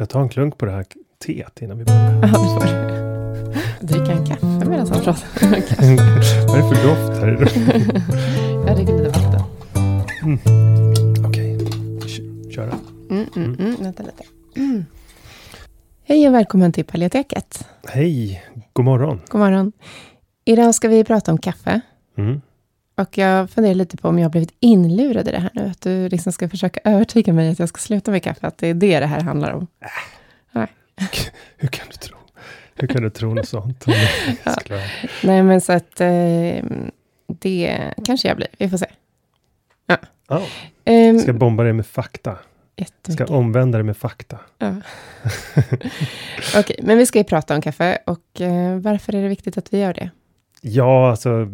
Får 0.00 0.02
jag 0.04 0.08
ta 0.10 0.20
en 0.20 0.28
klunk 0.28 0.58
på 0.58 0.66
det 0.66 0.72
här 0.72 0.84
teet 1.26 1.62
innan 1.62 1.78
vi 1.78 1.84
börjar? 1.84 2.12
Ja, 2.12 2.26
det 2.26 2.32
får 2.32 2.60
du. 2.60 3.86
Dricka 3.86 4.12
en 4.12 4.26
kaffe 4.26 4.46
medan 4.46 4.78
han 4.78 4.86
pratar. 4.86 5.16
Vad 6.46 6.58
är 6.58 6.62
det 6.62 6.76
för 6.76 6.88
doft 6.88 7.20
här 7.20 7.28
i 7.28 7.36
rummet? 7.36 8.06
Jag 8.66 8.76
dricker 8.76 8.92
lite 8.92 9.08
vatten. 9.08 9.42
Mm. 10.22 10.38
Okej, 11.26 11.56
okay. 11.96 12.52
köra. 12.52 12.78
Mm, 13.10 13.26
mm, 13.36 13.56
mm. 13.58 13.76
Vänta 13.80 14.02
lite. 14.02 14.24
Mm. 14.56 14.84
Hej 16.04 16.28
och 16.28 16.34
välkommen 16.34 16.72
till 16.72 16.84
Paleoteket. 16.84 17.68
Hej, 17.88 18.44
god 18.72 18.84
morgon. 18.84 19.20
God 19.28 19.40
morgon. 19.40 19.72
Idag 20.44 20.74
ska 20.74 20.88
vi 20.88 21.04
prata 21.04 21.32
om 21.32 21.38
kaffe. 21.38 21.80
Mm. 22.18 22.40
Och 23.00 23.18
jag 23.18 23.50
funderar 23.50 23.74
lite 23.74 23.96
på 23.96 24.08
om 24.08 24.18
jag 24.18 24.24
har 24.24 24.30
blivit 24.30 24.54
inlurad 24.60 25.28
i 25.28 25.30
det 25.30 25.38
här 25.38 25.50
nu. 25.54 25.66
Att 25.70 25.80
du 25.80 26.08
liksom 26.08 26.32
ska 26.32 26.48
försöka 26.48 26.80
övertyga 26.84 27.32
mig 27.32 27.50
att 27.50 27.58
jag 27.58 27.68
ska 27.68 27.78
sluta 27.78 28.10
med 28.10 28.22
kaffe. 28.22 28.46
Att 28.46 28.58
det 28.58 28.66
är 28.66 28.74
det 28.74 29.00
det 29.00 29.06
här 29.06 29.20
handlar 29.20 29.52
om. 29.52 29.66
Äh. 29.80 29.88
Nej. 30.52 30.66
Hur 31.56 31.68
kan 31.68 31.86
du 31.90 31.96
tro? 31.96 32.16
Hur 32.74 32.88
kan 32.88 33.02
du 33.02 33.10
tro 33.10 33.34
något 33.34 33.48
sånt? 33.48 33.84
ja. 34.44 34.56
Nej, 35.22 35.42
men 35.42 35.60
så 35.60 35.72
att 35.72 36.00
eh, 36.00 36.64
det 37.26 37.94
kanske 38.04 38.28
jag 38.28 38.36
blir. 38.36 38.48
Vi 38.58 38.70
får 38.70 38.76
se. 38.76 38.86
Ja. 39.86 39.96
Oh. 40.28 40.42
Um, 40.84 41.18
ska 41.18 41.32
bomba 41.32 41.62
dig 41.62 41.72
med 41.72 41.86
fakta. 41.86 42.38
Ska 43.08 43.26
omvända 43.26 43.78
dig 43.78 43.84
med 43.84 43.96
fakta. 43.96 44.38
Ja. 44.58 44.68
Okej, 45.56 46.60
okay, 46.60 46.76
men 46.82 46.98
vi 46.98 47.06
ska 47.06 47.18
ju 47.18 47.24
prata 47.24 47.54
om 47.54 47.62
kaffe. 47.62 47.98
Och 48.06 48.40
eh, 48.40 48.78
varför 48.78 49.14
är 49.14 49.22
det 49.22 49.28
viktigt 49.28 49.58
att 49.58 49.72
vi 49.72 49.78
gör 49.78 49.94
det? 49.94 50.10
Ja, 50.60 51.10
alltså 51.10 51.48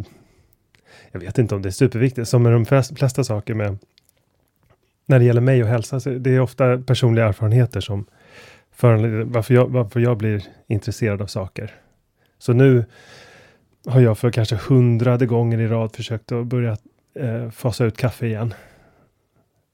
jag 1.22 1.28
vet 1.30 1.38
inte 1.38 1.54
om 1.54 1.62
det 1.62 1.68
är 1.68 1.70
superviktigt, 1.70 2.28
som 2.28 2.42
med 2.42 2.52
de 2.52 2.64
flesta 2.96 3.24
saker 3.24 3.54
med 3.54 3.78
när 5.06 5.18
det 5.18 5.24
gäller 5.24 5.40
mig 5.40 5.62
och 5.62 5.68
hälsa, 5.68 6.00
så 6.00 6.10
det 6.10 6.30
är 6.30 6.40
ofta 6.40 6.78
personliga 6.78 7.26
erfarenheter 7.26 7.80
som 7.80 8.06
föranleder 8.72 9.24
varför 9.24 9.54
jag, 9.54 9.68
varför 9.68 10.00
jag 10.00 10.16
blir 10.16 10.44
intresserad 10.66 11.22
av 11.22 11.26
saker. 11.26 11.74
Så 12.38 12.52
nu 12.52 12.84
har 13.86 14.00
jag 14.00 14.18
för 14.18 14.30
kanske 14.30 14.56
hundrade 14.56 15.26
gånger 15.26 15.58
i 15.58 15.66
rad 15.66 15.96
försökt 15.96 16.32
att 16.32 16.46
börja 16.46 16.76
eh, 17.14 17.50
fasa 17.50 17.84
ut 17.84 17.96
kaffe 17.96 18.26
igen. 18.26 18.54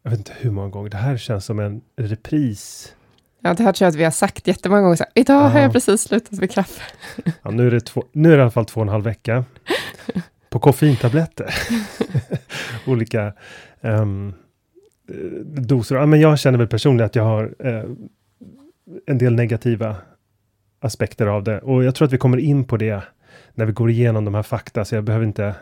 Jag 0.03 0.11
vet 0.11 0.19
inte 0.19 0.33
hur 0.39 0.51
många 0.51 0.69
gånger. 0.69 0.91
Det 0.91 0.97
här 0.97 1.17
känns 1.17 1.45
som 1.45 1.59
en 1.59 1.83
repris. 1.97 2.95
Ja, 3.41 3.55
det 3.55 3.63
här 3.63 3.73
tror 3.73 3.87
jag 3.87 3.91
att 3.91 3.97
vi 3.97 4.05
har 4.05 4.11
sagt 4.11 4.47
jättemånga 4.47 4.83
gånger. 4.83 4.97
Så 4.97 5.05
här, 5.05 5.13
Idag 5.15 5.49
har 5.49 5.61
jag 5.61 5.73
precis 5.73 6.03
slutat 6.03 6.33
med 6.33 6.51
kaffe. 6.51 6.83
Ja, 7.43 7.51
nu, 7.51 7.67
är 7.67 7.71
det 7.71 7.81
två, 7.81 8.05
nu 8.13 8.29
är 8.29 8.37
det 8.37 8.39
i 8.39 8.43
alla 8.43 8.51
fall 8.51 8.65
två 8.65 8.81
och 8.81 8.87
en 8.87 8.89
halv 8.89 9.05
vecka 9.05 9.45
på 10.53 10.59
koffeintabletter. 10.59 11.55
Olika 12.87 13.33
um, 13.81 14.35
doser. 15.45 15.97
Ja, 15.97 16.07
men 16.07 16.21
jag 16.21 16.39
känner 16.39 16.59
väl 16.59 16.69
personligen 16.69 17.07
att 17.07 17.17
jag 17.17 17.25
har 17.25 17.55
uh, 17.65 17.85
en 19.07 19.19
del 19.19 19.35
negativa 19.35 19.97
aspekter 20.81 21.27
av 21.27 21.45
det. 21.45 21.61
Och 21.61 21.85
jag 21.85 21.95
tror 21.95 22.07
att 22.07 22.13
vi 22.13 22.19
kommer 22.19 22.39
in 22.39 22.65
på 22.65 22.77
det 22.77 23.03
när 23.55 23.65
vi 23.65 23.73
går 23.73 23.91
igenom 23.91 24.25
de 24.25 24.35
här 24.35 24.43
fakta, 24.43 24.85
så 24.85 24.95
jag 24.95 25.05
behöver 25.05 25.27
inte 25.27 25.55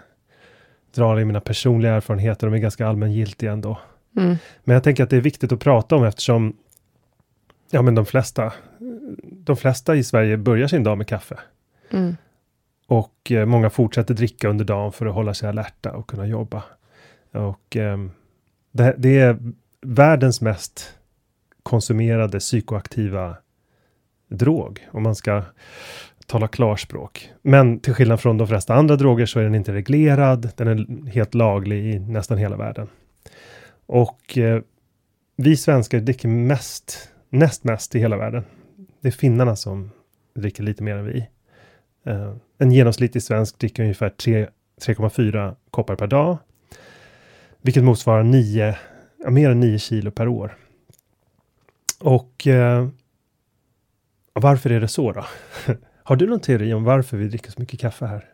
dra 0.95 1.21
i 1.21 1.25
mina 1.25 1.41
personliga 1.41 1.93
erfarenheter, 1.93 2.47
de 2.47 2.55
är 2.55 2.59
ganska 2.59 2.87
allmängiltiga 2.87 3.53
ändå. 3.53 3.78
Mm. 4.17 4.37
Men 4.65 4.75
jag 4.75 4.84
tänker 4.84 5.05
att 5.05 5.11
det 5.11 5.17
är 5.17 5.21
viktigt 5.21 5.53
att 5.53 5.61
prata 5.61 5.97
om 5.97 6.05
eftersom 6.05 6.57
ja, 7.71 7.83
men 7.83 7.95
de 7.95 8.07
flesta, 8.07 8.53
de 9.22 9.57
flesta 9.57 9.97
i 9.97 10.05
Sverige 10.05 10.37
börjar 10.37 10.69
sin 10.69 10.84
dag 10.84 10.99
med 10.99 11.07
kaffe. 11.07 11.39
Mm. 11.91 12.16
Och 12.91 13.33
eh, 13.33 13.47
många 13.47 13.71
fortsätter 13.71 14.15
dricka 14.15 14.48
under 14.48 14.65
dagen 14.65 14.92
för 14.92 15.07
att 15.07 15.15
hålla 15.15 15.34
sig 15.34 15.48
alerta 15.48 15.92
och 15.92 16.07
kunna 16.07 16.27
jobba. 16.27 16.63
Och 17.33 17.77
ehm, 17.77 18.10
det, 18.72 18.95
det, 18.98 19.19
är 19.19 19.39
världens 19.81 20.41
mest 20.41 20.98
konsumerade 21.63 22.39
psykoaktiva 22.39 23.37
drog, 24.28 24.89
om 24.92 25.03
man 25.03 25.15
ska 25.15 25.42
tala 26.27 26.48
klarspråk. 26.48 27.31
Men 27.42 27.81
till 27.81 27.95
skillnad 27.95 28.21
från 28.21 28.39
de 28.39 28.48
flesta 28.48 28.75
andra 28.75 28.97
droger 28.97 29.27
så 29.27 29.41
är 29.41 29.45
den 29.45 29.54
inte 29.54 29.72
reglerad. 29.72 30.51
Den 30.57 30.69
är 30.69 31.10
helt 31.10 31.34
laglig 31.34 31.95
i 31.95 31.98
nästan 31.98 32.39
hela 32.39 32.57
världen. 32.57 32.89
Och 33.87 34.39
eh, 34.39 34.63
vi 35.37 35.57
svenskar 35.57 36.01
dricker 36.01 36.28
mest, 36.28 37.13
näst 37.28 37.65
mest 37.65 37.95
i 37.95 37.98
hela 37.98 38.16
världen. 38.16 38.45
Det 39.01 39.09
är 39.09 39.13
finnarna 39.13 39.57
som 39.57 39.91
dricker 40.34 40.63
lite 40.63 40.83
mer 40.83 40.97
än 40.97 41.04
vi. 41.04 41.27
Uh, 42.07 42.37
en 42.59 42.73
genomsnittlig 42.73 43.23
svensk 43.23 43.59
dricker 43.59 43.83
ungefär 43.83 44.11
3,4 44.11 45.57
koppar 45.71 45.97
per 45.97 46.07
dag. 46.07 46.39
Vilket 47.63 47.85
motsvarar 47.85 48.23
9, 48.23 48.77
ja, 49.25 49.31
mer 49.31 49.51
än 49.51 49.61
9 49.61 49.79
kilo 49.79 50.11
per 50.11 50.29
år. 50.29 50.57
Och 52.01 52.47
Och 54.33 54.43
varför 54.43 54.71
är 54.71 54.81
det 54.81 54.89
så 54.89 55.13
då? 55.13 55.25
Har 56.03 56.17
du 56.17 56.27
någon 56.27 56.41
teori 56.41 56.75
om 56.75 56.85
varför 56.85 57.17
vi 57.17 57.29
dricker 57.29 57.51
så 57.51 57.61
mycket 57.61 57.81
kaffe 57.81 58.07
här? 58.07 58.25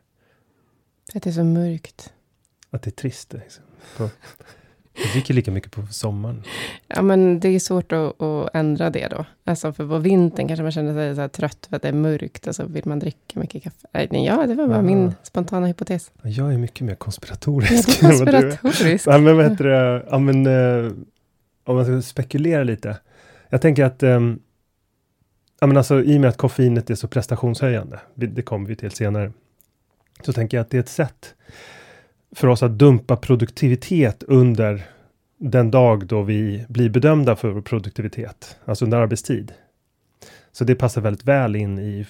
Att 1.14 1.22
det 1.22 1.30
är 1.30 1.32
så 1.32 1.44
mörkt. 1.44 2.12
Att 2.70 2.82
det 2.82 2.88
är 2.88 2.92
trist? 2.92 3.32
Liksom. 3.32 3.64
Vi 4.96 5.12
dricker 5.12 5.34
lika 5.34 5.50
mycket 5.50 5.72
på 5.72 5.86
sommaren. 5.90 6.42
Ja, 6.88 7.02
men 7.02 7.40
det 7.40 7.48
är 7.48 7.58
svårt 7.58 7.92
att, 7.92 8.22
att 8.22 8.50
ändra 8.54 8.90
det 8.90 9.08
då. 9.08 9.24
Alltså 9.44 9.72
för 9.72 9.88
på 9.88 9.98
vintern 9.98 10.48
kanske 10.48 10.62
man 10.62 10.72
känner 10.72 10.94
sig 10.94 11.16
så 11.24 11.28
trött 11.28 11.66
för 11.70 11.76
att 11.76 11.82
det 11.82 11.88
är 11.88 11.92
mörkt 11.92 12.46
och 12.46 12.54
så 12.56 12.66
vill 12.66 12.86
man 12.86 12.98
dricka 12.98 13.40
mycket 13.40 13.62
kaffe. 13.62 13.86
Nej, 13.92 14.08
ja, 14.24 14.46
det 14.46 14.54
var 14.54 14.66
bara 14.66 14.74
Aha. 14.76 14.82
min 14.82 15.14
spontana 15.22 15.66
hypotes. 15.66 16.10
Jag 16.22 16.52
är 16.54 16.58
mycket 16.58 16.80
mer 16.80 16.92
Ja, 16.92 16.96
konspiratorisk. 16.98 18.02
är. 18.02 18.08
konspiratoriskt. 18.08 19.06
Nej, 19.06 19.20
men 19.20 19.36
vad 19.36 19.50
heter 19.50 19.64
det? 19.64 20.06
Ja, 20.10 20.18
men, 20.18 20.46
eh, 20.46 20.92
om 21.64 21.76
man 21.76 21.84
ska 21.84 22.02
spekulera 22.02 22.64
lite. 22.64 22.96
Jag 23.48 23.62
tänker 23.62 23.84
att 23.84 24.02
ehm, 24.02 24.38
ja, 25.60 25.66
men 25.66 25.76
alltså, 25.76 26.02
i 26.02 26.16
och 26.16 26.20
med 26.20 26.30
att 26.30 26.36
koffeinet 26.36 26.90
är 26.90 26.94
så 26.94 27.08
prestationshöjande, 27.08 28.00
det 28.14 28.42
kommer 28.42 28.68
vi 28.68 28.76
till 28.76 28.90
senare, 28.90 29.32
så 30.22 30.32
tänker 30.32 30.56
jag 30.56 30.62
att 30.64 30.70
det 30.70 30.76
är 30.76 30.80
ett 30.80 30.88
sätt 30.88 31.34
för 32.34 32.48
oss 32.48 32.62
att 32.62 32.78
dumpa 32.78 33.16
produktivitet 33.16 34.22
under 34.22 34.86
den 35.38 35.70
dag 35.70 36.06
då 36.06 36.22
vi 36.22 36.64
blir 36.68 36.90
bedömda 36.90 37.36
för 37.36 37.48
vår 37.48 37.60
produktivitet, 37.60 38.58
alltså 38.64 38.84
under 38.84 38.98
arbetstid. 38.98 39.52
Så 40.52 40.64
det 40.64 40.74
passar 40.74 41.00
väldigt 41.00 41.24
väl 41.24 41.56
in 41.56 41.78
i 41.78 42.06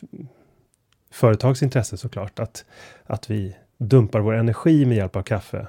företagsintresse 1.11 1.97
såklart, 1.97 2.39
att, 2.39 2.65
att 3.07 3.31
vi 3.31 3.57
dumpar 3.79 4.21
vår 4.21 4.35
energi 4.35 4.85
med 4.87 4.97
hjälp 4.97 5.17
av 5.17 5.23
kaffe 5.23 5.67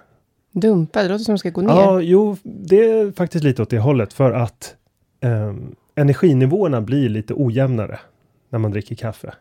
Dumpa, 0.51 1.03
det 1.03 1.09
låter 1.09 1.23
som 1.23 1.33
att 1.33 1.37
de 1.37 1.39
ska 1.39 1.49
gå 1.49 1.61
ner. 1.61 1.69
Ja, 1.69 2.01
jo, 2.01 2.37
det 2.43 2.91
är 2.91 3.11
faktiskt 3.11 3.43
lite 3.43 3.61
åt 3.61 3.69
det 3.69 3.79
hållet 3.79 4.13
för 4.13 4.31
att 4.31 4.75
ehm, 5.21 5.75
energinivåerna 5.95 6.81
blir 6.81 7.09
lite 7.09 7.33
ojämnare 7.33 7.99
när 8.49 8.59
man 8.59 8.71
dricker 8.71 8.95
kaffe. 8.95 9.33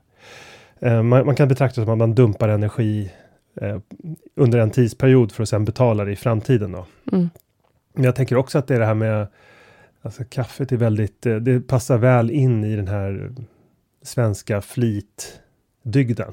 Eh, 0.80 1.02
man, 1.02 1.26
man 1.26 1.36
kan 1.36 1.48
betrakta 1.48 1.80
det 1.80 1.84
som 1.84 1.92
att 1.92 1.98
man 1.98 2.14
dumpar 2.14 2.48
energi 2.48 3.12
eh, 3.60 3.78
under 4.34 4.58
en 4.58 4.70
tidsperiod 4.70 5.32
för 5.32 5.42
att 5.42 5.48
sedan 5.48 5.64
betala 5.64 6.04
det 6.04 6.12
i 6.12 6.16
framtiden. 6.16 6.72
Då. 6.72 6.86
Mm. 7.12 7.30
Men 7.92 8.04
jag 8.04 8.16
tänker 8.16 8.36
också 8.36 8.58
att 8.58 8.66
det 8.66 8.74
är 8.74 8.80
det 8.80 8.86
här 8.86 8.94
med 8.94 9.26
Alltså 10.06 10.24
kaffet 10.24 10.72
är 10.72 10.76
väldigt, 10.76 11.26
eh, 11.26 11.36
det 11.36 11.60
passar 11.60 11.98
väl 11.98 12.30
in 12.30 12.64
i 12.64 12.76
den 12.76 12.88
här 12.88 13.32
svenska 14.02 14.60
flitdygden. 14.62 16.32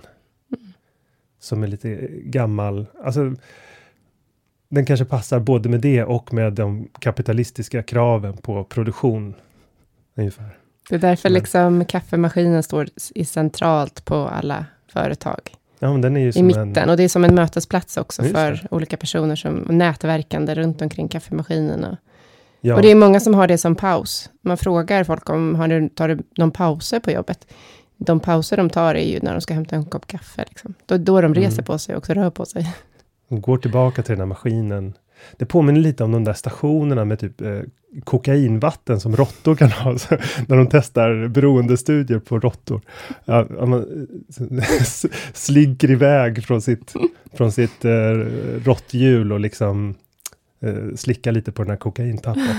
Som 1.39 1.63
är 1.63 1.67
lite 1.67 2.07
gammal, 2.11 2.85
alltså 3.03 3.33
den 4.69 4.85
kanske 4.85 5.05
passar 5.05 5.39
både 5.39 5.69
med 5.69 5.81
det 5.81 6.03
och 6.03 6.33
med 6.33 6.53
de 6.53 6.87
kapitalistiska 6.99 7.83
kraven 7.83 8.37
på 8.37 8.63
produktion. 8.63 9.33
Ungefär. 10.15 10.57
Det 10.89 10.95
är 10.95 10.99
därför 10.99 11.29
Men- 11.29 11.39
liksom 11.39 11.85
kaffemaskinen 11.85 12.63
står 12.63 12.87
i 13.15 13.25
centralt 13.25 14.05
på 14.05 14.15
alla 14.15 14.65
företag. 14.87 15.55
Ja, 15.83 15.91
men 15.91 16.01
den 16.01 16.17
är 16.17 16.21
ju 16.21 16.31
I 16.39 16.43
mitten. 16.43 16.77
en... 16.77 16.89
Och 16.89 16.97
det 16.97 17.03
är 17.03 17.07
som 17.09 17.23
en 17.23 17.35
mötesplats 17.35 17.97
också 17.97 18.23
för 18.23 18.51
det. 18.51 18.67
olika 18.71 18.97
personer 18.97 19.35
som 19.35 19.55
nätverkande 19.69 20.55
runt 20.55 20.81
omkring 20.81 21.07
kaffemaskinen. 21.07 21.83
Och, 21.83 21.95
Ja, 22.65 22.75
och 22.75 22.81
det 22.81 22.91
är 22.91 22.95
många 22.95 23.19
som 23.19 23.33
har 23.33 23.47
det 23.47 23.57
som 23.57 23.75
paus. 23.75 24.29
Man 24.41 24.57
frågar 24.57 25.03
folk 25.03 25.29
om 25.29 25.55
har 25.55 25.67
du, 25.67 25.89
tar 25.89 26.07
du 26.07 26.19
någon 26.37 26.51
pauser 26.51 26.99
på 26.99 27.11
jobbet. 27.11 27.47
De 27.97 28.19
pauser 28.19 28.57
de 28.57 28.69
tar 28.69 28.95
är 28.95 29.05
ju 29.13 29.19
när 29.21 29.31
de 29.31 29.41
ska 29.41 29.53
hämta 29.53 29.75
en 29.75 29.85
kopp 29.85 30.07
kaffe. 30.07 30.45
Liksom. 30.49 30.73
Då, 30.85 30.97
då 30.97 31.21
de 31.21 31.33
reser 31.35 31.53
Mm. 31.53 31.65
på 31.65 31.77
sig 31.77 31.95
och 31.95 31.99
också 31.99 32.13
rör 32.13 32.29
på 32.29 32.45
sig. 32.45 32.73
de 33.29 33.41
går 33.41 33.57
tillbaka 33.57 34.01
till 34.03 34.11
den 34.11 34.19
här 34.19 34.25
maskinen. 34.25 34.93
Det 35.37 35.45
påminner 35.45 35.81
lite 35.81 36.03
om 36.03 36.11
de 36.11 36.23
där 36.23 36.33
stationerna 36.33 37.05
med 37.05 37.19
typ 37.19 37.41
eh, 37.41 37.59
kokainvatten 38.03 38.99
som 38.99 39.15
råttor 39.15 39.55
kan 39.55 39.71
ha. 39.71 39.91
När 40.47 40.57
de 40.57 40.67
testar 40.67 41.27
beroendestudier 41.27 42.19
på 42.19 42.39
råttor. 42.39 42.81
Ja, 43.25 43.47
man 43.49 43.73
eh, 44.39 44.63
slinker 45.33 45.91
iväg 45.91 46.43
från 46.45 46.61
sitt, 46.61 46.93
från 47.33 47.51
sitt 47.51 47.85
eh, 47.85 48.11
råtthjul 48.65 49.31
och 49.31 49.39
liksom 49.39 49.95
eh, 50.61 50.95
slickar 50.95 51.31
lite 51.31 51.51
på 51.51 51.63
den 51.63 51.69
här 51.69 51.77
kokaintappen. 51.77 52.55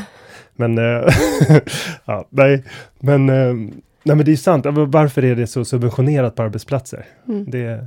Men, 0.56 0.78
eh, 0.78 1.08
ja, 2.04 2.26
nej, 2.30 2.64
men, 2.98 3.28
eh, 3.28 3.54
nej, 4.02 4.16
men 4.16 4.24
det 4.24 4.32
är 4.32 4.36
sant. 4.36 4.66
Varför 4.66 5.24
är 5.24 5.36
det 5.36 5.46
så 5.46 5.64
subventionerat 5.64 6.34
på 6.34 6.42
arbetsplatser? 6.42 7.06
Mm. 7.28 7.50
Det, 7.50 7.86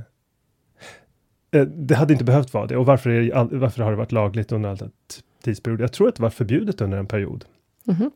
det 1.66 1.94
hade 1.94 2.12
inte 2.12 2.24
behövt 2.24 2.54
vara 2.54 2.66
det. 2.66 2.76
Och 2.76 2.86
varför, 2.86 3.10
det, 3.10 3.32
all- 3.32 3.58
varför 3.58 3.82
har 3.82 3.90
det 3.90 3.96
varit 3.96 4.12
lagligt 4.12 4.52
under 4.52 4.68
alla 4.68 4.78
t- 4.78 4.88
tidsperioder? 5.44 5.84
Jag 5.84 5.92
tror 5.92 6.08
att 6.08 6.16
det 6.16 6.22
var 6.22 6.30
förbjudet 6.30 6.80
under 6.80 6.98
en 6.98 7.06
period. 7.06 7.44
Mhm. 7.84 8.10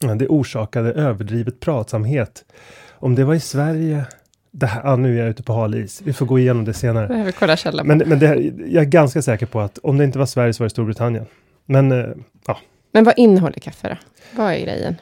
Ja, 0.00 0.14
Det 0.14 0.28
orsakade 0.28 0.92
överdrivet 0.92 1.60
pratsamhet. 1.60 2.44
Om 2.90 3.14
det 3.14 3.24
var 3.24 3.34
i 3.34 3.40
Sverige, 3.40 4.04
det 4.50 4.66
här, 4.66 4.82
ja, 4.84 4.96
nu 4.96 5.14
är 5.18 5.20
jag 5.20 5.28
ute 5.30 5.42
på 5.42 5.52
hal 5.52 5.74
is. 5.74 6.02
Vi 6.04 6.12
får 6.12 6.26
gå 6.26 6.38
igenom 6.38 6.64
det 6.64 6.72
senare. 6.74 7.24
Vi 7.24 7.32
kolla 7.32 7.56
källan. 7.56 7.86
Men, 7.86 7.98
men 7.98 8.18
det, 8.18 8.34
jag 8.66 8.82
är 8.84 8.88
ganska 8.88 9.22
säker 9.22 9.46
på 9.46 9.60
att 9.60 9.78
om 9.78 9.98
det 9.98 10.04
inte 10.04 10.18
var 10.18 10.26
Sverige 10.26 10.52
så 10.52 10.62
var 10.62 10.66
det 10.66 10.70
Storbritannien. 10.70 11.26
Men 11.66 11.92
eh, 11.92 12.06
ja, 12.46 12.58
Men 12.92 13.04
vad 13.04 13.14
innehåller 13.18 13.60
kaffe 13.60 13.88
då? 13.88 13.96
Vad 14.42 14.52
är 14.52 14.60
grejen? 14.60 14.96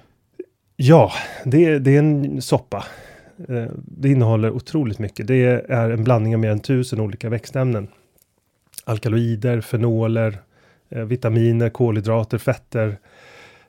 ja 0.77 1.13
det, 1.45 1.79
det 1.79 1.95
är 1.95 1.99
en 1.99 2.43
soppa. 2.43 2.85
Eh, 3.49 3.67
Det 3.77 4.09
innehåller 4.09 4.51
otroligt 4.51 4.99
mycket. 4.99 5.27
Det 5.27 5.45
är 5.69 5.91
en 5.91 6.05
blandning 6.05 6.35
av 6.35 6.41
mer 6.41 6.51
än 6.51 6.61
tusen 6.61 7.01
olika 7.01 7.29
växtämnen. 7.29 7.89
Alkaloider, 8.85 9.61
fenoler, 9.61 10.39
eh, 10.89 11.03
vitaminer, 11.05 11.69
kolhydrater, 11.69 12.39
fetter, 12.39 12.99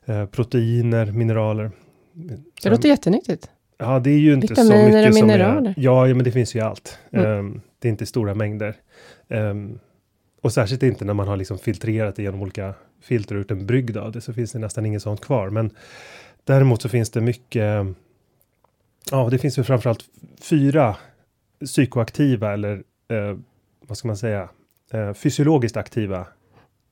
eh, 0.06 0.26
proteiner, 0.26 1.06
mineraler. 1.12 1.72
Det 2.14 2.38
Så- 2.62 2.70
låter 2.70 2.90
jättenyttigt. 2.90 3.50
Ja, 3.78 4.00
det 4.00 4.10
är 4.10 4.18
ju 4.20 4.34
inte 4.34 4.48
så 4.56 4.62
Vitaminer 4.64 4.88
mycket 4.94 5.10
och 5.10 5.16
som 5.18 5.28
mineraler. 5.28 5.70
är... 5.70 5.74
Ja, 5.78 6.08
ja, 6.08 6.16
men 6.16 6.24
det 6.24 6.32
finns 6.32 6.56
ju 6.56 6.60
allt. 6.60 7.00
Mm. 7.12 7.26
Ehm, 7.40 7.62
det 7.80 7.88
är 7.88 7.90
inte 7.90 8.06
stora 8.06 8.34
mängder. 8.36 8.76
Ehm, 9.30 9.80
och 10.42 10.54
särskilt 10.54 10.84
inte 10.84 11.06
när 11.06 11.14
man 11.14 11.28
har 11.28 11.38
liksom 11.38 11.58
filtrerat 11.58 12.16
det 12.16 12.24
genom 12.24 12.42
olika 12.42 12.74
filter 13.02 13.36
och 13.36 13.40
gjort 13.42 13.52
en 13.52 13.66
brygd 13.66 13.98
av 13.98 14.12
det, 14.12 14.22
så 14.22 14.34
finns 14.34 14.52
det 14.52 14.60
nästan 14.60 14.86
inget 14.86 15.02
sånt 15.02 15.22
kvar. 15.22 15.50
Men 15.50 15.70
däremot 16.44 16.82
så 16.82 16.90
finns 16.90 17.10
det 17.10 17.22
mycket... 17.22 17.86
Ja, 19.12 19.30
det 19.30 19.38
finns 19.38 19.60
ju 19.60 19.64
framförallt 19.64 20.06
fyra 20.42 20.96
psykoaktiva 21.66 22.54
eller 22.54 22.84
eh, 23.08 23.38
vad 23.88 23.98
ska 23.98 24.08
man 24.08 24.18
säga, 24.18 24.50
eh, 24.92 25.14
fysiologiskt 25.14 25.78
aktiva 25.78 26.28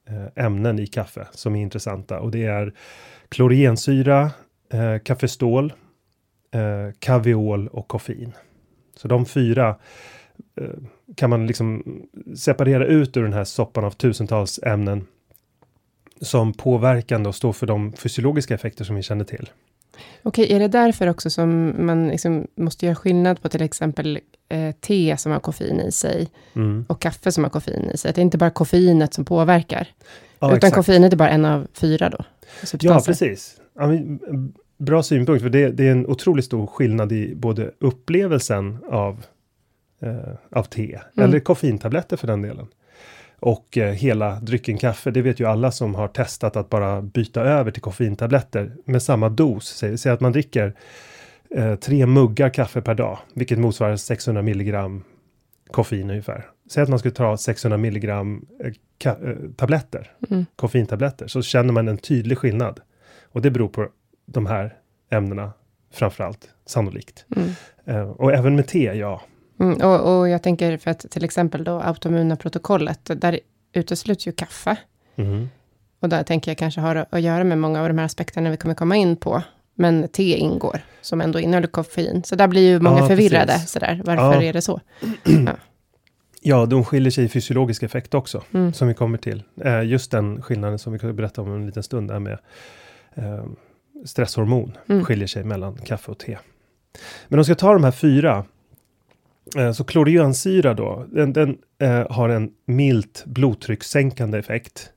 eh, 0.09 0.45
ämnen 0.45 0.79
i 0.79 0.87
kaffe 0.87 1.27
som 1.31 1.55
är 1.55 1.61
intressanta. 1.61 2.19
Och 2.19 2.31
det 2.31 2.45
är 2.45 2.73
klorensyra, 3.29 4.31
eh, 4.73 4.97
kaffestål, 5.03 5.73
eh, 6.51 6.93
kaviol 6.99 7.67
och 7.67 7.87
koffein. 7.87 8.31
Så 8.95 9.07
de 9.07 9.25
fyra 9.25 9.75
eh, 10.61 10.69
kan 11.15 11.29
man 11.29 11.47
liksom 11.47 11.83
separera 12.37 12.85
ut 12.85 13.17
ur 13.17 13.23
den 13.23 13.33
här 13.33 13.43
soppan 13.43 13.85
av 13.85 13.91
tusentals 13.91 14.59
ämnen 14.63 15.07
som 16.21 16.53
påverkande 16.53 17.29
och 17.29 17.35
står 17.35 17.53
för 17.53 17.67
de 17.67 17.93
fysiologiska 17.93 18.53
effekter 18.53 18.83
som 18.83 18.95
vi 18.95 19.03
känner 19.03 19.25
till. 19.25 19.49
Okej, 20.23 20.53
är 20.53 20.59
det 20.59 20.67
därför 20.67 21.07
också 21.07 21.29
som 21.29 21.75
man 21.85 22.07
liksom 22.07 22.47
måste 22.55 22.85
göra 22.85 22.95
skillnad 22.95 23.41
på 23.41 23.49
till 23.49 23.61
exempel 23.61 24.19
eh, 24.49 24.71
te 24.81 25.17
som 25.17 25.31
har 25.31 25.39
koffein 25.39 25.79
i 25.81 25.91
sig 25.91 26.27
Mm. 26.55 26.85
och 26.89 27.01
kaffe 27.01 27.31
som 27.31 27.43
har 27.43 27.51
koffein 27.51 27.89
i 27.93 27.97
sig? 27.97 28.09
Att 28.09 28.15
det 28.15 28.21
är 28.21 28.23
inte 28.23 28.37
bara 28.37 28.49
koffeinet 28.49 29.13
som 29.13 29.25
påverkar, 29.25 29.87
Ja, 30.39 30.47
utan 30.47 30.57
exakt. 30.57 30.75
koffeinet 30.75 31.13
är 31.13 31.17
bara 31.17 31.29
en 31.29 31.45
av 31.45 31.67
fyra 31.73 32.09
då? 32.09 32.17
Ja, 32.61 32.65
substanser. 32.67 33.11
precis. 33.11 33.57
Ja, 33.75 33.87
men, 33.87 33.97
mm, 34.29 34.53
bra 34.77 35.03
synpunkt, 35.03 35.41
för 35.43 35.49
det, 35.49 35.69
det 35.69 35.87
är 35.87 35.91
en 35.91 36.07
otroligt 36.07 36.45
stor 36.45 36.67
skillnad 36.67 37.11
i 37.11 37.35
både 37.35 37.71
upplevelsen 37.79 38.77
av, 38.91 39.25
eh, 40.01 40.15
av 40.59 40.63
te, 40.63 40.99
Mm. 41.17 41.29
eller 41.29 41.39
koffeintabletter 41.39 42.17
för 42.17 42.27
den 42.27 42.41
delen, 42.41 42.67
och 43.39 43.77
eh, 43.77 43.93
hela 43.93 44.39
drycken 44.39 44.77
kaffe. 44.77 45.11
Det 45.11 45.21
vet 45.21 45.39
ju 45.39 45.45
alla 45.47 45.71
som 45.71 45.95
har 45.95 46.07
testat 46.07 46.55
att 46.55 46.69
bara 46.69 47.01
byta 47.01 47.41
över 47.41 47.71
till 47.71 47.81
koffeintabletter 47.81 48.71
med 48.85 49.01
samma 49.01 49.29
dos. 49.29 49.67
Säg, 49.67 49.97
säg 49.97 50.11
att 50.11 50.21
man 50.21 50.31
dricker 50.31 50.73
eh, 51.49 51.75
tre 51.75 52.05
muggar 52.05 52.49
kaffe 52.49 52.81
per 52.81 52.95
dag, 52.95 53.19
vilket 53.33 53.59
motsvarar 53.59 53.95
600 53.95 54.41
milligram 54.41 55.03
koffein 55.71 56.09
ungefär. 56.09 56.45
Säg 56.69 56.83
att 56.83 56.89
man 56.89 56.99
skulle 56.99 57.13
ta 57.13 57.37
600 57.37 57.77
milligram 57.77 58.45
eh, 58.59 59.11
eh, 59.11 59.35
tabletter 59.55 60.11
Mm. 60.29 60.45
koffeintabletter 60.55 61.27
så 61.27 61.41
känner 61.41 61.73
man 61.73 61.87
en 61.87 61.97
tydlig 61.97 62.37
skillnad. 62.37 62.79
Och 63.31 63.41
det 63.41 63.51
beror 63.51 63.67
på 63.67 63.87
de 64.25 64.45
här 64.45 64.73
ämnena 65.11 65.51
framförallt, 65.93 66.49
sannolikt. 66.65 67.25
Mm. 67.35 67.49
Eh, 67.85 68.09
och 68.09 68.33
även 68.33 68.55
med 68.55 68.67
te, 68.67 68.83
ja. 68.83 69.21
Mm, 69.59 69.81
och, 69.81 70.19
och 70.19 70.29
jag 70.29 70.43
tänker 70.43 70.77
för 70.77 70.91
att 70.91 70.99
till 71.11 71.23
exempel 71.23 71.63
då 71.63 71.79
autoimmuna 71.79 72.35
protokollet, 72.35 73.11
där 73.15 73.39
utesluts 73.73 74.27
ju 74.27 74.31
kaffe. 74.31 74.77
Mhm. 75.15 75.49
Och 75.99 76.09
där 76.09 76.23
tänker 76.23 76.51
jag 76.51 76.57
kanske 76.57 76.81
har 76.81 77.05
att 77.09 77.21
göra 77.21 77.43
med 77.43 77.57
många 77.57 77.81
av 77.81 77.87
de 77.87 77.97
här 77.97 78.05
aspekterna 78.05 78.49
vi 78.49 78.57
kommer 78.57 78.75
komma 78.75 78.95
in 78.95 79.15
på. 79.15 79.41
Men 79.75 80.07
te 80.07 80.37
ingår, 80.37 80.79
som 81.01 81.21
ändå 81.21 81.39
innehåller 81.39 81.67
koffein. 81.67 82.23
Så 82.23 82.35
där 82.35 82.47
blir 82.47 82.61
ju 82.69 82.79
många 82.79 82.99
Ja, 82.99 83.07
förvirrade. 83.07 83.53
precis. 83.53 83.71
Sådär. 83.71 84.01
Varför 84.05 84.33
Ja. 84.33 84.43
är 84.43 84.53
det 84.53 84.61
så? 84.61 84.81
Ja, 86.41 86.65
de 86.65 86.85
skiljer 86.85 87.11
sig 87.11 87.25
i 87.25 87.29
fysiologisk 87.29 87.83
effekt 87.83 88.13
också, 88.13 88.43
Mm. 88.53 88.73
som 88.73 88.87
vi 88.87 88.93
kommer 88.93 89.17
till. 89.17 89.43
Eh, 89.63 89.83
just 89.83 90.11
den 90.11 90.41
skillnaden 90.41 90.79
som 90.79 90.93
vi 90.93 90.99
kommer 90.99 91.13
berätta 91.13 91.41
om 91.41 91.55
en 91.55 91.65
liten 91.65 91.83
stund 91.83 92.11
är 92.11 92.19
med 92.19 92.37
eh, 93.15 93.45
stresshormon 94.05 94.77
Mm. 94.89 95.05
skiljer 95.05 95.27
sig 95.27 95.43
mellan 95.43 95.77
kaffe 95.77 96.11
och 96.11 96.19
te. 96.19 96.37
Men 97.27 97.35
om 97.35 97.39
jag 97.39 97.45
ska 97.45 97.55
ta 97.55 97.73
de 97.73 97.83
här 97.83 97.91
fyra, 97.91 98.45
Eh, 99.57 99.71
så 99.71 99.83
klorionsyra 99.83 100.73
då, 100.73 101.05
den, 101.11 101.33
den 101.33 101.57
eh, 101.79 102.11
har 102.11 102.29
en 102.29 102.51
milt 102.65 103.23
blodtryckssänkande 103.25 104.37
effekt. 104.37 104.91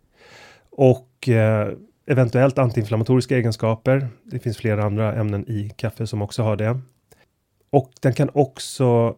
Och 0.71 1.28
eh, 1.28 1.73
eventuellt 2.07 2.59
antiinflammatoriska 2.59 3.37
egenskaper. 3.37 4.09
Det 4.25 4.38
finns 4.38 4.57
flera 4.57 4.85
andra 4.85 5.14
ämnen 5.14 5.49
i 5.49 5.73
kaffe 5.76 6.07
som 6.07 6.23
också 6.23 6.43
har 6.43 6.57
det. 6.57 6.81
Och 7.71 7.93
den 8.00 8.12
kan 8.12 8.31
också 8.35 9.17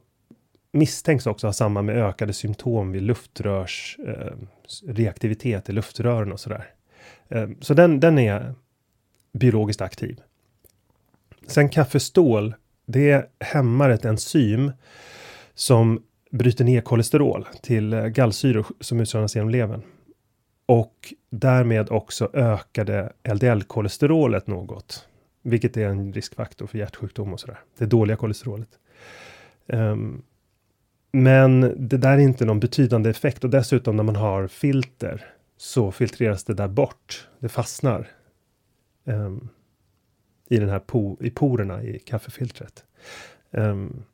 misstänks 0.73 1.27
också 1.27 1.47
ha 1.47 1.53
samband 1.53 1.87
med 1.87 1.97
ökade 1.97 2.33
symptom 2.33 2.93
vid 2.93 3.03
luftrörs 3.03 3.99
eh, 4.07 4.33
reaktivitet 4.87 5.69
i 5.69 5.73
luftrören 5.73 6.33
och 6.33 6.41
sådär. 6.41 6.67
Eh, 7.29 7.49
så 7.61 7.75
den, 7.75 8.01
den 8.01 8.19
är 8.19 8.55
biologiskt 9.33 9.81
aktiv. 9.81 10.21
Sen 11.47 11.69
kaffestål, 11.69 12.55
det 12.87 13.31
hämmar 13.41 13.91
ett 13.91 14.05
enzym 14.05 14.73
som 15.61 16.03
bryter 16.31 16.65
ner 16.65 16.81
kolesterol 16.81 17.49
till 17.63 17.93
eh, 17.93 18.07
gallsyror 18.07 18.67
som 18.81 19.01
utsöndras 19.01 19.35
genom 19.35 19.51
levern. 19.51 19.83
Och 20.67 21.15
därmed 21.31 21.91
också 21.91 22.31
ökade 22.33 23.13
LDL-kolesterolet 23.25 24.47
något. 24.47 25.09
Vilket 25.43 25.77
är 25.77 25.89
en 25.89 26.13
riskfaktor 26.13 26.67
för 26.67 26.79
hjärtsjukdom 26.79 27.33
och 27.33 27.41
sådär. 27.41 27.59
Det 27.79 27.87
dåliga 27.87 28.17
kolesterolet. 28.17 28.69
Um, 29.67 30.23
men 31.13 31.61
det 31.89 31.97
där 31.97 32.13
är 32.13 32.19
inte 32.19 32.45
någon 32.45 32.61
betydande 32.61 33.11
effekt 33.11 33.45
och 33.45 33.51
dessutom 33.51 33.97
när 33.97 34.05
man 34.05 34.17
har 34.17 34.47
filter 34.47 35.35
så 35.57 35.93
filtreras 35.93 36.45
det 36.45 36.55
där 36.55 36.69
bort. 36.69 37.29
Det 37.39 37.49
fastnar 37.49 38.09
um, 39.05 39.49
i 40.49 40.57
den 40.57 40.69
här 40.69 40.79
po 40.79 41.17
i 41.21 41.31
porerna 41.31 41.83
i 41.83 41.99
kaffefiltret. 41.99 42.85
Um, 43.51 44.05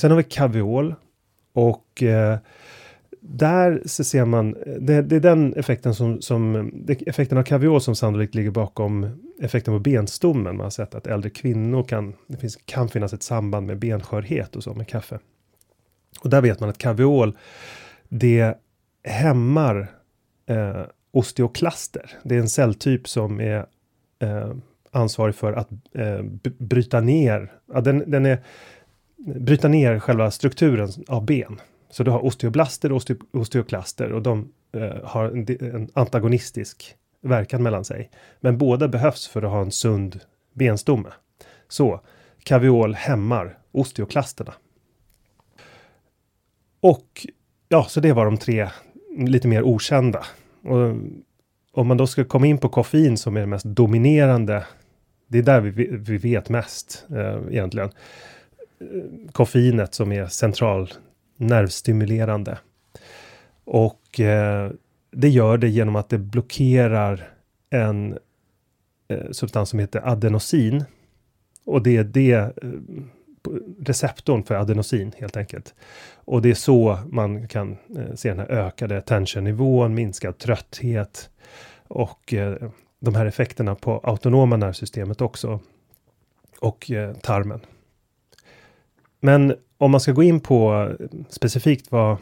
sen 0.00 0.10
har 0.10 0.18
vi 0.18 0.24
kaviol 0.24 0.94
och 1.52 2.02
eh, 2.02 2.38
där 3.20 3.82
så 3.86 4.04
ser 4.04 4.24
man, 4.24 4.52
det, 4.80 5.02
det, 5.02 5.16
är 5.16 5.20
den 5.20 5.54
effekten 5.54 5.94
som, 5.94 6.22
som 6.22 6.70
effekten 7.06 7.38
av 7.38 7.42
kaviol 7.42 7.80
som 7.80 7.94
sannolikt 7.94 8.34
ligger 8.34 8.50
bakom 8.50 9.20
effekten 9.40 9.74
på 9.74 9.78
benstommen. 9.78 10.56
Man 10.56 10.64
har 10.64 10.70
sett 10.70 10.94
att 10.94 11.06
äldre 11.06 11.30
kvinnor 11.30 11.82
kan, 11.82 12.14
det 12.26 12.36
finns, 12.36 12.58
kan 12.64 12.88
finnas 12.88 13.12
ett 13.12 13.22
samband 13.22 13.66
med 13.66 13.78
benskörhet 13.78 14.56
och 14.56 14.62
så 14.62 14.74
med 14.74 14.88
kaffe. 14.88 15.18
Och 16.20 16.30
där 16.30 16.40
vet 16.40 16.60
man 16.60 16.68
att 16.68 16.78
kaviol, 16.78 17.36
det 18.08 18.58
hämmar 19.04 19.90
eh, 20.46 20.82
osteoklaster. 21.10 22.10
Det 22.22 22.34
är 22.34 22.40
en 22.40 22.48
celltyp 22.48 23.08
som 23.08 23.40
är 23.40 23.66
eh, 24.18 24.52
ansvarig 24.90 25.34
för 25.34 25.52
att 25.52 25.68
eh, 25.94 26.22
bryta 26.58 27.00
ner, 27.00 27.52
ja, 27.72 27.80
den, 27.80 28.10
den 28.10 28.26
är 28.26 28.38
bryta 29.18 29.68
ner 29.68 29.98
själva 29.98 30.30
strukturen 30.30 30.88
av 31.08 31.24
ben. 31.24 31.60
Så 31.90 32.02
du 32.02 32.10
har 32.10 32.24
osteoblaster 32.24 32.92
och 32.92 33.02
osteoklaster 33.32 34.12
och 34.12 34.22
de 34.22 34.52
eh, 34.72 35.04
har 35.04 35.24
en, 35.24 35.74
en, 35.74 35.88
antagonistisk 35.92 36.94
verkan 37.22 37.62
mellan 37.62 37.84
sig. 37.84 38.10
Men 38.40 38.58
båda 38.58 38.88
behövs 38.88 39.28
för 39.28 39.42
att 39.42 39.50
ha 39.50 39.60
en 39.60 39.72
sund 39.72 40.20
benstomme. 40.52 41.08
Så 41.68 42.00
kaviol 42.42 42.94
hämmar 42.94 43.58
osteoklasterna. 43.72 44.52
Och 46.80 47.26
ja, 47.68 47.84
så 47.84 48.00
det 48.00 48.12
var 48.12 48.24
de 48.24 48.36
tre 48.36 48.68
lite 49.18 49.48
mer 49.48 49.62
okända. 49.62 50.26
Och 50.62 50.94
om 51.72 51.86
man 51.86 51.96
då 51.96 52.06
ska 52.06 52.24
komma 52.24 52.46
in 52.46 52.58
på 52.58 52.68
koffein 52.68 53.16
som 53.16 53.36
är 53.36 53.40
det 53.40 53.46
mest 53.46 53.64
dominerande. 53.64 54.66
Det 55.26 55.38
är 55.38 55.42
där 55.42 55.60
vi, 55.60 55.96
vi 55.96 56.18
vet 56.18 56.48
mest 56.48 57.06
eh, 57.10 57.38
egentligen. 57.50 57.90
Koffeinet 59.32 59.94
som 59.94 60.12
är 60.12 60.26
central 60.26 60.92
nervstimulerande. 61.36 62.58
Och 63.64 64.20
eh, 64.20 64.70
det 65.10 65.28
gör 65.28 65.58
det 65.58 65.68
genom 65.68 65.96
att 65.96 66.08
det 66.08 66.18
blockerar 66.18 67.30
en 67.70 68.18
eh, 69.08 69.30
substans 69.30 69.68
som 69.68 69.78
heter 69.78 70.08
adenosin. 70.08 70.84
Och 71.64 71.82
det 71.82 71.96
är 71.96 72.04
det 72.04 72.32
eh, 72.32 72.50
receptorn 73.80 74.44
för 74.44 74.54
adenosin 74.54 75.12
helt 75.18 75.36
enkelt. 75.36 75.74
Och 76.14 76.42
det 76.42 76.50
är 76.50 76.54
så 76.54 76.98
man 77.10 77.48
kan 77.48 77.76
eh, 77.96 78.14
se 78.14 78.28
den 78.28 78.38
här 78.38 78.50
ökade 78.50 79.00
tensionnivån, 79.00 79.94
minskad 79.94 80.38
trötthet 80.38 81.30
och 81.88 82.34
eh, 82.34 82.70
de 83.00 83.14
här 83.14 83.26
effekterna 83.26 83.74
på 83.74 84.00
autonoma 84.02 84.56
nervsystemet 84.56 85.20
också. 85.20 85.60
Och 86.60 86.90
eh, 86.90 87.14
tarmen. 87.14 87.60
Men 89.20 89.54
om 89.78 89.90
man 89.90 90.00
ska 90.00 90.12
gå 90.12 90.22
in 90.22 90.40
på 90.40 90.90
specifikt 91.28 91.92
vad 91.92 92.16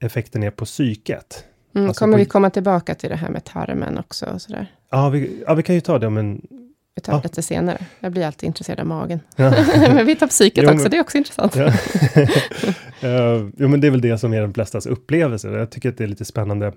effekten 0.00 0.42
är 0.42 0.50
på 0.50 0.64
psyket. 0.64 1.44
Mm, 1.74 1.88
alltså 1.88 2.00
kommer 2.00 2.14
på... 2.14 2.18
vi 2.18 2.24
komma 2.24 2.50
tillbaka 2.50 2.94
till 2.94 3.10
det 3.10 3.16
här 3.16 3.28
med 3.28 3.44
tarmen 3.44 3.98
också? 3.98 4.26
Och 4.26 4.42
sådär? 4.42 4.66
Ja, 4.90 5.08
vi, 5.08 5.42
ja, 5.46 5.54
vi 5.54 5.62
kan 5.62 5.74
ju 5.74 5.80
ta 5.80 5.98
det 5.98 6.06
om 6.06 6.16
en... 6.16 6.46
Vi 6.94 7.02
tar 7.02 7.12
ja. 7.12 7.16
det 7.18 7.24
lite 7.24 7.42
senare. 7.42 7.86
Jag 8.00 8.12
blir 8.12 8.26
alltid 8.26 8.46
intresserad 8.46 8.80
av 8.80 8.86
magen. 8.86 9.20
Ja. 9.36 9.54
men 9.76 10.06
vi 10.06 10.16
tar 10.16 10.26
psyket 10.26 10.64
jo, 10.64 10.70
också, 10.70 10.82
men... 10.82 10.90
det 10.90 10.96
är 10.96 11.00
också 11.00 11.18
intressant. 11.18 11.56
ja. 11.56 11.66
uh, 11.66 13.48
jo, 13.56 13.68
men 13.68 13.80
det 13.80 13.86
är 13.86 13.90
väl 13.90 14.00
det 14.00 14.18
som 14.18 14.32
är 14.32 14.40
de 14.40 14.54
flestas 14.54 14.86
upplevelse. 14.86 15.48
Jag 15.48 15.70
tycker 15.70 15.88
att 15.88 15.98
det 15.98 16.04
är 16.04 16.08
lite 16.08 16.24
spännande. 16.24 16.72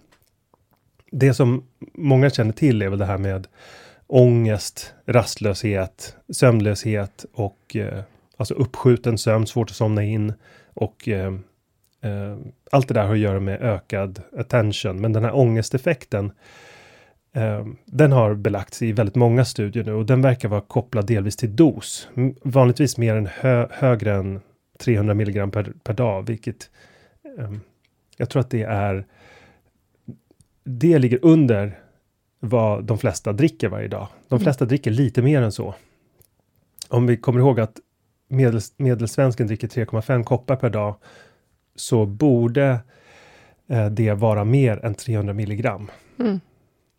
Det 1.12 1.34
som 1.34 1.64
många 1.94 2.30
känner 2.30 2.54
till 2.54 2.82
är 2.82 2.90
väl 2.90 3.00
det 3.00 3.06
här 3.06 3.18
med 3.18 3.48
ångest, 4.08 4.94
rastlöshet, 5.06 6.16
sömnlöshet 6.30 7.26
och 7.34 7.76
uh, 7.76 8.02
alltså 8.38 8.54
uppskjuten 8.54 9.18
sömn, 9.18 9.48
svårt 9.48 9.70
att 9.70 9.76
somna 9.76 10.04
in 10.04 10.34
och 10.74 11.08
eh, 11.08 11.34
eh, 12.02 12.38
allt 12.72 12.88
det 12.88 12.94
där 12.94 13.06
har 13.06 13.14
att 13.14 13.20
göra 13.20 13.40
med 13.40 13.62
ökad 13.62 14.22
attention. 14.38 15.02
Men 15.02 15.14
den 15.14 15.24
här 15.24 15.36
ångesteffekten, 15.36 16.32
eh, 17.34 17.66
den 17.86 18.12
har 18.12 18.34
belagts 18.34 18.82
i 18.82 18.92
väldigt 18.92 19.16
många 19.16 19.46
studier 19.46 19.84
nu 19.84 19.94
och 19.94 20.06
den 20.06 20.22
verkar 20.22 20.50
vara 20.50 20.62
kopplad 20.62 21.08
delvis 21.08 21.38
till 21.38 21.56
dos. 21.56 22.08
Vanligtvis 22.44 22.98
mer 22.98 23.16
än 23.16 23.30
hö 23.40 23.68
högre 23.72 24.14
än 24.14 24.42
300 24.80 25.14
milligram 25.14 25.52
per, 25.52 25.74
per 25.84 25.94
dag, 25.94 26.28
vilket 26.28 26.70
eh, 27.38 27.52
jag 28.18 28.30
tror 28.30 28.40
att 28.40 28.50
det 28.50 28.64
är. 28.64 29.06
Det 30.64 31.00
ligger 31.00 31.20
under 31.22 31.80
vad 32.40 32.84
de 32.84 32.98
flesta 32.98 33.34
dricker 33.34 33.70
varje 33.70 33.88
dag. 33.88 34.08
De 34.28 34.36
mm. 34.36 34.44
flesta 34.44 34.66
dricker 34.66 34.92
lite 34.92 35.22
mer 35.22 35.42
än 35.42 35.52
så. 35.52 35.76
Om 36.90 37.08
vi 37.08 37.18
kommer 37.18 37.40
ihåg 37.40 37.60
att 37.60 37.80
medel, 38.28 38.62
medelsvensken 38.78 39.48
dricker 39.48 39.68
3,5 39.68 40.24
koppar 40.24 40.56
per 40.56 40.70
dag 40.70 40.96
så 41.76 42.06
borde 42.06 42.80
eh, 43.68 43.90
det 43.90 44.14
vara 44.14 44.44
mer 44.44 44.86
än 44.86 44.96
300 44.96 45.34
milligram. 45.34 45.92
Mm. 46.20 46.40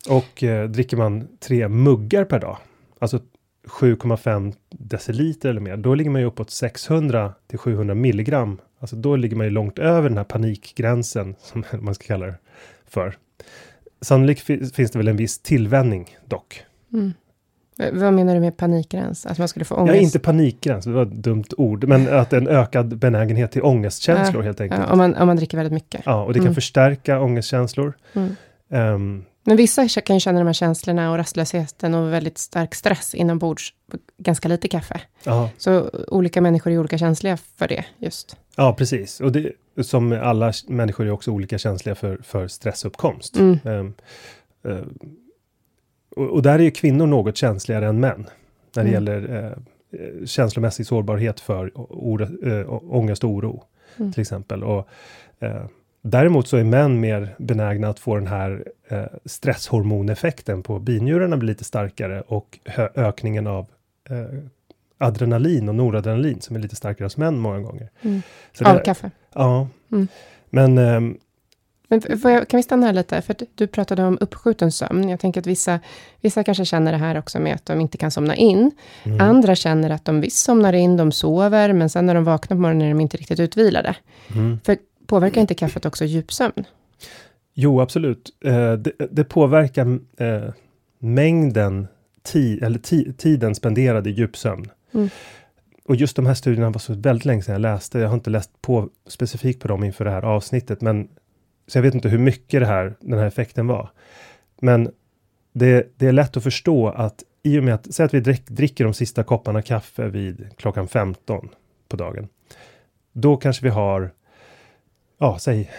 Och 0.08 0.42
eh, 0.42 0.68
dricker 0.68 0.96
man 0.96 1.28
tre 1.40 1.68
muggar 1.68 2.24
per 2.24 2.40
dag, 2.40 2.56
alltså 2.98 3.20
7,5 3.66 4.54
deciliter 4.70 5.50
eller 5.50 5.60
mer, 5.60 5.76
då 5.76 5.94
ligger 5.94 6.10
man 6.10 6.20
ju 6.20 6.26
uppåt 6.26 6.50
600 6.50 7.34
till 7.46 7.58
700 7.58 7.94
milligram. 7.94 8.60
Alltså 8.78 8.96
då 8.96 9.16
ligger 9.16 9.36
man 9.36 9.46
ju 9.46 9.50
långt 9.50 9.78
över 9.78 10.08
den 10.08 10.18
här 10.18 10.24
panikgränsen 10.24 11.34
som 11.38 11.64
man 11.80 11.94
ska 11.94 12.06
kalla 12.06 12.26
det 12.26 12.38
för. 12.86 13.16
Sannolikt 14.00 14.40
finns 14.74 14.90
det 14.90 14.98
väl 14.98 15.08
en 15.08 15.16
viss 15.16 15.38
tillvänjning 15.38 16.16
dock. 16.26 16.62
Mm. 16.92 17.12
Vad 17.92 18.12
menar 18.12 18.34
du 18.34 18.40
med 18.40 18.56
panikgräns? 18.56 19.26
Att 19.26 19.38
man 19.38 19.48
skulle 19.48 19.64
få 19.64 19.74
ångest? 19.74 19.96
Ja, 19.96 20.00
inte 20.00 20.18
panikgräns, 20.18 20.84
det 20.84 20.90
var 20.90 21.02
ett 21.02 21.12
dumt 21.12 21.44
ord, 21.56 21.84
men 21.84 22.14
att 22.14 22.32
en 22.32 22.48
ökad 22.48 22.98
benägenhet 22.98 23.52
till 23.52 23.62
ångestkänslor 23.62 24.42
ja, 24.42 24.46
helt 24.46 24.60
enkelt. 24.60 24.82
Ja, 24.86 24.92
om, 24.92 24.98
man, 24.98 25.14
om 25.14 25.26
man 25.26 25.36
dricker 25.36 25.56
väldigt 25.56 25.72
mycket. 25.72 26.00
Ja, 26.04 26.24
och 26.24 26.32
det 26.32 26.38
kan 26.38 26.46
mm. 26.46 26.54
förstärka 26.54 27.20
ångestkänslor. 27.20 27.96
Mm. 28.12 28.36
Um, 28.68 29.24
men 29.44 29.56
vissa 29.56 29.88
kan 29.88 30.16
ju 30.16 30.20
känna 30.20 30.38
de 30.38 30.46
här 30.46 30.52
känslorna 30.52 31.10
och 31.10 31.16
rastlösheten 31.16 31.94
och 31.94 32.12
väldigt 32.12 32.38
stark 32.38 32.74
stress 32.74 33.14
inombords 33.14 33.72
ganska 34.18 34.48
lite 34.48 34.68
kaffe. 34.68 35.00
Ja. 35.24 35.50
Så 35.58 35.90
olika 36.08 36.40
människor 36.40 36.72
är 36.72 36.78
olika 36.78 36.98
känsliga 36.98 37.38
för 37.56 37.68
det 37.68 37.84
just. 37.98 38.36
Ja, 38.56 38.74
precis. 38.78 39.20
Och 39.20 39.32
det, 39.32 39.52
som 39.82 40.12
alla 40.12 40.52
människor 40.68 41.06
är 41.06 41.10
också 41.10 41.30
olika 41.30 41.58
känsliga 41.58 41.94
för, 41.94 42.18
för 42.22 42.48
stressuppkomst. 42.48 43.36
Mm. 43.36 43.58
Um, 43.64 43.94
uh, 44.66 44.78
och, 46.16 46.30
och, 46.30 46.42
där 46.42 46.58
är 46.58 46.62
ju 46.62 46.70
kvinnor 46.70 47.06
något 47.06 47.36
känsligare 47.36 47.86
än 47.86 48.00
män 48.00 48.26
när 48.76 48.84
det 48.84 48.90
mm. 48.90 48.92
gäller 48.92 49.52
eh, 49.90 50.26
känslomässig 50.26 50.86
sårbarhet 50.86 51.40
för 51.40 51.70
or, 51.74 52.22
äh, 52.48 52.94
ångest 52.94 53.24
och 53.24 53.30
oro 53.30 53.64
mm. 53.96 54.12
till 54.12 54.20
exempel. 54.20 54.64
Och, 54.64 54.88
äh, 55.38 55.64
däremot 56.02 56.48
så 56.48 56.56
är 56.56 56.64
män 56.64 57.00
mer 57.00 57.34
benägna 57.38 57.88
att 57.88 57.98
få 57.98 58.14
den 58.14 58.26
här 58.26 58.64
äh, 58.88 59.04
stresshormoneffekten 59.24 60.62
på 60.62 60.78
binjurarna 60.78 61.36
blir 61.36 61.46
lite 61.46 61.64
starkare 61.64 62.20
och 62.20 62.58
ökningen 62.94 63.46
av 63.46 63.66
adrenalin 64.98 65.68
och 65.68 65.74
noradrenalin 65.74 66.40
som 66.40 66.56
är 66.56 66.60
lite 66.60 66.76
starkare 66.76 67.06
hos 67.06 67.16
män 67.16 67.38
många 67.38 67.60
gånger. 67.60 67.90
Mm. 68.02 68.22
av 68.64 68.78
kaffe? 68.78 69.10
Ja. 69.34 69.68
Mm. 69.92 70.08
Men 70.50 70.78
ehm, 70.78 71.18
Men 71.88 72.02
jag, 72.22 72.48
kan 72.48 72.58
vi 72.58 72.62
stanna 72.62 72.86
här 72.86 72.92
lite? 72.92 73.22
För 73.22 73.36
du 73.54 73.66
pratade 73.66 74.04
om 74.04 74.18
uppskjuten 74.20 74.72
sömn. 74.72 75.08
Jag 75.08 75.20
tänker 75.20 75.40
att 75.40 75.46
vissa, 75.46 75.80
vissa 76.20 76.44
kanske 76.44 76.64
känner 76.64 76.92
det 76.92 76.98
här 76.98 77.18
också 77.18 77.40
med 77.40 77.54
att 77.54 77.66
de 77.66 77.80
inte 77.80 77.98
kan 77.98 78.10
somna 78.10 78.36
in. 78.36 78.70
Mm. 79.02 79.20
Andra 79.20 79.54
känner 79.54 79.90
att 79.90 80.04
de 80.04 80.20
visst 80.20 80.44
somnar 80.44 80.72
in, 80.72 80.96
de 80.96 81.12
sover, 81.12 81.72
men 81.72 81.90
sen 81.90 82.06
när 82.06 82.14
de 82.14 82.24
vaknar 82.24 82.56
på 82.56 82.60
morgonen 82.60 82.86
är 82.86 82.88
de 82.88 83.00
inte 83.00 83.16
riktigt 83.16 83.40
utvilade. 83.40 83.96
Mm. 84.34 84.60
För 84.64 84.76
påverkar 85.06 85.40
inte 85.40 85.54
kaffet 85.54 85.86
också 85.86 86.04
djupsömn? 86.04 86.64
Jo, 87.54 87.80
absolut. 87.80 88.30
Eh, 88.44 88.72
det, 88.72 88.92
det, 89.10 89.24
påverkar 89.24 89.98
eh, 90.16 90.52
mängden 90.98 91.86
tid, 92.22 92.62
eller 92.62 92.78
ti, 92.78 93.12
tiden 93.12 93.54
spenderad 93.54 94.06
i 94.06 94.10
djupsömn. 94.10 94.70
Mm. 94.94 95.08
Och 95.84 95.96
just 95.96 96.16
de 96.16 96.26
här 96.26 96.34
studierna 96.34 96.70
var 96.70 96.78
så 96.78 96.94
väldigt 96.94 97.24
länge 97.24 97.42
sedan 97.42 97.52
jag 97.52 97.60
läste. 97.60 97.98
Jag 97.98 98.08
har 98.08 98.14
inte 98.14 98.30
läst 98.30 98.62
på 98.62 98.88
specifikt 99.06 99.62
på 99.62 99.68
dem 99.68 99.84
inför 99.84 100.04
det 100.04 100.10
här 100.10 100.22
avsnittet, 100.22 100.80
men 100.80 101.08
så 101.66 101.78
jag 101.78 101.82
vet 101.82 101.94
inte 101.94 102.08
hur 102.08 102.18
mycket 102.18 102.60
det 102.60 102.66
här, 102.66 102.94
den 103.00 103.18
här 103.18 103.26
effekten 103.26 103.66
var. 103.66 103.90
Men 104.60 104.90
det, 105.52 105.92
det 105.96 106.06
är 106.06 106.12
lätt 106.12 106.36
att 106.36 106.42
förstå 106.42 106.88
att 106.88 107.22
i 107.42 107.58
och 107.58 107.64
med 107.64 107.74
att, 107.74 107.94
säg 107.94 108.06
att 108.06 108.14
vi 108.14 108.20
drick, 108.20 108.48
dricker 108.48 108.84
de 108.84 108.94
sista 108.94 109.24
kopparna 109.24 109.62
kaffe 109.62 110.08
vid 110.08 110.48
klockan 110.56 110.88
15 110.88 111.48
på 111.88 111.96
dagen. 111.96 112.28
Då 113.12 113.36
kanske 113.36 113.64
vi 113.64 113.70
har, 113.70 114.10
ja, 115.18 115.38
säg, 115.38 115.70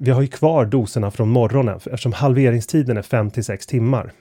vi 0.00 0.10
har 0.10 0.22
ju 0.22 0.28
kvar 0.28 0.64
doserna 0.64 1.10
från 1.10 1.28
morgonen 1.28 1.76
eftersom 1.76 2.12
halveringstiden 2.12 2.96
är 2.96 3.02
5 3.02 3.30
till 3.30 3.44
6 3.44 3.66
timmar. 3.66 4.12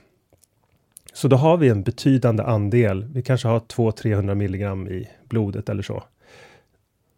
Så 1.14 1.28
då 1.28 1.36
har 1.36 1.58
vi 1.58 1.70
en 1.70 1.84
betydande 1.84 2.44
andel, 2.44 3.04
vi 3.14 3.22
kanske 3.22 3.48
har 3.48 3.60
200-300 3.60 4.36
milligram 4.36 4.88
i 4.88 5.10
blodet 5.30 5.70
eller 5.70 5.84
så. 5.84 6.04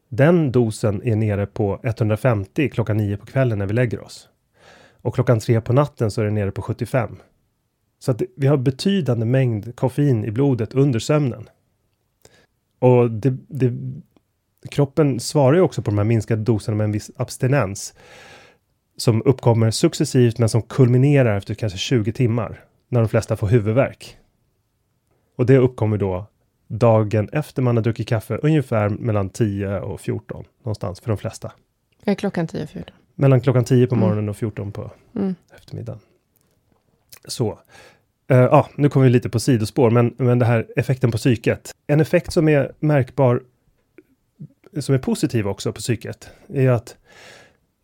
Den 0.10 0.52
dosen 0.52 1.02
är 1.04 1.16
nere 1.16 1.46
på 1.46 1.80
150 1.84 2.70
klockan 2.70 2.98
9 2.98 3.18
på 3.18 3.26
kvällen 3.26 3.60
när 3.60 3.66
vi 3.66 3.74
lägger 3.74 4.04
oss. 4.04 4.30
Och 5.02 5.16
klockan 5.16 5.40
3 5.40 5.62
på 5.62 5.74
natten 5.74 6.12
så 6.12 6.22
är 6.22 6.26
det 6.26 6.32
nere 6.32 6.52
på 6.52 6.62
75. 6.62 7.18
Så 8.00 8.12
att 8.12 8.22
vi 8.36 8.48
har 8.48 8.58
betydande 8.58 9.26
mängd 9.26 9.76
koffein 9.76 10.26
i 10.26 10.32
blodet 10.32 10.74
under 10.74 11.00
sömnen. 11.00 11.50
Och 12.80 13.12
det, 13.12 13.38
det, 13.48 13.74
kroppen 14.70 15.20
svarar 15.20 15.56
ju 15.56 15.62
också 15.62 15.82
på 15.82 15.92
de 15.92 15.98
här 15.98 16.06
minskade 16.06 16.42
doserna 16.42 16.78
med 16.78 16.86
en 16.86 16.92
viss 16.92 17.12
abstinens 17.16 17.94
som 18.98 19.22
uppkommer 19.26 19.72
successivt 19.72 20.38
men 20.38 20.50
som 20.50 20.62
kulminerar 20.62 21.38
efter 21.38 21.54
kanske 21.54 21.78
20 21.78 22.14
timmar 22.14 22.64
när 22.90 23.00
de 23.00 23.10
flesta 23.10 23.36
får 23.36 23.48
huvudvärk. 23.48 24.18
Och 25.36 25.46
det 25.46 25.58
uppkommer 25.58 25.98
då 25.98 26.28
dagen 26.68 27.30
efter 27.32 27.62
man 27.62 27.76
har 27.76 27.84
druckit 27.84 28.08
kaffe, 28.08 28.38
ungefär 28.38 28.90
mellan 28.90 29.30
10 29.30 29.80
och 29.80 30.02
14 30.02 30.46
någonstans 30.64 31.00
för 31.00 31.08
de 31.08 31.18
flesta. 31.18 31.52
Är 32.06 32.16
klockan 32.16 32.48
10 32.48 32.64
och 32.64 32.70
14? 32.70 32.96
Mellan 33.16 33.42
klockan 33.42 33.64
10 33.64 33.88
på 33.88 33.96
mm. 33.96 34.02
morgonen 34.02 34.24
mm. 34.24 34.30
och 34.30 34.38
14 34.38 34.72
på 34.72 34.92
mm. 35.16 35.36
eftermiddagen. 35.56 36.00
Så. 37.28 37.60
Uh, 38.32 38.38
ja, 38.38 38.70
nu 38.76 38.90
kommer 38.90 39.04
vi 39.04 39.10
lite 39.10 39.30
på 39.30 39.40
sidospår, 39.40 39.90
men, 39.90 40.16
men 40.18 40.40
det 40.40 40.46
här 40.46 40.68
effekten 40.76 41.12
på 41.12 41.18
psyket. 41.18 41.72
En 41.88 42.00
effekt 42.00 42.34
som 42.34 42.50
är 42.50 42.72
märkbar, 42.80 43.44
som 44.80 44.96
är 44.96 45.00
positiv 45.00 45.48
också 45.48 45.74
på 45.74 45.80
psyket, 45.80 46.30
är 46.48 46.70
att 46.70 46.98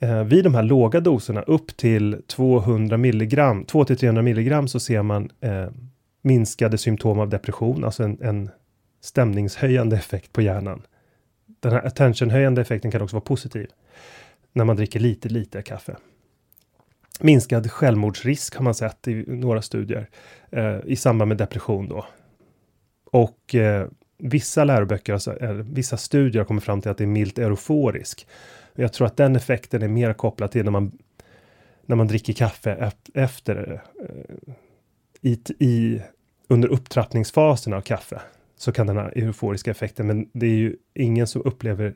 uh, 0.04 0.24
vid 0.24 0.44
de 0.44 0.56
här 0.56 0.64
låga 0.64 1.00
doserna 1.00 1.42
upp 1.42 1.78
till 1.78 2.22
200 2.28 2.98
milligram, 2.98 3.66
2 3.66 3.86
till 3.86 3.98
300 3.98 4.22
milligram 4.22 4.68
så 4.68 4.80
ser 4.80 5.04
man 5.04 5.30
uh, 5.46 5.68
minskade 6.22 6.78
symptom 6.78 7.20
av 7.20 7.30
depression, 7.30 7.84
alltså 7.84 8.04
en, 8.04 8.18
en 8.22 8.50
stämningshöjande 9.02 9.96
effekt 9.96 10.34
på 10.34 10.42
hjärnan. 10.42 10.82
Den 11.46 11.72
här 11.72 11.86
attentionhöjande 11.88 12.62
effekten 12.62 12.92
kan 12.92 13.02
också 13.02 13.16
vara 13.16 13.26
positiv 13.26 13.68
när 14.54 14.66
man 14.66 14.76
dricker 14.76 15.00
lite, 15.00 15.30
lite 15.30 15.62
kaffe. 15.62 15.96
Minskad 17.20 17.72
självmordsrisk 17.72 18.56
har 18.56 18.64
man 18.64 18.76
sett 18.76 19.08
i 19.08 19.24
några 19.28 19.62
studier 19.62 20.10
eh, 20.52 20.78
i 20.86 20.96
samband 20.96 21.30
med 21.30 21.38
depression 21.38 21.88
då. 21.88 22.06
Och 23.06 23.56
eh, 23.56 23.88
vissa 24.18 24.64
läroböcker, 24.64 25.14
alltså, 25.14 25.38
eh, 25.38 25.52
vissa 25.52 25.98
studier 25.98 26.42
har 26.42 26.48
kommit 26.48 26.64
fram 26.64 26.82
till 26.82 26.92
att 26.92 26.98
det 26.98 27.04
är 27.04 27.08
milt 27.08 27.40
euforisk. 27.40 28.28
Jag 28.74 28.94
tror 28.94 29.08
att 29.08 29.18
den 29.18 29.36
effekten 29.36 29.82
är 29.82 29.88
mer 29.88 30.14
kopplad 30.14 30.52
till 30.52 30.64
när 30.64 30.72
man 30.72 30.92
när 31.86 31.96
man 31.96 32.08
dricker 32.08 32.34
kaffe 32.34 32.92
efter 33.14 33.82
eh, 34.00 34.54
i, 35.22 35.40
i, 35.60 36.02
under 36.48 36.70
upptrappningsfasen 36.70 37.74
av 37.74 37.82
kaffe 37.82 38.22
så 38.62 38.72
kan 38.72 38.88
den 38.88 38.98
ha 38.98 39.10
euforiska 39.10 39.72
effekten. 39.72 40.08
Men 40.08 40.30
det 40.34 40.46
är 40.46 40.56
ju 40.56 40.76
ingen 40.94 41.28
som 41.28 41.42
upplever, 41.46 41.94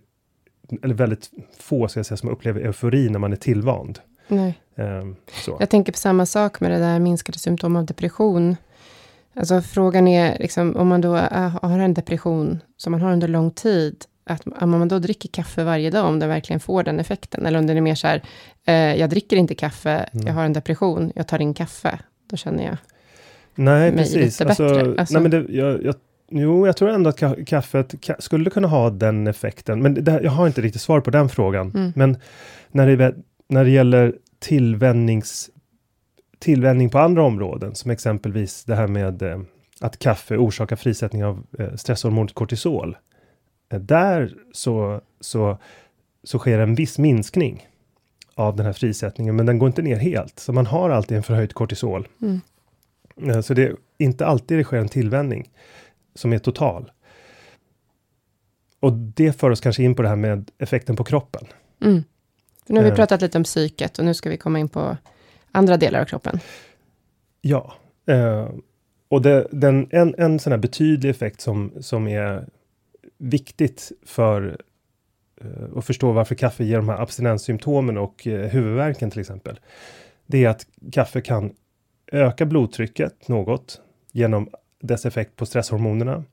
eller 0.83 0.95
väldigt 0.95 1.31
få 1.59 1.87
ska 1.87 1.99
jag 1.99 2.05
säga, 2.05 2.17
som 2.17 2.29
upplever 2.29 2.61
eufori 2.61 3.09
när 3.09 3.19
man 3.19 3.31
är 3.31 3.37
tillvand. 3.37 3.99
Nej. 4.27 4.59
Um, 4.75 5.15
jag 5.59 5.69
tänker 5.69 5.91
på 5.91 5.97
samma 5.97 6.25
sak 6.25 6.59
med 6.59 6.71
det 6.71 6.77
där 6.77 6.99
minskade 6.99 7.39
symptom 7.39 7.75
av 7.75 7.85
depression. 7.85 8.55
Alltså 9.33 9.61
frågan 9.61 10.07
är, 10.07 10.37
liksom, 10.39 10.75
om 10.75 10.87
man 10.87 11.01
då 11.01 11.15
har 11.61 11.79
en 11.79 11.93
depression 11.93 12.59
som 12.77 12.91
man 12.91 13.01
har 13.01 13.11
under 13.11 13.27
lång 13.27 13.51
tid, 13.51 14.05
att 14.23 14.47
om 14.61 14.69
man 14.69 14.87
då 14.87 14.99
dricker 14.99 15.29
kaffe 15.29 15.63
varje 15.63 15.89
dag, 15.89 16.05
om 16.05 16.19
det 16.19 16.27
verkligen 16.27 16.59
får 16.59 16.83
den 16.83 16.99
effekten, 16.99 17.45
eller 17.45 17.59
om 17.59 17.67
det 17.67 17.73
är 17.73 17.81
mer 17.81 17.95
så 17.95 18.07
här, 18.07 18.23
eh, 18.65 18.99
jag 18.99 19.09
dricker 19.09 19.37
inte 19.37 19.55
kaffe, 19.55 20.09
mm. 20.13 20.27
jag 20.27 20.33
har 20.33 20.45
en 20.45 20.53
depression, 20.53 21.11
jag 21.15 21.27
tar 21.27 21.41
in 21.41 21.53
kaffe, 21.53 21.99
då 22.29 22.37
känner 22.37 22.63
jag 22.65 22.77
Nej, 23.55 23.91
mig 23.91 23.97
precis. 23.97 24.15
lite 24.15 24.49
alltså, 24.49 24.63
bättre. 24.63 24.95
Alltså, 24.97 25.19
nej, 25.19 25.21
men 25.21 25.31
det, 25.31 25.53
jag, 25.53 25.83
jag 25.83 25.95
Jo, 26.29 26.65
jag 26.65 26.77
tror 26.77 26.89
ändå 26.89 27.09
att 27.09 27.19
ka 27.19 27.35
kaffet 27.45 28.01
ka 28.01 28.15
skulle 28.19 28.49
kunna 28.49 28.67
ha 28.67 28.89
den 28.89 29.27
effekten. 29.27 29.81
Men 29.81 30.03
det, 30.03 30.19
jag 30.23 30.31
har 30.31 30.47
inte 30.47 30.61
riktigt 30.61 30.81
svar 30.81 31.01
på 31.01 31.11
den 31.11 31.29
frågan. 31.29 31.71
Mm. 31.75 31.93
Men 31.95 32.17
när 32.71 32.97
det, 32.97 33.15
när 33.47 33.63
det 33.63 33.69
gäller 33.69 34.15
tillvänjnings, 34.39 35.49
tillvänjning 36.39 36.89
på 36.89 36.99
andra 36.99 37.23
områden, 37.23 37.75
som 37.75 37.91
exempelvis 37.91 38.63
det 38.63 38.75
här 38.75 38.87
med 38.87 39.21
eh, 39.21 39.39
att 39.81 39.99
kaffe 39.99 40.37
orsakar 40.37 40.75
frisättning 40.75 41.25
av 41.25 41.45
eh, 41.59 41.75
stresshormonet 41.75 42.33
kortisol. 42.33 42.97
Eh, 43.71 43.79
där 43.79 44.33
så, 44.51 45.01
så, 45.19 45.57
så 46.23 46.39
sker 46.39 46.59
en 46.59 46.75
viss 46.75 46.97
minskning 46.97 47.67
av 48.35 48.55
den 48.55 48.65
här 48.65 48.73
frisättningen, 48.73 49.35
men 49.35 49.45
den 49.45 49.59
går 49.59 49.67
inte 49.67 49.81
ner 49.81 49.95
helt. 49.95 50.39
Så 50.39 50.53
man 50.53 50.65
har 50.65 50.89
alltid 50.89 51.17
en 51.17 51.23
förhöjt 51.23 51.53
kortisol. 51.53 52.07
Mm. 52.21 52.41
Eh, 53.23 53.41
så 53.41 53.53
det 53.53 53.63
är 53.63 53.75
inte 53.97 54.25
alltid 54.25 54.57
det 54.57 54.63
sker 54.63 54.77
en 54.77 54.89
tillvänjning 54.89 55.49
som 56.15 56.33
är 56.33 56.39
total. 56.39 56.91
Och 58.79 58.93
det 58.93 59.39
för 59.39 59.49
oss 59.49 59.61
kanske 59.61 59.83
in 59.83 59.95
på 59.95 60.01
det 60.01 60.09
här 60.09 60.15
med 60.15 60.51
effekten 60.57 60.95
på 60.95 61.03
kroppen. 61.03 61.45
Mm. 61.81 62.03
Nu 62.67 62.75
har 62.75 62.83
vi 62.83 62.89
eh. 62.89 62.95
pratat 62.95 63.21
lite 63.21 63.37
om 63.37 63.43
psyket 63.43 63.99
och 63.99 64.05
nu 64.05 64.13
ska 64.13 64.29
vi 64.29 64.37
komma 64.37 64.59
in 64.59 64.69
på 64.69 64.97
andra 65.51 65.77
delar 65.77 66.01
av 66.01 66.05
kroppen. 66.05 66.39
Ja, 67.41 67.73
eh, 68.07 68.49
och 69.07 69.21
det, 69.21 69.47
den, 69.51 69.87
en, 69.91 70.15
en 70.17 70.39
sån 70.39 70.51
här 70.51 70.57
betydlig 70.57 71.09
effekt 71.09 71.41
som, 71.41 71.71
som 71.79 72.07
är 72.07 72.47
viktigt 73.17 73.91
för 74.05 74.57
eh, 75.41 75.77
att 75.77 75.85
förstå 75.85 76.11
varför 76.11 76.35
kaffe 76.35 76.63
ger 76.63 76.77
de 76.77 76.89
här 76.89 77.01
abstinenssymptomen 77.01 77.97
och 77.97 78.27
eh, 78.27 78.49
huvudvärken 78.49 79.11
till 79.11 79.19
exempel. 79.19 79.59
Det 80.25 80.45
är 80.45 80.49
att 80.49 80.67
kaffe 80.91 81.21
kan 81.21 81.53
öka 82.11 82.45
blodtrycket 82.45 83.27
något 83.27 83.81
genom 84.11 84.49
dess 84.81 85.05
effekt 85.05 85.35
på 85.35 85.45
stresshormonerna 85.45 86.23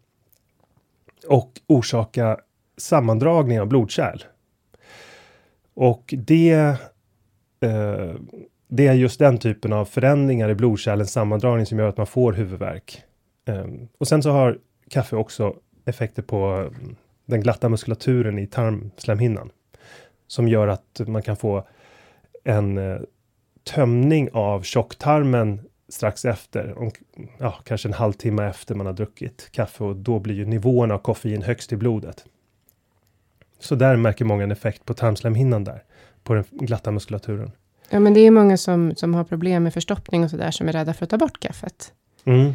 och 1.27 1.61
orsaka 1.67 2.39
sammandragning 2.77 3.61
av 3.61 3.67
blodkärl. 3.67 4.23
Och 5.75 6.15
det, 6.19 6.53
eh, 7.61 8.15
det 8.69 8.87
är 8.87 8.95
just 8.95 9.19
den 9.19 9.39
typen 9.39 9.73
av 9.73 9.85
förändringar 9.85 10.49
i 10.49 10.55
blodkärlens 10.55 11.13
sammandragning 11.13 11.67
som 11.67 11.79
gör 11.79 11.89
att 11.89 11.97
man 11.97 12.07
får 12.07 12.33
huvudvärk. 12.33 13.03
Eh, 13.45 13.67
och 13.99 14.09
sen 14.09 14.23
så 14.23 14.31
har 14.31 14.59
kaffe 14.91 15.17
också 15.17 15.57
effekter 15.85 16.23
på 16.23 16.61
eh, 16.61 16.89
den 17.27 17.41
glatta 17.41 17.69
muskulaturen 17.69 18.39
i 18.39 18.47
tarmslemhinnan 18.47 19.51
som 20.27 20.49
gör 20.49 20.69
att 20.69 21.01
man 21.07 21.23
kan 21.23 21.37
få 21.37 21.67
en 22.45 22.79
eh, 22.79 23.01
tömning 23.65 24.29
av 24.33 24.63
tjocktarmen 24.63 25.61
strax 25.93 26.25
efter, 26.25 26.79
om, 26.79 26.91
ja, 27.39 27.59
kanske 27.65 27.89
en 27.89 27.95
halvtimme 27.95 28.49
efter 28.49 28.75
man 28.75 28.87
har 28.87 28.93
druckit 28.93 29.49
kaffe 29.53 29.85
och 29.85 29.97
då 29.97 30.19
blir 30.19 30.35
ju 30.35 30.45
nivåerna 30.45 30.95
av 30.95 30.99
koffein 30.99 31.43
högst 31.43 31.73
i 31.73 31.77
blodet. 31.77 32.25
Så 33.59 33.75
där 33.75 33.97
märker 33.97 34.25
många 34.25 34.45
en 34.45 34.53
effekt 34.53 34.85
på 34.85 34.95
tarmslemhinnan 34.95 35.65
där, 35.65 35.83
på 36.23 36.35
den 36.35 36.45
glatta 36.51 36.91
muskulaturen. 36.91 37.51
Ja, 37.91 38.01
men 38.01 38.15
det 38.15 38.21
är 38.21 38.31
många 38.31 38.57
som, 38.57 38.95
som 38.97 39.15
har 39.15 39.25
problem 39.25 39.63
med 39.63 39.75
förstoppning 39.75 40.25
och 40.25 40.31
så 40.31 40.37
där 40.37 40.51
som 40.51 40.69
är 40.69 40.73
rädda 40.73 40.95
för 40.95 41.05
att 41.05 41.11
ta 41.11 41.19
bort 41.19 41.41
kaffet. 41.41 41.93
Mm. 42.25 42.53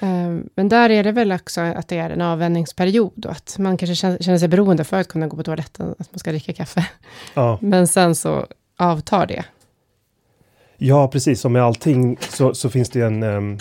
Um, 0.00 0.48
men 0.54 0.68
där 0.68 0.90
är 0.90 1.04
det 1.04 1.12
väl 1.12 1.32
också 1.32 1.60
att 1.60 1.88
det 1.88 1.98
är 1.98 2.10
en 2.10 2.20
avvänjningsperiod 2.20 3.26
och 3.26 3.32
att 3.32 3.56
man 3.58 3.76
kanske 3.76 3.94
känner, 3.94 4.18
känner 4.18 4.38
sig 4.38 4.48
beroende 4.48 4.84
för 4.84 5.00
att 5.00 5.08
kunna 5.08 5.26
gå 5.26 5.36
på 5.36 5.42
toaletten, 5.42 5.94
att 5.98 6.12
man 6.12 6.18
ska 6.18 6.30
dricka 6.30 6.52
kaffe. 6.52 6.86
Ja. 7.34 7.58
Men 7.62 7.88
sen 7.88 8.14
så 8.14 8.46
avtar 8.76 9.26
det 9.26 9.44
Ja, 10.78 11.08
precis. 11.08 11.40
Som 11.40 11.52
med 11.52 11.62
allting 11.62 12.16
så, 12.20 12.54
så 12.54 12.70
finns 12.70 12.90
det 12.90 13.00
en, 13.00 13.22
um, 13.22 13.58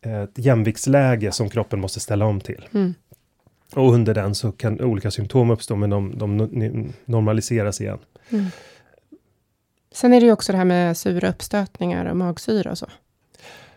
ett 0.00 0.38
jämviktsläge 0.38 1.32
som 1.32 1.48
kroppen 1.48 1.80
måste 1.80 2.00
ställa 2.00 2.24
om 2.24 2.40
till. 2.40 2.68
Mm. 2.74 2.94
Och 3.74 3.92
under 3.92 4.14
den 4.14 4.34
så 4.34 4.52
kan 4.52 4.80
olika 4.80 5.10
symptom 5.10 5.50
uppstå, 5.50 5.76
men 5.76 5.90
de, 5.90 6.18
de 6.18 6.92
normaliseras 7.04 7.80
igen. 7.80 7.98
Mm. 8.30 8.46
Sen 9.92 10.12
är 10.12 10.20
det 10.20 10.26
ju 10.26 10.32
också 10.32 10.52
det 10.52 10.58
här 10.58 10.64
med 10.64 10.96
sura 10.96 11.28
uppstötningar 11.28 12.04
och 12.04 12.16
magsyra 12.16 12.70
och 12.70 12.78
så. 12.78 12.86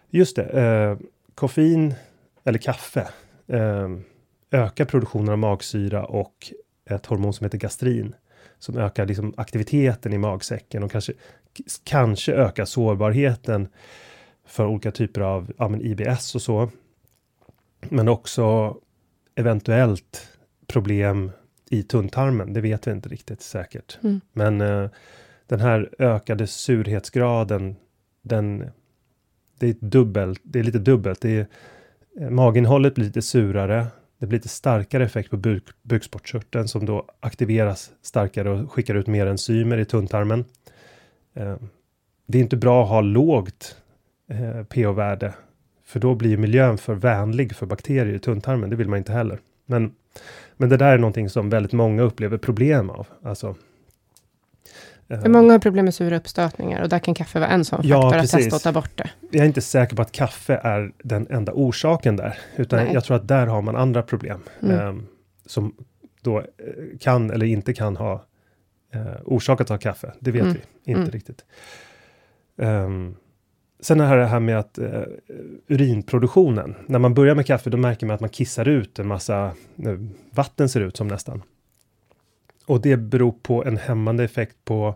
Just 0.10 0.36
det. 0.36 0.44
Eh, 0.44 0.98
koffein 1.36 1.94
eller 2.44 2.60
kaffe 2.60 3.08
eh, 3.48 3.90
ökar 4.52 4.86
produktionen 4.86 5.30
av 5.30 5.38
magsyra 5.38 6.06
och 6.06 6.52
ett 6.90 7.06
hormon 7.06 7.34
som 7.34 7.46
heter 7.46 7.58
gastrin 7.58 8.16
som 8.60 8.78
ökar 8.78 9.06
liksom 9.06 9.34
aktiviteten 9.38 10.14
i 10.14 10.18
magsäcken 10.18 10.84
och 10.84 10.92
kanske 10.92 11.14
kanske 11.84 12.34
ökar 12.34 12.66
sårbarheten 12.66 13.68
för 14.46 14.66
olika 14.66 14.92
typer 14.92 15.22
av 15.22 15.54
ja, 15.58 15.78
IBS 15.78 16.36
och 16.36 16.42
så. 16.42 16.70
Men 17.90 18.08
också 18.08 18.78
eventuellt 19.36 20.28
problem 20.68 21.32
i 21.70 21.84
tunntarmen. 21.84 22.54
Det 22.54 22.62
vet 22.62 22.88
vi 22.88 22.92
inte 22.92 23.10
riktigt 23.10 23.42
säkert. 23.42 24.00
Mm. 24.04 24.22
Men 24.34 24.62
eh, 24.62 24.90
den 25.48 25.60
här 25.60 25.90
ökade 26.00 26.48
surhetsgraden, 26.48 27.76
den 28.22 28.72
det 29.60 29.70
är 29.70 29.76
dubbelt. 29.80 30.42
Det 30.44 30.60
är 30.60 30.64
lite 30.64 30.80
dubbelt. 30.80 31.22
Det 31.22 31.30
är, 31.30 31.48
eh, 32.20 32.30
maginnehållet 32.30 32.96
blir 32.96 33.06
lite 33.06 33.22
surare. 33.22 33.88
Det 34.20 34.28
blir 34.28 34.40
lite 34.40 34.50
starkare 34.50 35.04
effekt 35.04 35.30
på 35.30 35.38
buk, 35.38 35.64
bukspottkörteln 35.82 36.68
som 36.68 36.86
då 36.86 37.06
aktiveras 37.20 37.92
starkare 38.02 38.50
och 38.50 38.72
skickar 38.72 38.96
ut 38.96 39.08
mer 39.08 39.26
enzymer 39.26 39.78
i 39.78 39.86
tunntarmen. 39.86 40.46
Eh, 41.34 41.56
det 42.26 42.38
är 42.38 42.42
inte 42.42 42.58
bra 42.58 42.84
att 42.84 42.90
ha 42.90 43.02
lågt 43.02 43.78
eh, 44.30 44.64
pH-värde, 44.64 45.34
för 45.86 46.00
då 46.00 46.16
blir 46.16 46.38
miljön 46.38 46.78
för 46.78 46.94
vänlig 46.94 47.56
för 47.56 47.66
bakterier 47.66 48.16
i 48.16 48.20
tunntarmen. 48.20 48.70
Det 48.70 48.76
vill 48.76 48.90
man 48.90 48.98
inte 48.98 49.12
heller. 49.12 49.40
Men, 49.66 49.94
men 50.58 50.70
det 50.70 50.78
där 50.78 50.94
är 50.94 50.98
någonting 50.98 51.30
som 51.30 51.50
väldigt 51.50 51.72
många 51.72 52.02
upplever 52.02 52.38
problem 52.38 52.90
av. 52.90 53.08
Alltså, 53.24 53.56
för 55.08 55.30
många 55.30 55.52
har 55.52 55.60
problem 55.60 55.86
med 55.86 55.94
sura 55.94 56.18
uppstötningar 56.18 56.82
och 56.82 56.90
där 56.90 57.00
kan 57.00 57.14
kaffe 57.14 57.40
vara 57.40 57.50
en 57.50 57.66
sån 57.66 57.82
ja, 57.84 58.02
faktor 58.02 58.20
precis. 58.20 58.34
att 58.34 58.42
testa 58.42 58.56
att 58.56 58.64
ta 58.64 58.72
bort 58.72 58.92
det. 58.96 59.10
Jag 59.32 59.42
är 59.42 59.48
inte 59.48 59.62
säker 59.62 59.96
på 59.96 60.02
att 60.02 60.12
kaffe 60.12 60.60
är 60.64 60.92
den 61.04 61.28
enda 61.30 61.52
orsaken 61.56 62.16
där, 62.16 62.38
utan 62.56 62.84
Nej. 62.84 62.94
jag 62.94 63.04
tror 63.04 63.18
att 63.18 63.28
där 63.28 63.48
har 63.48 63.62
man 63.62 63.76
andra 63.76 64.02
problem 64.02 64.42
mm. 64.62 64.80
eh, 64.80 65.04
som 65.46 65.76
då 66.22 66.40
eh, 66.40 66.46
kan 67.00 67.32
eller 67.32 67.46
inte 67.46 67.74
kan 67.74 67.96
ha 67.96 68.26
eh, 68.94 69.16
orsakat 69.26 69.72
av 69.72 69.78
kaffe. 69.78 70.14
Det 70.20 70.32
vet 70.32 70.42
mm. 70.42 70.54
vi 70.54 70.92
inte 70.92 71.02
mm. 71.02 71.12
riktigt. 71.12 71.46
Um, 72.56 73.16
sen 73.80 74.00
är 74.00 74.18
det 74.18 74.26
här 74.26 74.40
med 74.40 74.60
att 74.60 74.80
uh, 74.80 75.04
urinproduktionen. 75.68 76.76
När 76.88 77.00
man 77.00 77.14
börjar 77.14 77.36
med 77.36 77.46
kaffe, 77.46 77.70
då 77.70 77.78
märker 77.78 78.06
man 78.06 78.14
att 78.14 78.22
man 78.22 78.30
kissar 78.30 78.68
ut 78.68 79.00
en 79.00 79.08
massa 79.08 79.54
uh, 79.86 80.00
vatten 80.32 80.70
ser 80.70 80.82
ut 80.82 80.98
som 80.98 81.08
nästan. 81.08 81.42
Och 82.66 82.82
det 82.82 82.98
beror 82.98 83.32
på 83.32 83.66
en 83.66 83.78
hämmande 83.78 84.24
effekt 84.24 84.58
på 84.66 84.96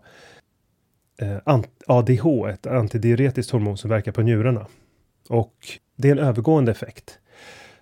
eh, 1.18 1.60
ADH, 1.88 2.28
ett 2.50 2.68
antidiuretiskt 2.68 3.52
hormon 3.52 3.78
som 3.78 3.90
verkar 3.90 4.12
på 4.12 4.22
njurarna. 4.22 4.68
Och 5.30 5.54
det 5.96 6.08
är 6.08 6.12
en 6.12 6.20
övergående 6.20 6.72
effekt. 6.72 7.20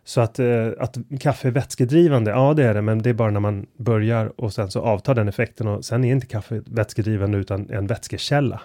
Så 0.08 0.22
att, 0.22 0.39
eh, 0.39 0.68
att 0.80 0.98
kaffe 1.20 1.48
är 1.48 1.52
vätskedrivande, 1.52 2.32
ja 2.32 2.54
det 2.54 2.63
är 2.63 2.74
det, 2.74 2.82
men 2.82 3.02
det 3.02 3.10
är 3.10 3.13
bara 3.13 3.32
när 3.32 3.39
man 3.39 3.65
börjar 3.78 4.41
och 4.41 4.54
sen 4.54 4.72
så 4.72 4.82
avtar 4.82 5.15
den 5.15 5.28
effekten 5.28 5.68
och 5.68 5.86
sen 5.86 6.04
är 6.04 6.12
inte 6.12 6.28
kaffe 6.28 6.62
vätskedrivande 6.65 7.38
utan 7.38 7.70
en 7.70 7.88
vätskekälla. 7.88 8.62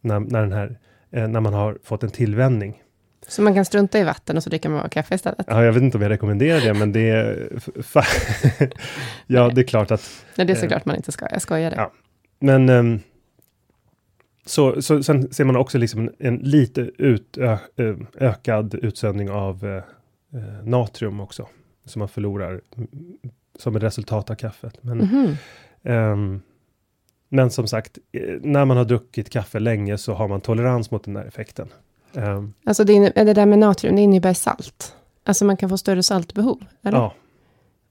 När, 0.00 0.20
när, 0.20 0.40
den 0.40 0.52
här, 0.52 0.78
eh, 1.10 1.28
när 1.28 1.40
man 1.40 1.54
har 1.54 1.78
fått 1.82 2.02
en 2.02 2.10
tillvänjning. 2.10 2.82
Så 3.28 3.42
man 3.42 3.54
kan 3.54 3.64
strunta 3.64 3.98
i 3.98 4.04
vatten 4.04 4.36
och 4.36 4.42
så 4.42 4.50
dricker 4.50 4.68
man 4.68 4.78
bara 4.78 4.88
kaffe 4.88 5.14
istället? 5.14 5.46
Ja, 5.48 5.64
jag 5.64 5.72
vet 5.72 5.82
inte 5.82 5.96
om 5.96 6.02
jag 6.02 6.10
rekommenderar 6.10 6.60
det, 6.60 6.74
men 6.74 6.92
det 6.92 7.10
är... 7.10 7.48
ja, 9.26 9.48
det 9.54 9.60
är 9.60 9.66
klart 9.66 9.90
att... 9.90 10.24
Nej, 10.36 10.46
det 10.46 10.52
är 10.52 10.56
såklart 10.56 10.82
eh, 10.82 10.86
man 10.86 10.96
inte 10.96 11.12
ska. 11.12 11.26
Jag 11.30 11.42
skojade. 11.42 11.76
Ja. 11.76 11.92
Men... 12.38 12.68
Um, 12.68 13.00
så, 14.46 14.82
så 14.82 15.02
sen 15.02 15.32
ser 15.32 15.44
man 15.44 15.56
också 15.56 15.78
liksom 15.78 16.00
en, 16.00 16.14
en 16.18 16.36
lite 16.36 16.80
ut, 16.80 17.38
ö, 17.38 17.56
ökad 18.18 18.74
utsöndring 18.74 19.30
av 19.30 19.82
uh, 20.34 20.64
natrium 20.64 21.20
också, 21.20 21.48
som 21.84 21.98
man 21.98 22.08
förlorar 22.08 22.60
som 23.58 23.76
ett 23.76 23.82
resultat 23.82 24.30
av 24.30 24.34
kaffet. 24.34 24.82
Men, 24.82 25.00
mm 25.00 25.36
-hmm. 25.82 26.12
um, 26.12 26.42
men 27.28 27.50
som 27.50 27.66
sagt, 27.66 27.98
när 28.40 28.64
man 28.64 28.76
har 28.76 28.84
druckit 28.84 29.30
kaffe 29.30 29.58
länge 29.58 29.98
så 29.98 30.14
har 30.14 30.28
man 30.28 30.40
tolerans 30.40 30.90
mot 30.90 31.04
den 31.04 31.14
där 31.14 31.24
effekten. 31.24 31.68
Um, 32.12 32.54
alltså 32.64 32.84
det, 32.84 33.10
det 33.10 33.34
där 33.34 33.46
med 33.46 33.58
natrium, 33.58 33.96
det 33.96 34.02
innebär 34.02 34.34
salt. 34.34 34.96
Alltså 35.24 35.44
man 35.44 35.56
kan 35.56 35.68
få 35.68 35.78
större 35.78 36.02
saltbehov, 36.02 36.64
eller? 36.82 36.98
Ja, 36.98 37.14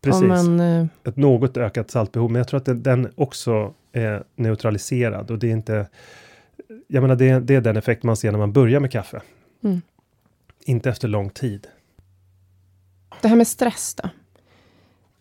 precis. 0.01 0.23
Man, 0.23 0.59
uh, 0.59 0.87
Ett 1.03 1.17
något 1.17 1.57
ökat 1.57 1.91
saltbehov, 1.91 2.31
men 2.31 2.39
jag 2.39 2.47
tror 2.47 2.57
att 2.57 2.65
den, 2.65 2.83
den, 2.83 3.11
också 3.15 3.73
är 3.91 4.23
neutraliserad 4.35 5.31
och 5.31 5.39
det 5.39 5.47
är 5.47 5.51
inte... 5.51 5.87
Jag 6.87 7.01
menar, 7.01 7.15
det, 7.15 7.39
det 7.39 7.55
är 7.55 7.61
den 7.61 7.77
effekt 7.77 8.03
man 8.03 8.17
ser 8.17 8.31
när 8.31 8.39
man 8.39 8.53
börjar 8.53 8.79
med 8.79 8.91
kaffe. 8.91 9.21
Mm. 9.63 9.81
Inte 10.65 10.89
efter 10.89 11.07
lång 11.07 11.29
tid. 11.29 11.67
Det 13.23 13.29
här 13.29 13.35
med 13.35 13.47
stress 13.47 13.95
då? 13.95 14.09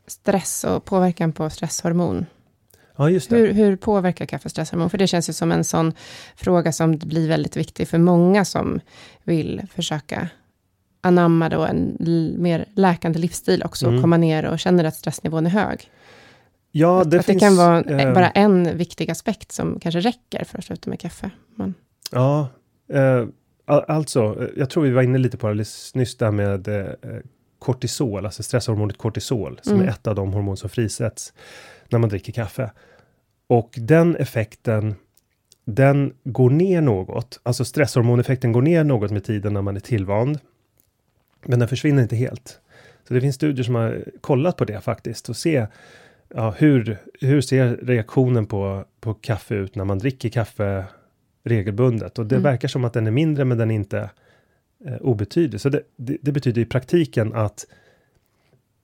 Stress 0.07 0.65
och 0.65 0.85
påverkan 0.85 1.33
på 1.33 1.51
stresshormon. 1.51 2.27
Ja, 2.97 3.11
just 3.11 3.31
det. 3.31 3.37
Hur, 3.37 3.53
hur 3.53 3.77
påverkar 3.77 4.27
kaffe 4.27 4.49
stresshormon? 4.49 4.91
För 4.91 4.99
det 4.99 5.07
känns 5.07 5.29
ju 5.29 5.33
som 5.33 5.53
en 5.53 5.65
sån 5.65 5.93
fråga 6.37 6.73
som 6.73 6.99
blir 6.99 7.29
väldigt 7.29 7.57
viktig 7.57 7.89
för 7.89 7.99
många 7.99 8.45
som 8.45 8.81
vill 9.23 9.63
försöka 9.75 10.29
anamma 11.01 11.49
då 11.49 11.65
en 11.65 11.97
mer 12.39 12.65
läkande 12.75 13.19
livsstil 13.19 13.63
också, 13.63 13.87
mm. 13.87 13.97
och 13.97 14.03
komma 14.03 14.17
ner 14.17 14.45
och 14.45 14.59
känner 14.59 14.85
att 14.85 14.95
stressnivån 14.95 15.47
är 15.47 15.51
hög. 15.51 15.91
Ja, 16.73 17.05
det, 17.05 17.19
att 17.19 17.27
finns, 17.27 17.41
det 17.41 17.47
kan 17.47 17.57
vara 17.57 17.81
äh, 17.81 18.15
bara 18.15 18.31
en 18.31 18.77
viktig 18.77 19.11
aspekt 19.11 19.53
som 19.53 19.81
kanske 19.81 20.01
räcker 20.01 20.45
för 20.45 20.59
att 20.59 20.65
sluta 20.65 20.91
med 20.91 21.01
kaffe. 21.01 21.31
Men. 21.55 21.75
Ja, 22.11 22.49
äh, 22.93 23.27
alltså, 23.67 24.49
jag 24.57 24.71
tror 24.71 24.83
vi 24.83 24.91
var 24.91 25.03
inne 25.03 25.19
lite 25.19 25.37
på 25.37 25.49
det 25.49 25.55
nyss, 25.95 26.17
där 26.17 26.31
med 26.31 26.69
äh, 26.69 26.87
kortisol, 27.63 28.27
alltså 28.27 28.43
stresshormonet 28.43 28.99
kortisol, 28.99 29.61
som 29.63 29.75
mm. 29.75 29.87
är 29.87 29.91
ett 29.91 30.07
av 30.07 30.15
de 30.15 30.33
hormon 30.33 30.57
som 30.57 30.71
frisätts 30.71 31.33
när 31.89 31.99
man 31.99 32.09
dricker 32.09 32.33
kaffe. 32.33 32.71
Och 33.47 33.75
den 33.77 34.17
effekten, 34.17 34.95
den 35.65 36.15
går 36.25 36.51
ner 36.51 36.81
något, 36.81 37.41
alltså 37.43 37.65
stresshormoneffekten 37.65 38.53
går 38.53 38.63
ner 38.63 38.85
något 38.85 39.11
med 39.11 39.25
tiden 39.25 39.55
när 39.55 39.63
man 39.63 39.77
är 39.77 39.81
tillvand. 39.81 40.39
Men 41.45 41.59
den 41.59 41.69
försvinner 41.69 42.03
inte 42.03 42.17
helt. 42.17 42.61
Så 43.09 43.15
det 43.15 43.21
finns 43.21 43.37
studier 43.37 43.65
som 43.65 43.75
har 43.75 44.05
kollat 44.21 44.57
på 44.57 44.65
det 44.65 44.81
faktiskt 44.81 45.29
och 45.29 45.37
se 45.37 45.67
ja, 46.35 46.55
hur, 46.59 46.99
hur 47.21 47.41
ser 47.41 47.77
reaktionen 47.77 48.47
på, 48.47 48.85
på 49.01 49.15
kaffe 49.15 49.55
ut 49.55 49.75
när 49.75 49.85
man 49.85 49.99
dricker 49.99 50.29
kaffe 50.29 50.85
regelbundet. 51.45 52.19
Och 52.19 52.27
det 52.27 52.35
mm. 52.35 52.43
verkar 52.43 52.69
som 52.69 52.85
att 52.85 52.93
den 52.93 53.07
är 53.07 53.11
mindre 53.11 53.45
men 53.45 53.59
den 53.59 53.71
är 53.71 53.75
inte 53.75 54.11
eh, 54.87 54.97
obetydlig. 54.97 55.61
Så 55.61 55.69
det, 55.69 55.83
det, 55.97 56.17
det, 56.23 56.33
betyder 56.33 56.63
i 56.63 56.65
praktiken 56.65 57.33
att 57.35 57.67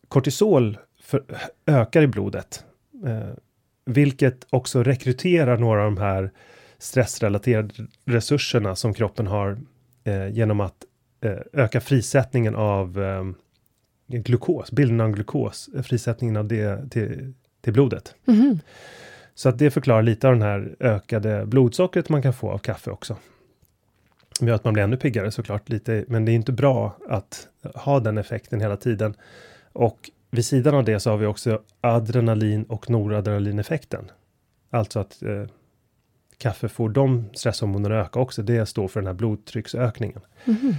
kortisol 0.09 0.79
för, 1.03 1.25
ökar 1.67 2.03
i 2.03 2.07
blodet 2.07 2.65
Eh, 3.07 3.31
vilket 3.85 4.47
också 4.51 4.83
rekryterar 4.83 5.59
några 5.59 5.85
av 5.85 5.95
de 5.95 6.01
här 6.01 6.31
stressrelaterade 6.79 7.75
resurserna 8.05 8.77
som 8.77 8.95
kroppen 8.95 9.27
har 9.27 9.59
eh, 10.05 10.29
genom 10.29 10.61
att 10.61 10.85
eh, 11.21 11.39
öka 11.53 11.81
frisättningen 11.81 12.55
av 12.55 13.03
eh, 13.03 13.25
glukos, 14.19 14.73
bilden 14.73 15.01
av 15.01 15.11
glukos, 15.11 15.71
eh, 15.77 15.83
frisättningen 15.83 16.37
av 16.37 16.49
det 16.49 16.91
till, 16.91 17.35
till 17.61 17.73
blodet. 17.73 18.15
Mm. 18.27 18.59
Så 19.35 19.49
att 19.49 19.59
det 19.59 19.71
förklarar 19.71 20.03
lite 20.03 20.29
av 20.29 20.33
den 20.33 20.43
här 20.43 20.77
ökade 20.81 21.47
blodsockret 21.47 22.09
man 22.09 22.23
kan 22.23 22.33
få 22.33 22.51
av 22.51 22.59
kaffe 22.59 22.91
också. 22.91 23.17
Gör 24.41 24.55
att 24.55 24.65
man 24.65 24.75
blir 24.75 24.85
ännu 24.85 24.97
piggare 24.97 25.31
såklart 25.31 25.69
lite, 25.69 26.05
men 26.09 26.25
det 26.25 26.33
är 26.33 26.35
inte 26.35 26.53
bra 26.53 26.97
att 27.09 27.49
ha 27.75 28.01
den 28.01 28.19
effekten 28.19 28.61
hela 28.61 28.77
tiden. 28.77 29.15
Och 29.73 30.11
vid 30.31 30.45
sidan 30.45 30.75
av 30.75 30.85
det 30.85 31.01
så 31.01 31.11
har 31.11 31.17
vi 31.17 31.27
också 31.27 31.63
adrenalin 31.81 32.65
och 32.65 32.91
noradrenalineffekten. 32.91 34.11
Alltså 34.71 35.01
att 35.01 35.23
eh, 35.23 35.45
kaffe 36.39 36.69
får 36.69 36.89
de 36.89 37.25
stresshormonerna 37.33 37.95
öka 37.95 38.21
också. 38.21 38.43
Det 38.43 38.67
står 38.67 38.89
för 38.89 39.01
den 39.01 39.07
här 39.07 39.15
blodtrycksökningen. 39.15 40.21
Mm. 40.45 40.75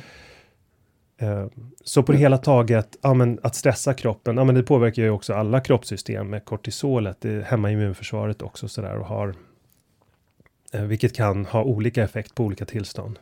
Eh, 1.18 1.48
så 1.84 2.04
på 2.04 2.12
det 2.12 2.18
hela 2.18 2.38
taget, 2.38 2.98
ja, 3.02 3.14
men 3.14 3.40
att 3.44 3.56
stressa 3.56 3.94
kroppen, 3.94 4.38
ja, 4.38 4.44
men 4.44 4.56
det 4.56 4.64
påverkar 4.64 5.04
ju 5.04 5.10
också 5.10 5.34
alla 5.34 5.62
kroppssystem 5.62 6.30
med 6.30 6.46
kortisolet. 6.46 7.18
Det 7.22 7.46
hämmar 7.46 7.70
immunförsvaret 7.70 8.42
också 8.42 8.68
sådär 8.68 8.98
och 8.98 9.06
har 9.06 9.36
eh, 10.74 10.84
vilket 10.84 11.16
kan 11.16 11.46
ha 11.46 11.64
olika 11.64 12.04
effekt 12.04 12.36
på 12.36 12.44
olika 12.44 12.66
tillstånd. 12.66 13.20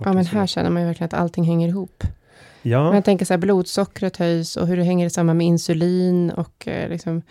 Ja, 0.00 0.12
men 0.12 0.26
här 0.26 0.46
känner 0.46 0.70
man 0.70 0.82
ju 0.82 0.86
verkligen 0.86 1.06
att 1.06 1.14
allting 1.14 1.44
hänger 1.44 1.68
ihop. 1.68 2.04
Ja. 2.62 2.84
Men 2.84 2.94
jag 2.94 3.04
tänker 3.04 3.24
så 3.24 3.32
här, 3.32 3.38
blodsockret 3.38 4.16
höjs 4.16 4.56
och 4.56 4.66
hur 4.66 4.76
det 4.76 4.82
hänger 4.82 5.08
samman 5.08 5.36
med 5.36 5.46
insulin 5.46 6.30
och 6.30 6.68
eh, 6.68 6.88
liksom, 6.88 7.22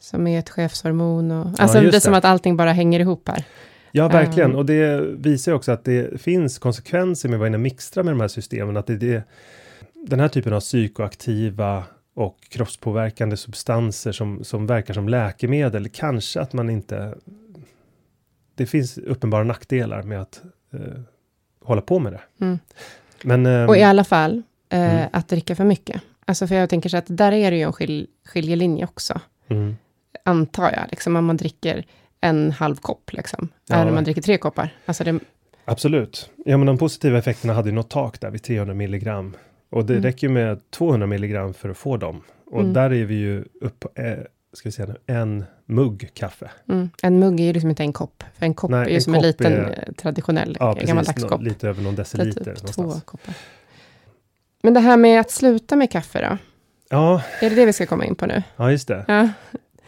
som 0.00 0.26
är 0.26 0.38
ett 0.38 0.50
chefshormon. 0.50 1.30
Och, 1.30 1.60
alltså 1.60 1.78
ja, 1.78 1.90
det 1.90 1.96
är 1.96 2.00
som 2.00 2.14
att 2.14 2.24
allting 2.24 2.56
bara 2.56 2.72
hänger 2.72 3.00
ihop 3.00 3.28
här. 3.28 3.44
Ja, 3.92 4.08
verkligen. 4.08 4.50
Um, 4.50 4.56
och 4.56 4.66
det 4.66 5.00
visar 5.00 5.52
också 5.52 5.72
att 5.72 5.84
det 5.84 6.20
finns 6.20 6.58
konsekvenser 6.58 7.28
med 7.28 7.36
att 7.36 7.38
vara 7.38 7.48
inne 7.48 7.56
och 7.56 7.60
mixtra 7.60 8.02
med 8.02 8.12
de 8.12 8.20
här 8.20 8.28
systemen. 8.28 8.76
Att 8.76 8.86
det, 8.86 8.96
det, 8.96 9.22
den 10.06 10.20
här 10.20 10.28
typen 10.28 10.52
av 10.52 10.60
psykoaktiva 10.60 11.84
och 12.14 12.36
kroppspåverkande 12.48 13.36
substanser 13.36 14.12
som, 14.12 14.44
som 14.44 14.66
verkar 14.66 14.94
som 14.94 15.08
läkemedel, 15.08 15.88
kanske 15.88 16.40
att 16.40 16.52
man 16.52 16.70
inte 16.70 17.14
det 18.54 18.66
finns 18.66 18.98
uppenbara 18.98 19.44
nackdelar 19.44 20.02
med 20.02 20.20
att 20.20 20.42
eh, 20.72 21.00
hålla 21.66 21.80
på 21.80 21.98
med 21.98 22.12
det. 22.12 22.20
Mm. 22.40 22.58
Men, 23.22 23.46
eh, 23.46 23.64
och 23.64 23.76
i 23.76 23.82
alla 23.82 24.04
fall, 24.04 24.42
eh, 24.68 24.94
mm. 24.94 25.08
att 25.12 25.28
dricka 25.28 25.56
för 25.56 25.64
mycket. 25.64 26.02
Alltså 26.24 26.46
för 26.46 26.54
jag 26.54 26.70
tänker 26.70 26.88
så 26.88 26.96
att 26.96 27.06
där 27.08 27.32
är 27.32 27.50
det 27.50 27.56
ju 27.56 27.62
en 27.62 27.72
skil, 27.72 28.06
skiljelinje 28.24 28.84
också. 28.84 29.20
Mm. 29.48 29.76
Antar 30.24 30.72
jag, 30.72 30.84
liksom 30.90 31.16
om 31.16 31.24
man 31.24 31.36
dricker 31.36 31.84
en 32.20 32.52
halv 32.52 32.76
kopp, 32.76 33.12
liksom. 33.12 33.48
Ja. 33.68 33.74
Eller 33.74 33.88
om 33.88 33.94
man 33.94 34.04
dricker 34.04 34.22
tre 34.22 34.38
koppar. 34.38 34.74
Alltså 34.86 35.04
det... 35.04 35.18
Absolut. 35.64 36.30
Ja, 36.44 36.56
men 36.56 36.66
de 36.66 36.78
positiva 36.78 37.18
effekterna 37.18 37.52
hade 37.52 37.68
ju 37.68 37.74
något 37.74 37.90
tak 37.90 38.20
där 38.20 38.30
vid 38.30 38.42
300 38.42 38.74
milligram. 38.74 39.36
Och 39.70 39.84
det 39.84 39.92
mm. 39.92 40.02
räcker 40.02 40.26
ju 40.26 40.32
med 40.32 40.70
200 40.70 41.06
milligram 41.06 41.54
för 41.54 41.68
att 41.68 41.76
få 41.76 41.96
dem. 41.96 42.22
Och 42.46 42.60
mm. 42.60 42.72
där 42.72 42.92
är 42.92 43.04
vi 43.04 43.14
ju 43.14 43.44
upp 43.60 43.84
eh, 43.98 44.14
ska 44.52 44.68
vi 44.68 44.72
säga 44.72 44.96
en 45.06 45.44
mugg 45.66 46.10
kaffe. 46.14 46.50
Mm. 46.68 46.90
En 47.02 47.18
mugg 47.18 47.40
är 47.40 47.44
ju 47.44 47.52
liksom 47.52 47.70
inte 47.70 47.82
en 47.82 47.92
kopp. 47.92 48.24
För 48.34 48.46
en 48.46 48.54
kopp 48.54 48.70
Nej, 48.70 48.80
är 48.80 48.88
ju 48.88 48.94
en 48.94 49.02
som 49.02 49.14
en 49.14 49.22
liten 49.22 49.52
är, 49.52 49.92
traditionell 49.96 50.56
ja, 50.60 50.72
gammaldags 50.80 51.24
kopp. 51.24 51.42
Lite 51.42 51.68
över 51.68 51.82
någon 51.82 51.94
deciliter. 51.94 52.54
Typ 52.54 52.66
två 52.66 52.90
koppar. 53.04 53.34
Men 54.62 54.74
det 54.74 54.80
här 54.80 54.96
med 54.96 55.20
att 55.20 55.30
sluta 55.30 55.76
med 55.76 55.90
kaffe 55.90 56.28
då? 56.30 56.38
Ja. 56.88 57.22
Är 57.40 57.50
det 57.50 57.56
det 57.56 57.66
vi 57.66 57.72
ska 57.72 57.86
komma 57.86 58.04
in 58.04 58.14
på 58.14 58.26
nu? 58.26 58.42
Ja, 58.56 58.70
just 58.70 58.88
det. 58.88 59.04
Ja. 59.08 59.28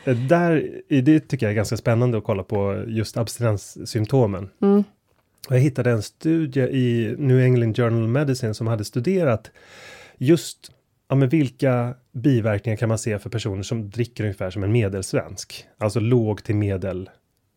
Eh, 0.04 0.16
där, 0.16 0.80
det 1.02 1.20
tycker 1.20 1.46
jag 1.46 1.50
är 1.50 1.56
ganska 1.56 1.76
spännande 1.76 2.18
att 2.18 2.24
kolla 2.24 2.42
på 2.42 2.84
just 2.86 3.16
abstinenssymptomen. 3.16 4.50
Mm. 4.62 4.84
Jag 5.48 5.58
hittade 5.58 5.90
en 5.90 6.02
studie 6.02 6.60
i 6.60 7.14
New 7.18 7.40
England 7.40 7.76
Journal 7.76 8.02
of 8.02 8.08
Medicine 8.08 8.54
som 8.54 8.66
hade 8.66 8.84
studerat 8.84 9.50
just 10.18 10.70
ja, 11.08 11.14
men 11.14 11.28
vilka 11.28 11.94
biverkningar 12.12 12.76
kan 12.76 12.88
man 12.88 12.98
se 12.98 13.18
för 13.18 13.30
personer 13.30 13.62
som 13.62 13.90
dricker 13.90 14.24
ungefär 14.24 14.50
som 14.50 14.64
en 14.64 14.72
medelsvensk? 14.72 15.66
Alltså 15.78 16.00
låg 16.00 16.44
till 16.44 16.56
medel 16.56 17.10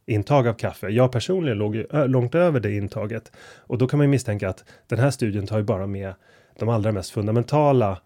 intag 0.05 0.47
av 0.47 0.53
kaffe. 0.53 0.89
Jag 0.89 1.11
personligen 1.11 1.57
låg 1.57 1.85
långt 1.91 2.35
över 2.35 2.59
det 2.59 2.71
intaget 2.71 3.31
och 3.39 3.77
då 3.77 3.87
kan 3.87 3.97
man 3.97 4.05
ju 4.07 4.11
misstänka 4.11 4.49
att 4.49 4.63
den 4.87 4.99
här 4.99 5.11
studien 5.11 5.47
tar 5.47 5.57
ju 5.57 5.63
bara 5.63 5.87
med 5.87 6.13
de 6.59 6.69
allra 6.69 6.91
mest 6.91 7.11
fundamentala 7.11 8.01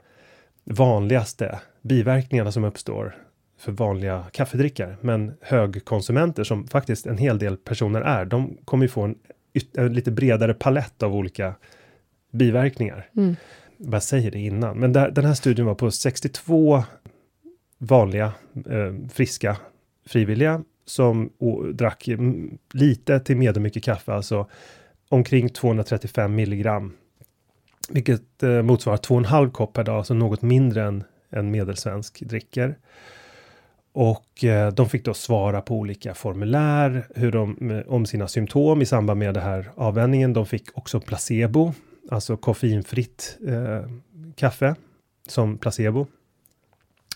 vanligaste 0.63 1.59
biverkningarna 1.81 2.51
som 2.51 2.63
uppstår 2.63 3.15
för 3.57 3.71
vanliga 3.71 4.25
kaffedrickare. 4.31 4.97
Men 5.01 5.33
högkonsumenter 5.41 6.43
som 6.43 6.67
faktiskt 6.67 7.05
en 7.05 7.17
hel 7.17 7.39
del 7.39 7.57
personer 7.57 8.01
är, 8.01 8.25
de 8.25 8.57
kommer 8.65 8.85
ju 8.85 8.89
få 8.89 9.01
en, 9.01 9.15
en 9.77 9.93
lite 9.93 10.11
bredare 10.11 10.53
palett 10.53 11.03
av 11.03 11.15
olika 11.15 11.55
biverkningar. 12.31 13.09
Mm 13.15 13.35
vad 13.77 14.03
säger 14.03 14.31
det 14.31 14.39
innan, 14.39 14.79
men 14.79 14.93
där, 14.93 15.11
den 15.11 15.25
här 15.25 15.33
studien 15.33 15.67
var 15.67 15.75
på 15.75 15.91
62 15.91 16.83
vanliga 17.77 18.33
eh, 18.69 19.09
friska 19.13 19.57
frivilliga 20.05 20.63
som 20.85 21.29
drack 21.73 22.09
lite 22.73 23.19
till 23.19 23.37
medelmycket 23.37 23.83
kaffe, 23.83 24.13
alltså 24.13 24.47
omkring 25.09 25.49
235 25.49 26.35
milligram 26.35 26.93
vilket 27.89 28.43
eh, 28.43 28.61
motsvarar 28.61 28.97
2,5 28.97 29.51
kopp 29.51 29.73
per 29.73 29.83
dag, 29.83 29.97
alltså 29.97 30.13
något 30.13 30.41
mindre 30.41 30.83
än 30.83 31.03
en 31.29 31.51
medelsvensk 31.51 32.19
dricker. 32.19 32.77
Och 33.93 34.43
eh, 34.43 34.73
de 34.73 34.89
fick 34.89 35.05
då 35.05 35.13
svara 35.13 35.61
på 35.61 35.75
olika 35.75 36.13
formulär 36.13 37.07
hur 37.15 37.31
de, 37.31 37.71
eh, 37.71 37.93
om 37.93 38.05
sina 38.05 38.27
symptom 38.27 38.81
i 38.81 38.85
samband 38.85 39.19
med 39.19 39.33
det 39.33 39.39
här 39.39 39.69
avvänjningen. 39.75 40.33
De 40.33 40.45
fick 40.45 40.77
också 40.77 40.99
placebo, 40.99 41.73
alltså 42.11 42.37
koffeinfritt 42.37 43.37
eh, 43.47 43.89
kaffe 44.35 44.75
som 45.27 45.57
placebo. 45.57 46.07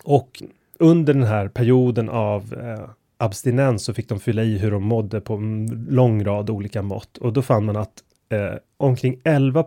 Och 0.04 0.43
under 0.80 1.13
den 1.13 1.23
här 1.23 1.47
perioden 1.47 2.10
av 2.10 2.54
eh, 2.54 2.89
abstinens 3.17 3.84
så 3.84 3.93
fick 3.93 4.10
de 4.10 4.19
fylla 4.19 4.43
i 4.43 4.58
hur 4.58 4.71
de 4.71 4.84
mådde 4.84 5.21
på 5.21 5.34
en 5.34 5.86
lång 5.89 6.23
rad 6.23 6.49
olika 6.49 6.82
mått 6.82 7.17
och 7.17 7.34
då 7.34 7.41
fann 7.41 7.65
man 7.65 7.75
att 7.75 8.04
eh, 8.30 8.54
omkring 8.78 9.21
11 9.23 9.63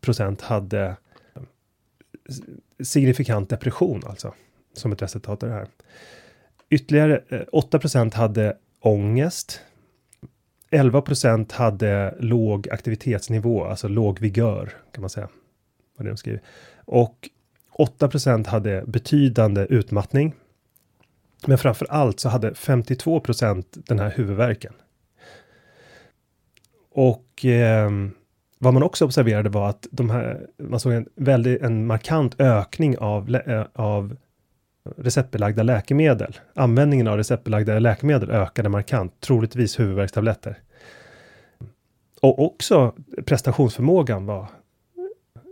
procent 0.00 0.40
hade 0.40 0.96
eh, 1.34 1.42
signifikant 2.82 3.50
depression 3.50 4.02
alltså 4.06 4.34
som 4.72 4.92
ett 4.92 5.02
resultat 5.02 5.42
av 5.42 5.48
det 5.48 5.54
här. 5.54 5.66
Ytterligare 6.70 7.22
eh, 7.28 7.42
8 7.52 7.78
procent 7.78 8.14
hade 8.14 8.56
ångest. 8.80 9.60
11 10.70 11.00
procent 11.00 11.52
hade 11.52 12.14
låg 12.18 12.68
aktivitetsnivå, 12.68 13.64
alltså 13.64 13.88
låg 13.88 14.20
vigör 14.20 14.72
kan 14.92 15.00
man 15.00 15.10
säga. 15.10 15.28
Vad 15.96 16.06
det 16.06 16.10
de 16.10 16.16
skriver. 16.16 16.42
Och 16.84 17.28
8 17.72 18.08
procent 18.08 18.46
hade 18.46 18.84
betydande 18.86 19.66
utmattning. 19.70 20.34
Men 21.46 21.58
framför 21.58 21.86
allt 21.90 22.20
så 22.20 22.28
hade 22.28 22.54
52 22.54 23.20
procent 23.20 23.76
den 23.86 23.98
här 23.98 24.10
huvudvärken. 24.10 24.72
Och 26.90 27.44
eh, 27.44 27.90
vad 28.58 28.74
man 28.74 28.82
också 28.82 29.04
observerade 29.04 29.48
var 29.48 29.68
att 29.68 29.86
de 29.90 30.10
här, 30.10 30.46
man 30.58 30.80
såg 30.80 30.92
en 30.92 31.08
väldigt, 31.14 31.62
en 31.62 31.86
markant 31.86 32.40
ökning 32.40 32.98
av, 32.98 33.34
eh, 33.34 33.66
av 33.72 34.16
receptbelagda 34.96 35.62
läkemedel. 35.62 36.36
Användningen 36.54 37.08
av 37.08 37.16
receptbelagda 37.16 37.78
läkemedel 37.78 38.30
ökade 38.30 38.68
markant, 38.68 39.20
troligtvis 39.20 39.80
huvudvärkstabletter. 39.80 40.58
Och 42.22 42.44
också 42.44 42.94
prestationsförmågan 43.26 44.26
var 44.26 44.48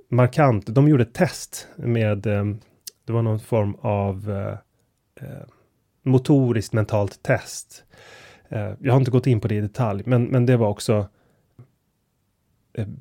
markant. 0.08 0.66
De 0.66 0.88
gjorde 0.88 1.02
ett 1.02 1.14
test 1.14 1.68
med, 1.76 2.26
eh, 2.26 2.44
det 3.04 3.12
var 3.12 3.22
någon 3.22 3.40
form 3.40 3.74
av 3.80 4.30
eh, 4.30 5.28
eh, 5.28 5.46
motoriskt 6.02 6.72
mentalt 6.72 7.22
test. 7.22 7.84
Jag 8.78 8.92
har 8.92 8.98
inte 8.98 9.10
gått 9.10 9.26
in 9.26 9.40
på 9.40 9.48
det 9.48 9.54
i 9.54 9.60
detalj, 9.60 10.02
men, 10.06 10.24
men 10.24 10.46
det 10.46 10.56
var 10.56 10.68
också 10.68 11.06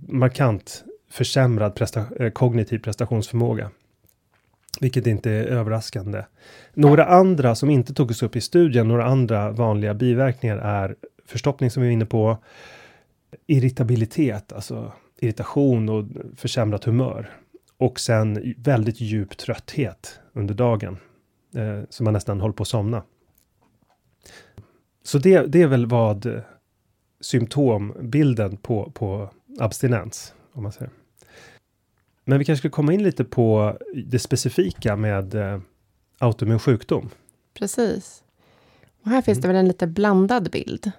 markant 0.07 0.83
försämrad 1.09 1.75
presta 1.75 2.31
kognitiv 2.31 2.79
prestationsförmåga. 2.79 3.71
Vilket 4.79 5.07
inte 5.07 5.31
är 5.31 5.45
överraskande. 5.45 6.23
Några 6.73 7.05
andra 7.05 7.55
som 7.55 7.69
inte 7.69 7.93
togs 7.93 8.23
upp 8.23 8.35
i 8.35 8.41
studien, 8.41 8.87
några 8.87 9.05
andra 9.05 9.51
vanliga 9.51 9.93
biverkningar 9.93 10.57
är 10.57 10.95
förstoppning 11.25 11.71
som 11.71 11.83
vi 11.83 11.89
är 11.89 11.93
inne 11.93 12.05
på, 12.05 12.37
irritabilitet, 13.47 14.53
alltså 14.53 14.91
irritation 15.19 15.89
och 15.89 16.05
försämrat 16.35 16.83
humör. 16.83 17.29
Och 17.77 17.99
sen 17.99 18.53
väldigt 18.57 19.01
djup 19.01 19.37
trötthet 19.37 20.19
under 20.33 20.53
dagen. 20.53 20.97
Eh, 21.55 21.81
så 21.89 22.03
man 22.03 22.13
nästan 22.13 22.41
håller 22.41 22.53
på 22.53 22.63
att 22.63 22.67
somna. 22.67 23.03
Så 25.03 25.17
det, 25.17 25.41
det 25.41 25.61
är 25.61 25.67
väl 25.67 25.85
vad 25.85 26.25
eh, 26.25 26.41
symptombilden 27.21 28.57
på, 28.57 28.91
på 28.91 29.29
abstinens, 29.59 30.33
om 30.53 30.63
man 30.63 30.71
säger. 30.71 30.91
Men 32.29 32.39
vi 32.39 32.45
kanske 32.45 32.61
ska 32.61 32.75
komma 32.75 32.93
in 32.93 33.03
lite 33.03 33.23
på 33.23 33.77
det 34.05 34.19
specifika 34.19 34.95
med 34.95 35.35
eh, 35.35 35.59
autoimmun 36.19 36.59
sjukdom. 36.59 37.09
Precis. 37.53 38.23
Och 39.03 39.11
här 39.11 39.21
finns 39.21 39.37
mm. 39.37 39.41
det 39.41 39.47
väl 39.47 39.55
en 39.55 39.67
lite 39.67 39.87
blandad 39.87 40.51
bild, 40.51 40.91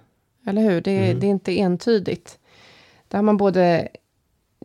eller 0.46 0.62
hur? 0.62 0.80
Det, 0.80 0.98
mm. 0.98 1.20
det, 1.20 1.26
är 1.26 1.30
inte 1.30 1.60
entydigt. 1.60 2.38
Där 3.08 3.18
har 3.18 3.22
man 3.22 3.36
både... 3.36 3.88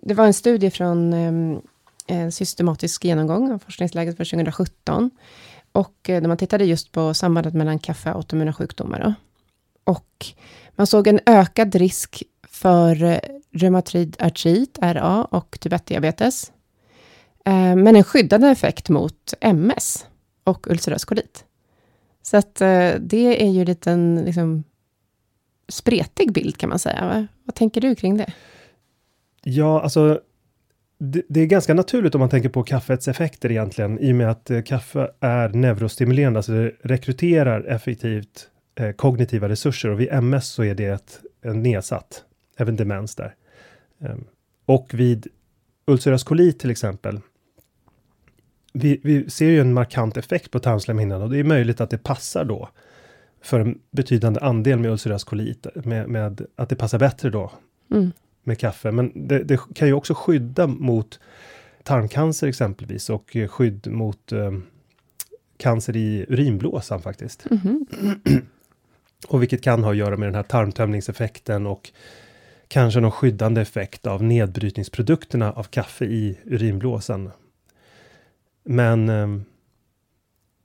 Det 0.01 0.13
var 0.13 0.25
en 0.25 0.33
studie 0.33 0.69
från 0.69 1.13
eh, 1.13 1.59
en 2.07 2.31
systematisk 2.31 3.05
genomgång 3.05 3.51
av 3.51 3.59
forskningsläget 3.59 4.17
för 4.17 4.25
2017. 4.25 5.11
Och 5.71 6.09
eh, 6.09 6.21
där 6.21 6.27
man 6.27 6.37
tittade 6.37 6.65
just 6.65 6.91
på 6.91 7.13
sambandet 7.13 7.53
mellan 7.53 7.79
kaffe 7.79 8.09
och 8.09 8.15
autoimmuna 8.15 8.53
sjukdomar. 8.53 8.99
Då. 8.99 9.13
Och 9.91 10.25
man 10.75 10.87
såg 10.87 11.07
en 11.07 11.19
ökad 11.25 11.75
risk 11.75 12.23
för 12.47 13.03
eh, 13.03 13.19
reumatoid 13.51 14.17
artrit, 14.19 14.79
RA, 14.81 15.23
och 15.23 15.59
typ 15.59 15.73
1-diabetes. 15.73 16.51
Eh, 17.43 17.75
men 17.75 17.95
en 17.95 18.03
skyddande 18.03 18.47
effekt 18.47 18.89
mot 18.89 19.33
MS 19.39 20.05
och 20.43 20.67
ulcerös 20.67 21.05
kolit. 21.05 21.45
Så 22.21 22.37
att 22.37 22.61
eh, 22.61 22.91
det 22.99 23.43
är 23.43 23.49
ju 23.49 23.59
en 23.59 23.65
liten 23.65 24.23
liksom, 24.25 24.63
spretig 25.67 26.33
bild 26.33 26.57
kan 26.57 26.69
man 26.69 26.79
säga. 26.79 27.05
Va? 27.05 27.27
Vad 27.43 27.55
tänker 27.55 27.81
du 27.81 27.95
kring 27.95 28.17
det? 28.17 28.33
Ja, 29.43 29.81
alltså 29.81 30.19
det, 30.97 31.21
det, 31.29 31.39
är 31.41 31.45
ganska 31.45 31.73
naturligt 31.73 32.15
om 32.15 32.19
man 32.19 32.29
tänker 32.29 32.49
på 32.49 32.63
kaffets 32.63 33.07
effekter 33.07 33.51
egentligen, 33.51 33.99
i 33.99 34.11
och 34.11 34.15
med 34.15 34.29
att 34.29 34.49
eh, 34.49 34.61
kaffe 34.61 35.11
är 35.19 35.49
neurostimulerande, 35.49 36.39
alltså 36.39 36.51
det 36.51 36.71
rekryterar 36.81 37.63
effektivt 37.63 38.49
eh, 38.75 38.91
kognitiva 38.91 39.49
resurser 39.49 39.89
och 39.89 39.99
vid 39.99 40.11
MS 40.11 40.47
så 40.47 40.63
är 40.63 40.75
det 40.75 40.85
ett, 40.85 41.19
en 41.41 41.63
nedsatt 41.63 42.23
även 42.57 42.75
demens 42.75 43.15
där. 43.15 43.35
Ehm, 44.01 44.23
och 44.65 44.93
vid 44.93 45.27
ulcerös 45.85 46.23
kolit 46.23 46.59
till 46.59 46.71
exempel. 46.71 47.19
Vi, 48.73 48.99
vi, 49.03 49.29
ser 49.29 49.45
ju 49.45 49.61
en 49.61 49.73
markant 49.73 50.17
effekt 50.17 50.51
på 50.51 50.59
tarmslemhinnan 50.59 51.21
och 51.21 51.29
det 51.29 51.39
är 51.39 51.43
möjligt 51.43 51.81
att 51.81 51.89
det 51.89 51.97
passar 51.97 52.45
då 52.45 52.69
för 53.41 53.59
en 53.59 53.79
betydande 53.91 54.39
andel 54.39 54.79
med 54.79 54.91
ulcerös 54.91 55.23
kolit, 55.23 55.67
med, 55.75 56.09
med 56.09 56.45
att 56.55 56.69
det 56.69 56.75
passar 56.75 56.99
bättre 56.99 57.29
då 57.29 57.51
mm. 57.91 58.11
med 58.43 58.59
kaffe. 58.59 58.91
Men 58.91 59.27
det, 59.27 59.43
det, 59.43 59.59
kan 59.75 59.87
ju 59.87 59.93
också 59.93 60.13
skydda 60.13 60.67
mot 60.67 61.19
tarmcancer 61.83 62.47
exempelvis 62.47 63.09
och 63.09 63.37
skydd 63.49 63.87
mot 63.87 64.31
um, 64.31 64.63
cancer 65.57 65.95
i 65.95 66.25
urinblåsan 66.29 67.01
faktiskt. 67.01 67.45
Mm 67.51 67.61
-hmm. 67.63 68.41
Och 69.27 69.41
vilket 69.41 69.61
kan 69.61 69.83
ha 69.83 69.91
att 69.91 69.97
göra 69.97 70.17
med 70.17 70.27
den 70.27 70.35
här 70.35 70.43
tarmtömningseffekten 70.43 71.67
och 71.67 71.91
kanske 72.67 72.99
någon 72.99 73.11
skyddande 73.11 73.61
effekt 73.61 74.07
av 74.07 74.23
nedbrytningsprodukterna 74.23 75.51
av 75.51 75.63
kaffe 75.63 76.05
i 76.05 76.39
urinblåsan. 76.45 77.31
Men 78.63 79.09
ehm, 79.09 79.45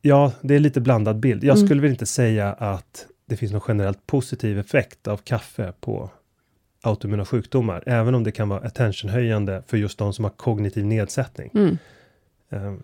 ja, 0.03 0.33
det 0.41 0.55
är 0.55 0.61
lite 0.61 0.81
blandad 0.81 1.17
bild. 1.21 1.45
Jag 1.45 1.57
mm. 1.57 1.67
skulle 1.67 1.83
väl 1.83 1.91
inte 1.91 2.07
säga 2.07 2.53
att 2.53 3.07
det 3.27 3.37
finns 3.37 3.53
någon 3.53 3.63
generellt 3.69 4.07
positiv 4.07 4.59
effekt 4.59 5.09
av 5.09 5.17
kaffe 5.17 5.73
på 5.81 6.11
autoimmuna 6.83 7.25
sjukdomar, 7.25 7.83
även 7.87 8.15
om 8.15 8.25
det 8.25 8.33
kan 8.33 8.49
vara 8.49 8.67
attentionhöjande 8.67 9.63
för 9.67 9.77
just 9.77 9.99
de 9.99 10.13
som 10.13 10.25
har 10.25 10.31
kognitiv 10.31 10.87
nedsättning. 10.87 11.51
Mm. 11.55 11.79
Um, 12.49 12.83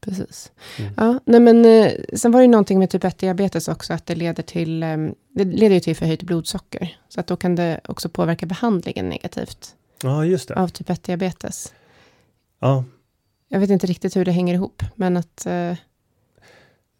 Precis. 0.00 0.52
Mm. 0.78 0.92
Ja, 0.96 1.20
nej 1.24 1.40
men 1.40 1.64
eh, 1.64 1.92
sen 2.12 2.32
var 2.32 2.40
det 2.40 2.46
någonting 2.46 2.78
med 2.78 2.90
typ 2.90 3.04
1-diabetes 3.04 3.72
också, 3.72 3.92
att 3.92 4.06
det 4.06 4.14
leder 4.14 4.42
till, 4.42 4.82
eh, 4.82 4.96
det 5.34 5.44
leder 5.44 5.74
ju 5.74 5.80
till 5.80 5.96
förhöjt 5.96 6.22
blodsocker. 6.22 6.96
Så 7.08 7.20
att 7.20 7.26
då 7.26 7.36
kan 7.36 7.54
det 7.54 7.80
också 7.84 8.08
påverka 8.08 8.46
behandlingen 8.46 9.08
negativt. 9.08 9.74
Ja, 10.02 10.24
just 10.24 10.48
det. 10.48 10.54
Av 10.54 10.68
typ 10.68 10.88
1-diabetes. 10.88 11.72
Ja. 12.58 12.84
Jag 13.48 13.60
vet 13.60 13.70
inte 13.70 13.86
riktigt 13.86 14.16
hur 14.16 14.24
det 14.24 14.32
hänger 14.32 14.54
ihop, 14.54 14.82
men 14.94 15.16
att 15.16 15.46
eh, 15.46 15.74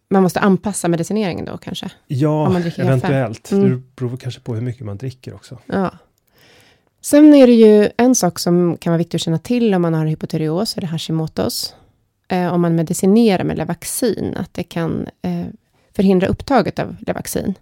man 0.08 0.22
måste 0.22 0.40
anpassa 0.40 0.88
medicineringen 0.88 1.44
då 1.44 1.58
kanske? 1.58 1.90
Ja, 2.06 2.58
eventuellt. 2.76 3.52
Mm. 3.52 3.70
Det 3.70 3.82
beror 3.96 4.16
kanske 4.16 4.40
på 4.40 4.54
hur 4.54 4.62
mycket 4.62 4.86
man 4.86 4.96
dricker 4.96 5.34
också. 5.34 5.58
Ja. 5.66 5.90
Sen 7.00 7.34
är 7.34 7.46
det 7.46 7.52
ju 7.52 7.90
en 7.96 8.14
sak 8.14 8.38
som 8.38 8.76
kan 8.76 8.90
vara 8.90 8.98
viktig 8.98 9.18
att 9.18 9.22
känna 9.22 9.38
till 9.38 9.74
om 9.74 9.82
man 9.82 9.94
har 9.94 10.06
hypotyreos 10.06 10.76
eller 10.76 10.88
Hashimotos. 10.88 11.74
Eh, 12.28 12.54
om 12.54 12.60
man 12.60 12.74
medicinerar 12.74 13.44
med 13.44 13.56
Levaxin, 13.56 14.34
att 14.36 14.54
det 14.54 14.62
kan 14.62 15.08
eh, 15.22 15.46
förhindra 15.96 16.26
upptaget 16.26 16.78
av 16.78 16.96
Levaxin. 17.00 17.54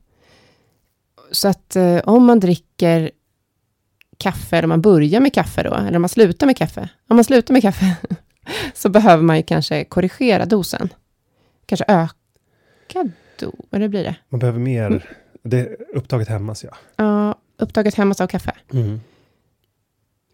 Så 1.31 1.49
att 1.49 1.77
eh, 1.77 1.99
om 1.99 2.25
man 2.25 2.41
dricker 2.41 3.11
kaffe, 4.19 4.57
eller 4.57 4.67
om 4.67 4.69
man 4.69 4.83
börjar 4.83 5.21
med 5.21 5.35
kaffe 5.35 5.63
då, 5.63 5.75
eller 5.75 5.97
om 5.97 6.03
man 6.03 6.09
slutar 6.09 6.47
med 6.47 6.57
kaffe. 6.57 6.89
Om 7.09 7.17
man 7.17 7.25
slutar 7.25 7.53
med 7.53 7.63
kaffe, 7.63 7.97
så 8.75 8.89
behöver 8.89 9.23
man 9.23 9.37
ju 9.37 9.43
kanske 9.43 9.85
korrigera 9.85 10.47
dosen. 10.47 10.89
Kanske 11.67 11.85
öka 11.89 13.11
dos, 13.41 13.55
eller 13.71 13.89
blir 13.89 14.05
det? 14.05 14.17
Man 14.29 14.41
behöver 14.41 14.59
mer, 14.59 14.87
mm. 14.87 15.01
det 15.43 15.77
upptaget 15.95 16.29
hämmas 16.29 16.65
ja. 16.65 16.71
Ja, 16.97 17.35
upptaget 17.59 17.95
hämmas 17.95 18.21
av 18.21 18.27
kaffe. 18.27 18.53
Mm. 18.73 19.01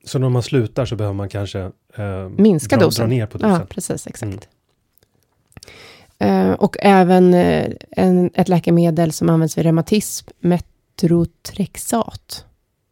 Så 0.05 0.19
när 0.19 0.29
man 0.29 0.43
slutar 0.43 0.87
så 0.87 0.97
behöver 0.97 1.15
man 1.15 1.29
kanske 1.29 1.61
eh, 1.97 2.29
minska 2.29 2.77
dra, 2.77 2.85
dosen? 2.85 3.09
Dra 3.09 3.17
ner 3.17 3.27
på 3.27 3.39
dosen? 3.39 3.51
Ja, 3.51 3.67
precis, 3.69 4.07
exakt. 4.07 4.23
Mm. 4.23 4.39
Uh, 6.25 6.53
och 6.53 6.77
även 6.81 7.35
uh, 7.35 7.73
en, 7.91 8.31
ett 8.35 8.49
läkemedel 8.49 9.13
som 9.13 9.31
används 9.31 9.59
vid 9.59 9.65
reumatism, 9.65 10.29
metrotrexat, 10.41 12.47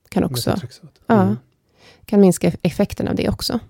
kan 0.08 0.24
också 0.24 0.50
metrotrexat. 0.50 0.90
Mm. 1.08 1.28
Ja, 1.28 1.36
kan 2.04 2.20
minska 2.20 2.52
effekten 2.62 3.08
av 3.08 3.14
det 3.14 3.28
också. 3.28 3.60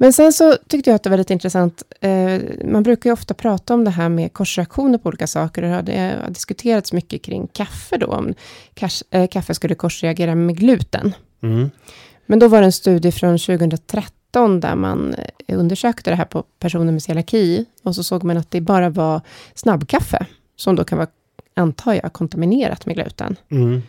Men 0.00 0.12
sen 0.12 0.32
så 0.32 0.56
tyckte 0.68 0.90
jag 0.90 0.94
att 0.94 1.02
det 1.02 1.10
var 1.10 1.16
lite 1.16 1.32
intressant. 1.32 1.82
Eh, 2.00 2.40
man 2.64 2.82
brukar 2.82 3.10
ju 3.10 3.14
ofta 3.14 3.34
prata 3.34 3.74
om 3.74 3.84
det 3.84 3.90
här 3.90 4.08
med 4.08 4.32
korsreaktioner 4.32 4.98
på 4.98 5.08
olika 5.08 5.26
saker. 5.26 5.62
Och 5.62 5.84
det 5.84 6.20
har 6.22 6.30
diskuterats 6.30 6.92
mycket 6.92 7.22
kring 7.22 7.46
kaffe 7.46 7.96
då, 7.96 8.06
om 8.06 8.34
kaffe 9.30 9.54
skulle 9.54 9.74
korsreagera 9.74 10.34
med 10.34 10.56
gluten. 10.56 11.14
Mm. 11.42 11.70
Men 12.26 12.38
då 12.38 12.48
var 12.48 12.60
det 12.60 12.66
en 12.66 12.72
studie 12.72 13.12
från 13.12 13.38
2013 13.38 14.60
där 14.60 14.74
man 14.74 15.14
eh, 15.46 15.58
undersökte 15.58 16.10
det 16.10 16.16
här 16.16 16.24
på 16.24 16.42
personer 16.42 16.92
med 16.92 17.02
celiaki 17.02 17.64
och 17.82 17.94
så 17.94 18.04
såg 18.04 18.24
man 18.24 18.36
att 18.36 18.50
det 18.50 18.60
bara 18.60 18.90
var 18.90 19.20
snabbkaffe 19.54 20.26
som 20.56 20.76
då 20.76 20.84
kan 20.84 20.98
vara, 20.98 21.08
antar 21.54 21.94
jag, 21.94 22.12
kontaminerat 22.12 22.86
med 22.86 22.94
gluten. 22.94 23.36
Mm. 23.50 23.82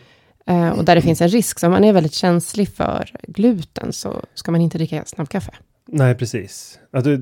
Uh, 0.50 0.70
och 0.70 0.84
där 0.84 0.94
det 0.94 1.02
finns 1.02 1.20
en 1.20 1.28
risk, 1.28 1.58
så 1.58 1.66
om 1.66 1.72
man 1.72 1.84
är 1.84 1.92
väldigt 1.92 2.14
känslig 2.14 2.68
för 2.68 3.10
gluten 3.22 3.92
så 3.92 4.22
ska 4.34 4.52
man 4.52 4.60
inte 4.60 4.78
dricka 4.78 5.04
snabbkaffe. 5.04 5.52
Nej, 5.92 6.14
precis. 6.14 6.80
Alltså, 6.90 7.18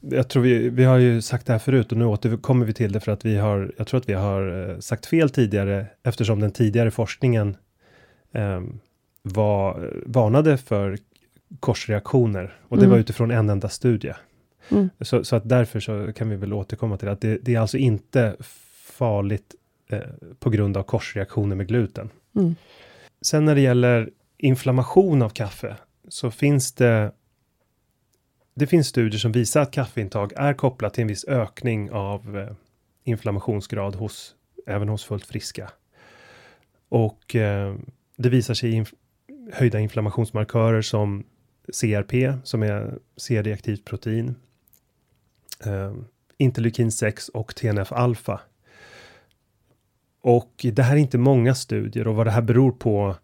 jag 0.00 0.28
tror 0.28 0.42
vi, 0.42 0.68
vi 0.68 0.84
har 0.84 0.98
ju 0.98 1.22
sagt 1.22 1.46
det 1.46 1.52
här 1.52 1.60
förut 1.60 1.92
och 1.92 1.98
nu 1.98 2.04
återkommer 2.04 2.66
vi 2.66 2.72
till 2.72 2.92
det 2.92 3.00
för 3.00 3.12
att 3.12 3.24
vi 3.24 3.36
har, 3.36 3.72
jag 3.78 3.86
tror 3.86 4.00
att 4.00 4.08
vi 4.08 4.12
har 4.12 4.70
eh, 4.70 4.78
sagt 4.78 5.06
fel 5.06 5.30
tidigare 5.30 5.86
eftersom 6.02 6.40
den 6.40 6.50
tidigare 6.50 6.90
forskningen 6.90 7.56
um, 8.32 8.80
var, 9.22 9.92
varnade 10.06 10.58
för 10.58 10.98
korsreaktioner 11.60 12.56
och 12.68 12.76
det 12.76 12.84
mm. 12.84 12.90
var 12.90 12.98
utifrån 12.98 13.30
en 13.30 13.50
enda 13.50 13.68
studie. 13.68 14.12
Mm. 14.68 14.90
Så, 15.00 15.24
så, 15.24 15.36
att 15.36 15.48
därför 15.48 15.80
så 15.80 16.12
kan 16.12 16.30
vi 16.30 16.36
väl 16.36 16.52
återkomma 16.52 16.96
till 16.96 17.08
att 17.08 17.20
det, 17.20 17.38
det 17.42 17.54
är 17.54 17.60
alltså 17.60 17.78
inte 17.78 18.36
farligt 18.84 19.54
eh, 19.90 20.00
på 20.38 20.50
grund 20.50 20.76
av 20.76 20.82
korsreaktioner 20.82 21.56
med 21.56 21.68
gluten. 21.68 22.10
Mm. 22.36 22.54
Sen 23.22 23.44
när 23.44 23.54
det 23.54 23.60
gäller 23.60 24.10
inflammation 24.38 25.22
av 25.22 25.28
kaffe 25.28 25.76
så 26.08 26.30
finns 26.30 26.72
det 26.72 27.12
det 28.54 28.66
finns 28.66 28.86
studier 28.86 29.18
som 29.18 29.32
visar 29.32 29.60
att 29.60 29.70
kaffeintag 29.70 30.32
är 30.36 30.54
kopplat 30.54 30.94
till 30.94 31.02
en 31.02 31.08
viss 31.08 31.24
ökning 31.24 31.90
av 31.90 32.38
eh, 32.38 32.54
inflammationsgrad 33.04 33.94
hos 33.94 34.34
även 34.66 34.88
hos 34.88 35.04
fullt 35.04 35.26
friska. 35.26 35.70
Och 36.88 37.36
eh, 37.36 37.74
det 38.16 38.28
visar 38.28 38.54
sig 38.54 38.78
i 38.78 38.84
höjda 39.52 39.80
inflammationsmarkörer 39.80 40.82
som 40.82 41.24
CRP, 41.80 42.38
som 42.44 42.62
är 42.62 42.98
C-reaktivt 43.16 43.84
protein, 43.84 44.34
eh, 45.64 45.94
interleukin 46.38 46.92
6 46.92 47.28
och 47.28 47.54
TNF-alfa. 47.54 48.40
Och 50.20 50.66
det 50.72 50.82
här 50.82 50.96
är 50.96 51.00
inte 51.00 51.18
många 51.18 51.54
studier 51.54 52.08
och 52.08 52.14
vad 52.14 52.26
det 52.26 52.30
här 52.30 52.42
beror 52.42 52.72
på, 52.72 53.16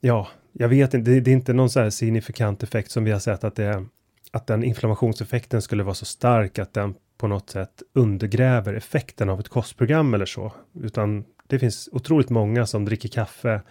ja, 0.00 0.28
jag 0.52 0.68
vet 0.68 0.94
inte, 0.94 1.10
det, 1.10 1.20
det 1.20 1.30
är 1.30 1.34
inte 1.34 1.52
någon 1.52 1.70
så 1.70 1.80
här 1.80 1.90
signifikant 1.90 2.62
effekt 2.62 2.90
som 2.90 3.04
vi 3.04 3.10
har 3.10 3.18
sett 3.18 3.44
att 3.44 3.54
det 3.54 3.86
att 4.32 4.46
den 4.46 4.64
inflammationseffekten 4.64 5.62
skulle 5.62 5.82
vara 5.82 5.94
så 5.94 6.04
stark 6.04 6.58
att 6.58 6.74
den 6.74 6.94
på 7.18 7.26
något 7.26 7.50
sätt 7.50 7.82
undergräver 7.92 8.74
effekten 8.74 9.28
av 9.28 9.40
ett 9.40 9.48
kostprogram 9.48 10.14
eller 10.14 10.26
så, 10.26 10.52
utan 10.82 11.24
det 11.46 11.58
finns 11.58 11.88
otroligt 11.92 12.30
många 12.30 12.66
som 12.66 12.84
dricker 12.84 13.08
kaffe 13.08 13.62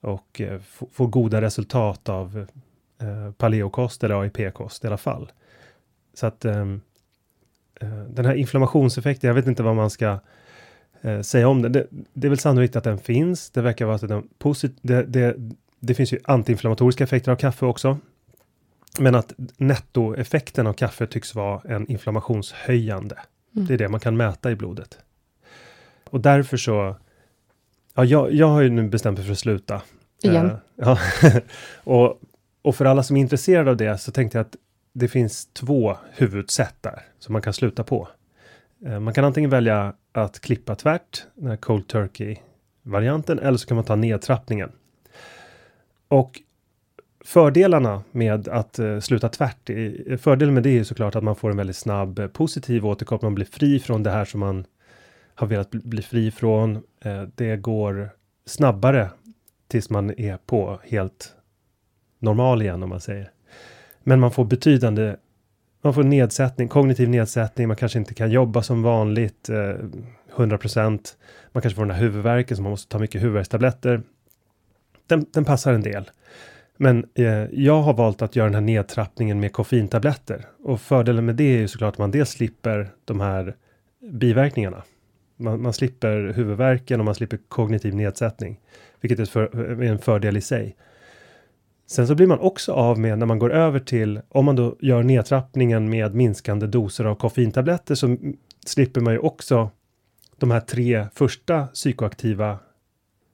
och 0.00 0.40
eh, 0.40 0.60
får 0.92 1.06
goda 1.06 1.40
resultat 1.40 2.08
av 2.08 2.46
eh, 3.00 3.32
paleokost 3.32 4.04
eller 4.04 4.20
AIP-kost 4.20 4.84
i 4.84 4.86
alla 4.86 4.96
fall. 4.96 5.32
Så 6.14 6.26
att 6.26 6.44
ehm, 6.44 6.80
eh, 7.80 7.88
den 7.88 8.24
här 8.24 8.34
inflammationseffekten, 8.34 9.28
jag 9.28 9.34
vet 9.34 9.46
inte 9.46 9.62
vad 9.62 9.76
man 9.76 9.90
ska 9.90 10.18
eh, 11.00 11.20
säga 11.20 11.48
om 11.48 11.62
den. 11.62 11.72
Det, 11.72 11.86
det, 12.12 12.26
är 12.26 12.28
väl 12.28 12.38
sannolikt 12.38 12.76
att 12.76 12.84
den 12.84 12.98
finns. 12.98 13.50
Det 13.50 13.62
verkar 13.62 13.86
vara 13.86 13.98
så 13.98 14.06
den 14.06 14.28
posit 14.38 14.78
det, 14.82 15.02
det, 15.02 15.36
det 15.86 15.94
finns 15.94 16.12
ju 16.12 16.18
antiinflammatoriska 16.24 17.04
effekter 17.04 17.32
av 17.32 17.36
kaffe 17.36 17.66
också. 17.66 17.98
Men 18.98 19.14
att 19.14 19.32
nettoeffekten 19.56 20.66
av 20.66 20.72
kaffe 20.72 21.06
tycks 21.06 21.34
vara 21.34 21.60
en 21.64 21.90
inflammationshöjande. 21.90 23.18
Mm. 23.56 23.66
Det 23.66 23.74
är 23.74 23.78
det 23.78 23.88
man 23.88 24.00
kan 24.00 24.16
mäta 24.16 24.50
i 24.50 24.56
blodet. 24.56 24.98
Och 26.10 26.20
därför 26.20 26.56
så 26.56 26.96
Ja, 27.98 28.04
jag, 28.04 28.32
jag 28.32 28.48
har 28.48 28.60
ju 28.60 28.70
nu 28.70 28.88
bestämt 28.88 29.18
mig 29.18 29.26
för 29.26 29.32
att 29.32 29.38
sluta. 29.38 29.82
Igen. 30.22 30.46
Uh, 30.46 30.56
ja. 30.76 30.98
och, 31.84 32.20
och 32.62 32.76
för 32.76 32.84
alla 32.84 33.02
som 33.02 33.16
är 33.16 33.20
intresserade 33.20 33.70
av 33.70 33.76
det 33.76 33.98
så 33.98 34.12
tänkte 34.12 34.38
jag 34.38 34.46
att 34.46 34.56
det 34.92 35.08
finns 35.08 35.46
två 35.46 35.96
huvudsätt 36.12 36.74
där 36.80 37.02
som 37.18 37.32
man 37.32 37.42
kan 37.42 37.52
sluta 37.52 37.84
på. 37.84 38.08
Uh, 38.86 39.00
man 39.00 39.14
kan 39.14 39.24
antingen 39.24 39.50
välja 39.50 39.94
att 40.12 40.40
klippa 40.40 40.74
tvärt, 40.74 41.24
den 41.34 41.48
här 41.48 41.56
cold 41.56 41.88
turkey 41.88 42.36
varianten, 42.82 43.38
eller 43.38 43.58
så 43.58 43.66
kan 43.66 43.74
man 43.74 43.84
ta 43.84 43.96
nedtrappningen. 43.96 44.72
Och 46.08 46.40
fördelarna 47.24 48.02
med 48.10 48.48
att 48.48 48.78
eh, 48.78 49.00
sluta 49.00 49.28
tvärt, 49.28 49.70
fördelen 50.20 50.54
med 50.54 50.62
det 50.62 50.78
är 50.78 50.84
såklart 50.84 51.14
att 51.14 51.24
man 51.24 51.36
får 51.36 51.50
en 51.50 51.56
väldigt 51.56 51.76
snabb 51.76 52.18
eh, 52.18 52.26
positiv 52.26 52.86
återkoppling, 52.86 53.26
man 53.26 53.34
blir 53.34 53.46
fri 53.46 53.80
från 53.80 54.02
det 54.02 54.10
här 54.10 54.24
som 54.24 54.40
man 54.40 54.64
har 55.34 55.46
velat 55.46 55.70
bli 55.70 56.02
fri 56.02 56.30
från. 56.30 56.76
Eh, 56.76 57.22
det 57.34 57.56
går 57.56 58.10
snabbare 58.46 59.10
tills 59.68 59.90
man 59.90 60.20
är 60.20 60.36
på 60.36 60.80
helt 60.84 61.34
normal 62.18 62.62
igen 62.62 62.82
om 62.82 62.88
man 62.88 63.00
säger. 63.00 63.30
Men 64.02 64.20
man 64.20 64.30
får 64.30 64.44
betydande 64.44 65.16
man 65.82 65.94
får 65.94 66.02
nedsättning, 66.02 66.68
kognitiv 66.68 67.08
nedsättning, 67.08 67.68
man 67.68 67.76
kanske 67.76 67.98
inte 67.98 68.14
kan 68.14 68.30
jobba 68.30 68.62
som 68.62 68.82
vanligt 68.82 69.48
eh, 69.48 69.54
100%. 70.36 71.14
Man 71.52 71.62
kanske 71.62 71.76
får 71.76 71.82
den 71.84 71.94
här 71.94 72.02
huvudvärken 72.02 72.56
så 72.56 72.62
man 72.62 72.70
måste 72.70 72.92
ta 72.92 72.98
mycket 72.98 73.22
huvudvärkstabletter. 73.22 74.02
Den, 75.06 75.26
den 75.32 75.44
passar 75.44 75.72
en 75.72 75.82
del. 75.82 76.10
Men 76.76 77.06
eh, 77.14 77.44
jag 77.52 77.82
har 77.82 77.94
valt 77.94 78.22
att 78.22 78.36
göra 78.36 78.46
den 78.46 78.54
här 78.54 78.60
nedtrappningen 78.60 79.40
med 79.40 79.52
koffeintabletter. 79.52 80.46
Och 80.64 80.80
fördelen 80.80 81.24
med 81.24 81.36
det 81.36 81.44
är 81.54 81.58
ju 81.58 81.68
såklart 81.68 81.94
att 81.94 81.98
man 81.98 82.10
dels 82.10 82.30
slipper 82.30 82.90
de 83.04 83.20
här 83.20 83.56
biverkningarna 84.12 84.82
man, 85.36 85.62
man 85.62 85.72
slipper 85.72 86.32
huvudvärken 86.36 87.00
och 87.00 87.04
man 87.04 87.14
slipper 87.14 87.38
kognitiv 87.48 87.94
nedsättning, 87.94 88.60
vilket 89.00 89.18
är, 89.18 89.24
för, 89.24 89.82
en 89.82 89.98
fördel 89.98 90.36
i 90.36 90.40
sig. 90.40 90.76
Sen 91.86 92.06
så 92.06 92.14
blir 92.14 92.26
man 92.26 92.38
också 92.38 92.72
av 92.72 92.98
med 92.98 93.18
när 93.18 93.26
man 93.26 93.38
går 93.38 93.52
över 93.52 93.80
till, 93.80 94.20
om 94.28 94.44
man 94.44 94.56
då 94.56 94.76
gör 94.80 95.02
nedtrappningen 95.02 95.90
med 95.90 96.14
minskande 96.14 96.66
doser 96.66 97.04
av 97.04 97.14
koffeintabletter 97.14 97.94
så 97.94 98.16
slipper 98.66 99.00
man 99.00 99.12
ju 99.12 99.18
också 99.18 99.70
de 100.36 100.50
här 100.50 100.60
tre 100.60 101.06
första 101.14 101.66
psykoaktiva 101.66 102.58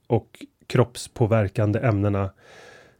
och 0.06 0.46
kroppspåverkande 0.72 1.78
ämnena 1.78 2.30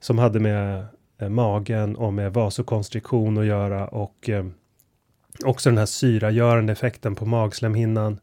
som 0.01 0.19
hade 0.19 0.41
med 0.41 0.87
eh, 1.19 1.29
magen 1.29 1.97
och 1.97 2.13
med 2.13 2.33
vasokonstriktion 2.33 3.39
att 3.39 3.47
göra 3.47 3.89
och 3.89 4.29
eh, 4.29 4.47
också 5.45 5.71
den 5.71 5.79
här 5.79 5.87
syragörande 5.87 6.73
effekten 6.73 7.15
på 7.15 7.27
magslemhinnan. 7.27 8.21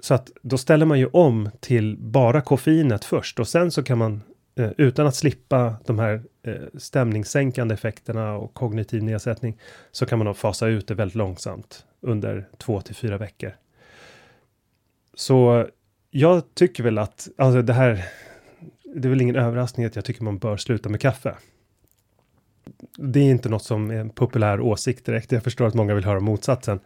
Så 0.00 0.14
att 0.14 0.30
då 0.42 0.58
ställer 0.58 0.86
man 0.86 0.98
ju 0.98 1.06
om 1.06 1.50
till 1.60 1.96
bara 1.98 2.40
koffeinet 2.40 3.04
först 3.04 3.40
och 3.40 3.48
sen 3.48 3.70
så 3.70 3.82
kan 3.82 3.98
man 3.98 4.22
eh, 4.56 4.70
utan 4.78 5.06
att 5.06 5.14
slippa 5.14 5.74
de 5.86 5.98
här 5.98 6.22
eh, 6.42 6.78
stämningssänkande 6.78 7.74
effekterna 7.74 8.36
och 8.36 8.54
kognitiv 8.54 9.02
nedsättning 9.02 9.58
så 9.92 10.06
kan 10.06 10.18
man 10.18 10.26
då 10.26 10.34
fasa 10.34 10.66
ut 10.66 10.88
det 10.88 10.94
väldigt 10.94 11.14
långsamt 11.14 11.86
under 12.00 12.48
två 12.58 12.80
till 12.80 12.94
fyra 12.94 13.18
veckor. 13.18 13.52
Så 15.14 15.66
jag 16.10 16.42
tycker 16.54 16.82
väl 16.82 16.98
att, 16.98 17.28
alltså 17.38 17.62
det 17.62 17.72
här, 17.72 18.04
det 19.00 19.08
är 19.08 19.10
väl 19.10 19.20
ingen 19.20 19.36
överraskning 19.36 19.86
att 19.86 19.96
jag 19.96 20.04
tycker 20.04 20.24
man 20.24 20.38
bör 20.38 20.56
sluta 20.56 20.88
med 20.88 21.00
kaffe. 21.00 21.34
Det 22.98 23.20
är 23.20 23.30
inte 23.30 23.48
något 23.48 23.62
som 23.62 23.90
är 23.90 23.94
en 23.94 24.10
populär 24.10 24.60
åsikt 24.60 25.06
direkt. 25.06 25.32
Jag 25.32 25.42
förstår 25.42 25.66
att 25.66 25.74
många 25.74 25.94
vill 25.94 26.04
höra 26.04 26.20
motsatsen. 26.20 26.80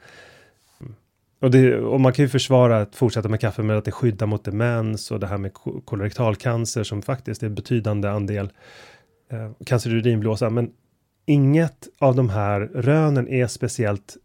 Och, 1.41 1.51
det, 1.51 1.77
och 1.77 2.01
man 2.01 2.13
kan 2.13 2.25
ju 2.25 2.29
försvara 2.29 2.81
att 2.81 2.97
fortsätta 2.97 3.29
med 3.29 3.41
kaffe 3.41 3.63
med 3.63 3.79
att 3.79 3.85
det 3.85 3.93
skyddar 3.93 4.27
mot 4.27 4.45
demens 4.45 5.11
och 5.11 5.21
det 5.21 5.27
här 5.27 5.39
med 5.39 5.55
kolorektalcancer 5.85 6.85
som 6.85 7.03
faktiskt 7.03 7.43
är 7.43 7.47
en 7.47 7.55
betydande 7.55 8.09
andel 8.09 8.51
eh, 9.31 9.51
cancer 9.67 9.91
i 9.91 9.95
urinblåsan. 9.95 10.55
Men 10.55 10.71
inget 11.27 11.89
av 11.99 12.17
de 12.17 12.31
här 12.31 12.61
rönen 12.61 13.29
är 13.29 13.47
speciellt 13.47 14.17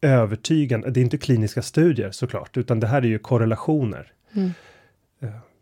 övertygande. 0.00 0.90
Det 0.90 1.00
är 1.00 1.04
inte 1.04 1.18
kliniska 1.18 1.62
studier 1.62 2.10
såklart, 2.10 2.56
utan 2.56 2.80
det 2.80 2.86
här 2.86 3.02
är 3.02 3.06
ju 3.06 3.18
korrelationer. 3.18 4.12
Mm. 4.32 4.50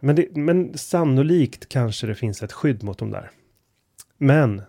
Men, 0.05 0.16
det, 0.16 0.36
men 0.36 0.78
sannolikt 0.78 1.68
kanske 1.68 2.07
det 2.07 2.14
finns 2.14 2.42
ett 2.42 2.52
skydd 2.52 2.82
mot 2.82 2.98
de 2.98 3.11
där. 3.11 3.30
Men 4.18 4.62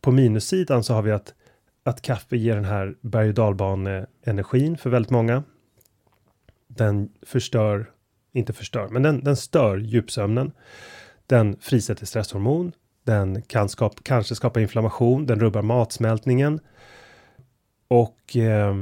på 0.00 0.12
minussidan 0.12 0.84
så 0.84 0.94
har 0.94 1.02
vi 1.02 1.12
att, 1.12 1.34
att 1.82 2.02
kaffe 2.02 2.36
ger 2.36 2.54
den 2.54 2.64
här 2.64 2.96
berg 3.00 3.28
och 3.28 3.34
dalbane-energin 3.34 4.76
för 4.76 4.90
väldigt 4.90 5.10
många. 5.10 5.42
Den 6.66 7.12
förstör, 7.22 7.90
inte 8.32 8.52
förstör, 8.52 8.88
men 8.88 9.02
den, 9.02 9.24
den 9.24 9.36
stör 9.36 9.76
djupsömnen. 9.76 10.52
Den 11.26 11.56
frisätter 11.60 12.06
stresshormon. 12.06 12.72
Den 13.04 13.42
kan 13.42 13.68
skapa, 13.68 14.02
kanske 14.02 14.34
skapa 14.34 14.60
inflammation. 14.60 15.26
Den 15.26 15.40
rubbar 15.40 15.62
matsmältningen. 15.62 16.60
Och 17.88 18.36
eh, 18.36 18.76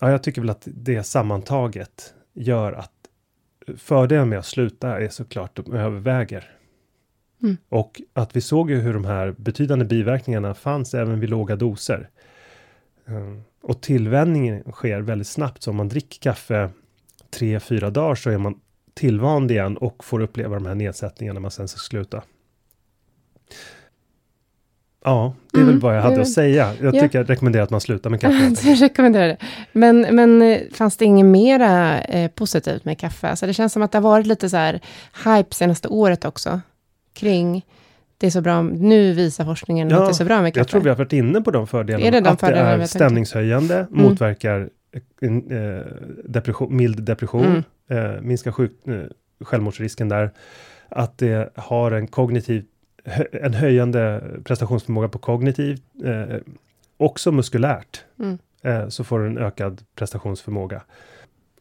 ja, 0.00 0.10
jag 0.10 0.22
tycker 0.22 0.40
väl 0.40 0.50
att 0.50 0.68
det 0.70 1.02
sammantaget 1.02 2.14
gör 2.32 2.72
att 2.72 2.97
fördelen 3.76 4.28
med 4.28 4.38
att 4.38 4.46
sluta 4.46 5.00
är 5.00 5.08
såklart 5.08 5.56
de 5.56 5.72
överväger. 5.72 6.50
Mm. 7.42 7.56
Och 7.68 8.00
att 8.12 8.36
vi 8.36 8.40
såg 8.40 8.70
ju 8.70 8.80
hur 8.80 8.94
de 8.94 9.04
här 9.04 9.34
betydande 9.38 9.84
biverkningarna 9.84 10.54
fanns 10.54 10.94
även 10.94 11.20
vid 11.20 11.30
låga 11.30 11.56
doser. 11.56 12.10
Um, 13.04 13.42
och 13.62 13.82
tillvänjningen 13.82 14.72
sker 14.72 15.00
väldigt 15.00 15.26
snabbt, 15.26 15.62
så 15.62 15.70
om 15.70 15.76
man 15.76 15.88
dricker 15.88 16.20
kaffe 16.20 16.70
tre, 17.30 17.60
fyra 17.60 17.90
dagar 17.90 18.14
så 18.14 18.30
är 18.30 18.38
man 18.38 18.60
tillvand 18.94 19.50
igen 19.50 19.76
och 19.76 20.04
får 20.04 20.20
uppleva 20.20 20.54
de 20.54 20.66
här 20.66 20.74
nedsättningarna 20.74 21.34
när 21.34 21.40
man 21.40 21.50
sen 21.50 21.68
ska 21.68 21.78
sluta. 21.78 22.22
Ja, 25.08 25.34
det 25.52 25.58
är 25.58 25.62
mm, 25.62 25.74
väl 25.74 25.80
vad 25.80 25.96
jag 25.96 26.02
hade 26.02 26.20
att 26.20 26.30
säga. 26.30 26.74
Jag 26.80 26.94
ja. 26.94 27.00
tycker 27.00 27.18
jag 27.18 27.30
rekommenderar 27.30 27.64
att 27.64 27.70
man 27.70 27.80
slutar 27.80 28.10
med 28.10 28.20
kaffe. 28.20 28.68
jag 28.68 28.82
rekommenderar 28.82 29.28
det. 29.28 29.36
Men, 29.72 30.00
men 30.00 30.42
eh, 30.42 30.60
fanns 30.72 30.96
det 30.96 31.04
inget 31.04 31.26
mera 31.26 32.00
eh, 32.00 32.30
positivt 32.30 32.84
med 32.84 32.98
kaffe? 32.98 33.28
Alltså 33.28 33.46
det 33.46 33.54
känns 33.54 33.72
som 33.72 33.82
att 33.82 33.92
det 33.92 33.98
har 33.98 34.02
varit 34.02 34.26
lite 34.26 34.48
så 34.48 34.56
här 34.56 34.80
hype 35.24 35.54
senaste 35.54 35.88
året 35.88 36.24
också. 36.24 36.60
Kring 37.12 37.64
det 38.18 38.26
är 38.26 38.30
så 38.30 38.40
bra, 38.40 38.62
nu 38.62 39.12
visar 39.12 39.44
forskningen 39.44 39.90
ja, 39.90 39.96
att 39.96 40.04
det 40.04 40.10
är 40.10 40.12
så 40.12 40.24
bra 40.24 40.42
med 40.42 40.54
kaffe. 40.54 40.60
Jag 40.60 40.68
tror 40.68 40.80
vi 40.80 40.88
har 40.88 40.96
varit 40.96 41.12
inne 41.12 41.40
på 41.40 41.50
de 41.50 41.66
fördelarna. 41.66 42.06
Är 42.06 42.12
det 42.12 42.20
de 42.20 42.28
att 42.28 42.40
det 42.40 42.46
är 42.46 42.86
stämningshöjande, 42.86 43.74
mm. 43.74 44.02
motverkar 44.02 44.68
eh, 45.50 45.82
depression, 46.24 46.76
mild 46.76 47.02
depression, 47.02 47.64
mm. 47.88 48.14
eh, 48.14 48.20
minskar 48.20 48.52
sjuk, 48.52 48.72
eh, 48.86 48.94
självmordsrisken 49.40 50.08
där. 50.08 50.30
Att 50.88 51.18
det 51.18 51.52
har 51.56 51.92
en 51.92 52.06
kognitiv 52.06 52.64
en 53.32 53.54
höjande 53.54 54.22
prestationsförmåga 54.44 55.08
på 55.08 55.18
kognitivt, 55.18 55.82
eh, 56.04 56.36
också 56.96 57.32
muskulärt, 57.32 58.04
mm. 58.18 58.38
eh, 58.62 58.88
så 58.88 59.04
får 59.04 59.18
du 59.18 59.26
en 59.26 59.38
ökad 59.38 59.82
prestationsförmåga. 59.94 60.82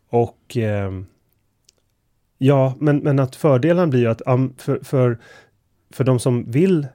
Och 0.10 0.58
eh, 0.58 0.92
ja, 2.38 2.76
men, 2.80 2.98
men 2.98 3.20
att 3.20 3.36
fördelen 3.36 3.90
blir 3.90 4.00
ju 4.00 4.08
att 4.08 4.22
um, 4.26 4.54
för, 4.58 4.80
för, 4.84 5.18
för 5.92 6.04
de 6.04 6.20
som 6.20 6.52
vill 6.52 6.88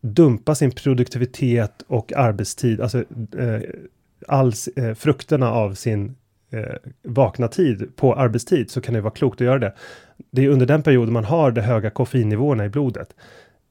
dumpa 0.00 0.54
sin 0.54 0.70
produktivitet 0.70 1.84
och 1.86 2.12
arbetstid, 2.12 2.80
alltså 2.80 2.98
eh, 3.38 3.60
alls 4.28 4.68
eh, 4.68 4.94
frukterna 4.94 5.52
av 5.52 5.74
sin 5.74 6.16
eh, 6.50 6.90
vakna 7.02 7.48
tid 7.48 7.96
på 7.96 8.14
arbetstid, 8.14 8.70
så 8.70 8.80
kan 8.80 8.94
det 8.94 9.00
vara 9.00 9.14
klokt 9.14 9.40
att 9.40 9.44
göra 9.44 9.58
det. 9.58 9.74
Det 10.30 10.44
är 10.44 10.48
under 10.48 10.66
den 10.66 10.82
perioden 10.82 11.12
man 11.12 11.24
har 11.24 11.50
de 11.50 11.60
höga 11.60 11.90
koffeinnivåerna 11.90 12.64
i 12.64 12.68
blodet 12.68 13.14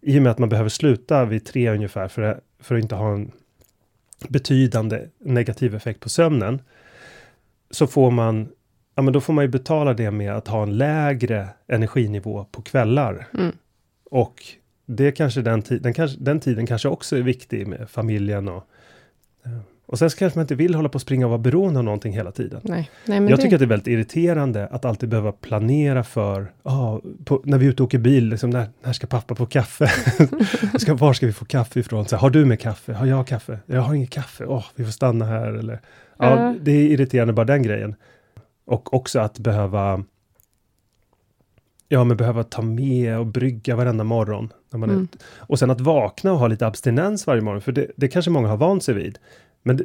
i 0.01 0.19
och 0.19 0.23
med 0.23 0.31
att 0.31 0.39
man 0.39 0.49
behöver 0.49 0.69
sluta 0.69 1.25
vid 1.25 1.45
tre 1.45 1.69
ungefär 1.69 2.07
för, 2.07 2.21
att, 2.21 2.39
för 2.59 2.75
att 2.75 2.81
inte 2.81 2.95
ha 2.95 3.13
en 3.13 3.31
betydande 4.27 5.07
negativ 5.19 5.75
effekt 5.75 5.99
på 5.99 6.09
sömnen. 6.09 6.61
Så 7.69 7.87
får 7.87 8.11
man, 8.11 8.49
ja 8.95 9.01
men 9.01 9.13
då 9.13 9.21
får 9.21 9.33
man 9.33 9.43
ju 9.43 9.47
betala 9.47 9.93
det 9.93 10.11
med 10.11 10.33
att 10.33 10.47
ha 10.47 10.63
en 10.63 10.77
lägre 10.77 11.47
energinivå 11.67 12.45
på 12.51 12.61
kvällar. 12.61 13.27
Mm. 13.33 13.55
Och 14.03 14.43
det 14.85 15.11
kanske 15.11 15.41
den, 15.41 15.63
den, 15.69 15.93
kanske, 15.93 16.17
den 16.19 16.39
tiden 16.39 16.67
kanske 16.67 16.89
också 16.89 17.17
är 17.17 17.21
viktig 17.21 17.67
med 17.67 17.89
familjen 17.89 18.47
och 18.47 18.67
och 19.91 19.99
sen 19.99 20.09
så 20.09 20.17
kanske 20.17 20.39
man 20.39 20.43
inte 20.43 20.55
vill 20.55 20.75
hålla 20.75 20.89
på 20.89 20.95
och 20.95 21.01
springa 21.01 21.25
och 21.25 21.29
vara 21.29 21.39
beroende 21.39 21.79
av 21.79 21.83
någonting 21.85 22.13
hela 22.13 22.31
tiden. 22.31 22.61
Nej. 22.63 22.89
Nej, 23.05 23.21
jag 23.21 23.29
det... 23.29 23.37
tycker 23.37 23.55
att 23.55 23.59
det 23.59 23.65
är 23.65 23.67
väldigt 23.67 23.87
irriterande 23.87 24.67
att 24.67 24.85
alltid 24.85 25.09
behöva 25.09 25.31
planera 25.31 26.03
för, 26.03 26.51
ah, 26.63 26.99
på, 27.25 27.41
när 27.43 27.57
vi 27.57 27.65
är 27.65 27.69
ute 27.69 27.83
och 27.83 27.87
åker 27.87 27.97
bil, 27.97 28.29
liksom, 28.29 28.49
när, 28.49 28.69
när 28.83 28.93
ska 28.93 29.07
pappa 29.07 29.35
på 29.35 29.45
kaffe? 29.45 29.87
ska, 30.79 30.93
var 30.93 31.13
ska 31.13 31.25
vi 31.25 31.33
få 31.33 31.45
kaffe 31.45 31.79
ifrån? 31.79 32.05
Så, 32.05 32.15
har 32.15 32.29
du 32.29 32.45
med 32.45 32.59
kaffe? 32.59 32.93
Har 32.93 33.05
jag 33.05 33.27
kaffe? 33.27 33.59
Jag 33.65 33.81
har 33.81 33.93
inget 33.93 34.09
kaffe. 34.09 34.45
Oh, 34.45 34.65
vi 34.75 34.85
får 34.85 34.91
stanna 34.91 35.25
här. 35.25 35.53
Eller, 35.53 35.81
ja, 36.17 36.33
uh. 36.33 36.53
Det 36.61 36.71
är 36.71 36.87
irriterande 36.87 37.33
bara 37.33 37.45
den 37.45 37.63
grejen. 37.63 37.95
Och 38.65 38.93
också 38.93 39.19
att 39.19 39.39
behöva 39.39 40.03
Ja, 41.87 42.03
men 42.03 42.17
behöva 42.17 42.43
ta 42.43 42.61
med 42.61 43.19
och 43.19 43.25
brygga 43.25 43.75
varenda 43.75 44.03
morgon. 44.03 44.53
När 44.69 44.79
man 44.79 44.89
mm. 44.89 45.07
och 45.37 45.59
sen 45.59 45.71
att 45.71 45.81
vakna 45.81 46.31
och 46.31 46.39
ha 46.39 46.47
lite 46.47 46.67
abstinens 46.67 47.27
varje 47.27 47.41
morgon, 47.41 47.61
för 47.61 47.71
det, 47.71 47.91
det 47.95 48.07
kanske 48.07 48.31
många 48.31 48.47
har 48.47 48.57
vant 48.57 48.83
sig 48.83 48.95
vid. 48.95 49.19
Men 49.63 49.77
det, 49.77 49.83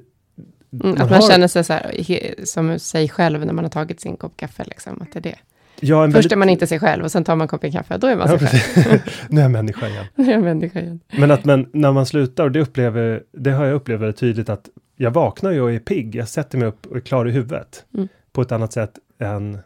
mm, 0.72 0.89
man 0.89 0.93
att 0.93 1.11
man 1.11 1.22
har... 1.22 1.31
känner 1.31 1.49
sig 1.49 1.64
så 1.64 1.72
här, 1.72 2.45
som 2.45 2.79
sig 2.79 3.09
själv 3.09 3.47
när 3.47 3.53
man 3.53 3.64
har 3.64 3.70
tagit 3.70 4.01
sin 4.01 4.16
kopp 4.16 4.37
kaffe, 4.37 4.64
liksom, 4.64 5.03
att 5.03 5.12
det 5.12 5.18
är 5.18 5.22
det. 5.22 5.39
Ja, 5.81 6.05
Först 6.05 6.14
väldigt... 6.14 6.33
är 6.33 6.37
man 6.37 6.49
inte 6.49 6.66
sig 6.66 6.81
själv 6.81 7.05
och 7.05 7.12
sen 7.12 7.24
tar 7.24 7.37
man 7.37 7.49
koppen 7.49 7.72
kaffe, 7.72 7.99
då 7.99 8.07
är 8.07 8.16
man 8.16 8.31
ja, 8.31 8.39
sig 8.39 8.61
själv. 8.61 9.01
nu 9.29 9.41
är 9.41 9.45
jag 9.45 9.51
människa 9.51 9.89
igen. 9.89 10.05
nu 10.14 10.24
är 10.24 10.33
jag 10.33 10.43
människa 10.43 10.81
igen. 10.81 11.01
Men 11.18 11.31
att 11.31 11.45
man, 11.45 11.70
när 11.72 11.93
man 11.93 12.07
slutar, 12.07 12.45
och 12.45 12.53
det, 12.53 12.61
upplever, 12.61 13.22
det 13.33 13.51
har 13.51 13.64
jag 13.64 13.74
upplevt 13.74 14.01
väldigt 14.01 14.16
tydligt, 14.16 14.49
att 14.49 14.68
jag 14.97 15.11
vaknar 15.11 15.51
ju 15.51 15.61
och 15.61 15.72
är 15.72 15.79
pigg, 15.79 16.14
jag 16.14 16.29
sätter 16.29 16.59
mig 16.59 16.68
upp 16.68 16.87
och 16.87 16.97
är 16.97 17.01
klar 17.01 17.29
i 17.29 17.31
huvudet. 17.31 17.85
Mm. 17.95 18.09
På 18.33 18.43
ett 18.43 18.53
annat 18.53 18.72
sätt 18.72 18.93
än 19.18 19.59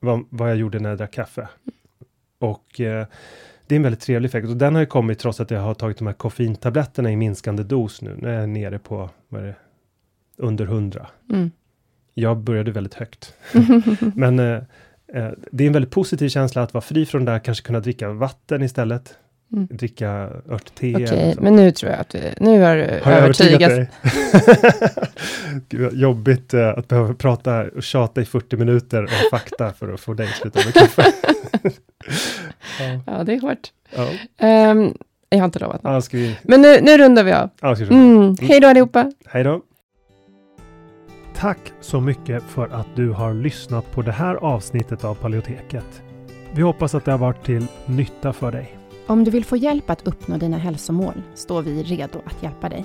vad, 0.00 0.24
vad 0.30 0.50
jag 0.50 0.56
gjorde 0.56 0.78
när 0.78 0.88
jag 0.88 0.98
drack 0.98 1.12
kaffe. 1.12 1.40
Mm. 1.40 1.74
Och 2.38 2.80
eh, 2.80 3.06
det 3.68 3.74
är 3.74 3.76
en 3.76 3.82
väldigt 3.82 4.00
trevlig 4.00 4.28
effekt 4.28 4.48
och 4.48 4.56
den 4.56 4.74
har 4.74 4.80
ju 4.80 4.86
kommit 4.86 5.18
trots 5.18 5.40
att 5.40 5.50
jag 5.50 5.60
har 5.60 5.74
tagit 5.74 5.98
de 5.98 6.06
här 6.06 6.14
koffeintabletterna 6.14 7.12
i 7.12 7.16
minskande 7.16 7.62
dos 7.62 8.02
nu. 8.02 8.16
Nu 8.18 8.28
är 8.28 8.40
jag 8.40 8.48
nere 8.48 8.78
på, 8.78 9.10
vad 9.28 9.42
är 9.42 9.46
det, 9.46 9.54
under 10.36 10.64
100. 10.64 11.06
Mm. 11.30 11.50
Jag 12.14 12.38
började 12.38 12.70
väldigt 12.70 12.94
högt. 12.94 13.34
Men 14.14 14.38
eh, 14.38 14.56
eh, 15.14 15.30
det 15.52 15.64
är 15.64 15.66
en 15.66 15.72
väldigt 15.72 15.90
positiv 15.90 16.28
känsla 16.28 16.62
att 16.62 16.74
vara 16.74 16.82
fri 16.82 17.06
från 17.06 17.24
det 17.24 17.32
där, 17.32 17.38
kanske 17.38 17.66
kunna 17.66 17.80
dricka 17.80 18.08
vatten 18.08 18.62
istället. 18.62 19.18
Mm. 19.52 19.66
Dricka 19.70 20.10
örtte. 20.50 20.94
Okej, 20.94 21.04
okay, 21.04 21.34
men 21.38 21.56
nu 21.56 21.70
tror 21.70 21.92
jag 21.92 22.00
att 22.00 22.08
du, 22.08 22.20
nu 22.40 22.60
har 22.60 22.76
du 22.76 23.00
har 23.02 23.12
övertygat. 23.12 23.60
dig? 23.60 23.90
Gud, 25.68 25.94
jobbigt 25.94 26.54
uh, 26.54 26.68
att 26.68 26.88
behöva 26.88 27.14
prata 27.14 27.64
och 27.76 27.82
tjata 27.82 28.20
i 28.20 28.24
40 28.24 28.56
minuter 28.56 29.02
om 29.02 29.08
fakta 29.30 29.72
för 29.72 29.92
att 29.92 30.00
få 30.00 30.14
dig 30.14 30.26
att 30.26 30.34
sluta 30.34 30.60
med 30.64 30.74
kaffe. 30.74 31.02
ja. 32.80 33.00
ja. 33.06 33.24
det 33.24 33.32
är 33.32 33.40
hårt. 33.40 33.72
Ja. 33.90 34.70
Um, 34.70 34.94
jag 35.28 35.38
har 35.38 35.44
inte 35.44 35.58
lovat 35.58 35.82
något. 35.82 36.12
Ja, 36.12 36.18
vi... 36.18 36.38
Men 36.42 36.62
nu, 36.62 36.80
nu 36.80 36.98
rundar 36.98 37.24
vi 37.24 37.32
av. 37.32 37.50
Ja, 37.60 37.76
mm. 37.76 38.16
Mm. 38.16 38.36
Hej 38.40 38.60
då 38.60 38.68
allihopa. 38.68 39.12
Hej 39.26 39.44
då. 39.44 39.62
Tack 41.34 41.72
så 41.80 42.00
mycket 42.00 42.42
för 42.42 42.68
att 42.68 42.86
du 42.94 43.10
har 43.10 43.34
lyssnat 43.34 43.92
på 43.92 44.02
det 44.02 44.12
här 44.12 44.34
avsnittet 44.34 45.04
av 45.04 45.14
Paleoteket. 45.14 46.02
Vi 46.54 46.62
hoppas 46.62 46.94
att 46.94 47.04
det 47.04 47.10
har 47.10 47.18
varit 47.18 47.44
till 47.44 47.66
nytta 47.86 48.32
för 48.32 48.52
dig. 48.52 48.78
Om 49.06 49.24
du 49.24 49.30
vill 49.30 49.44
få 49.44 49.56
hjälp 49.56 49.90
att 49.90 50.06
uppnå 50.06 50.36
dina 50.36 50.58
hälsomål 50.58 51.22
står 51.34 51.62
vi 51.62 51.82
redo 51.82 52.18
att 52.24 52.42
hjälpa 52.42 52.68
dig. 52.68 52.84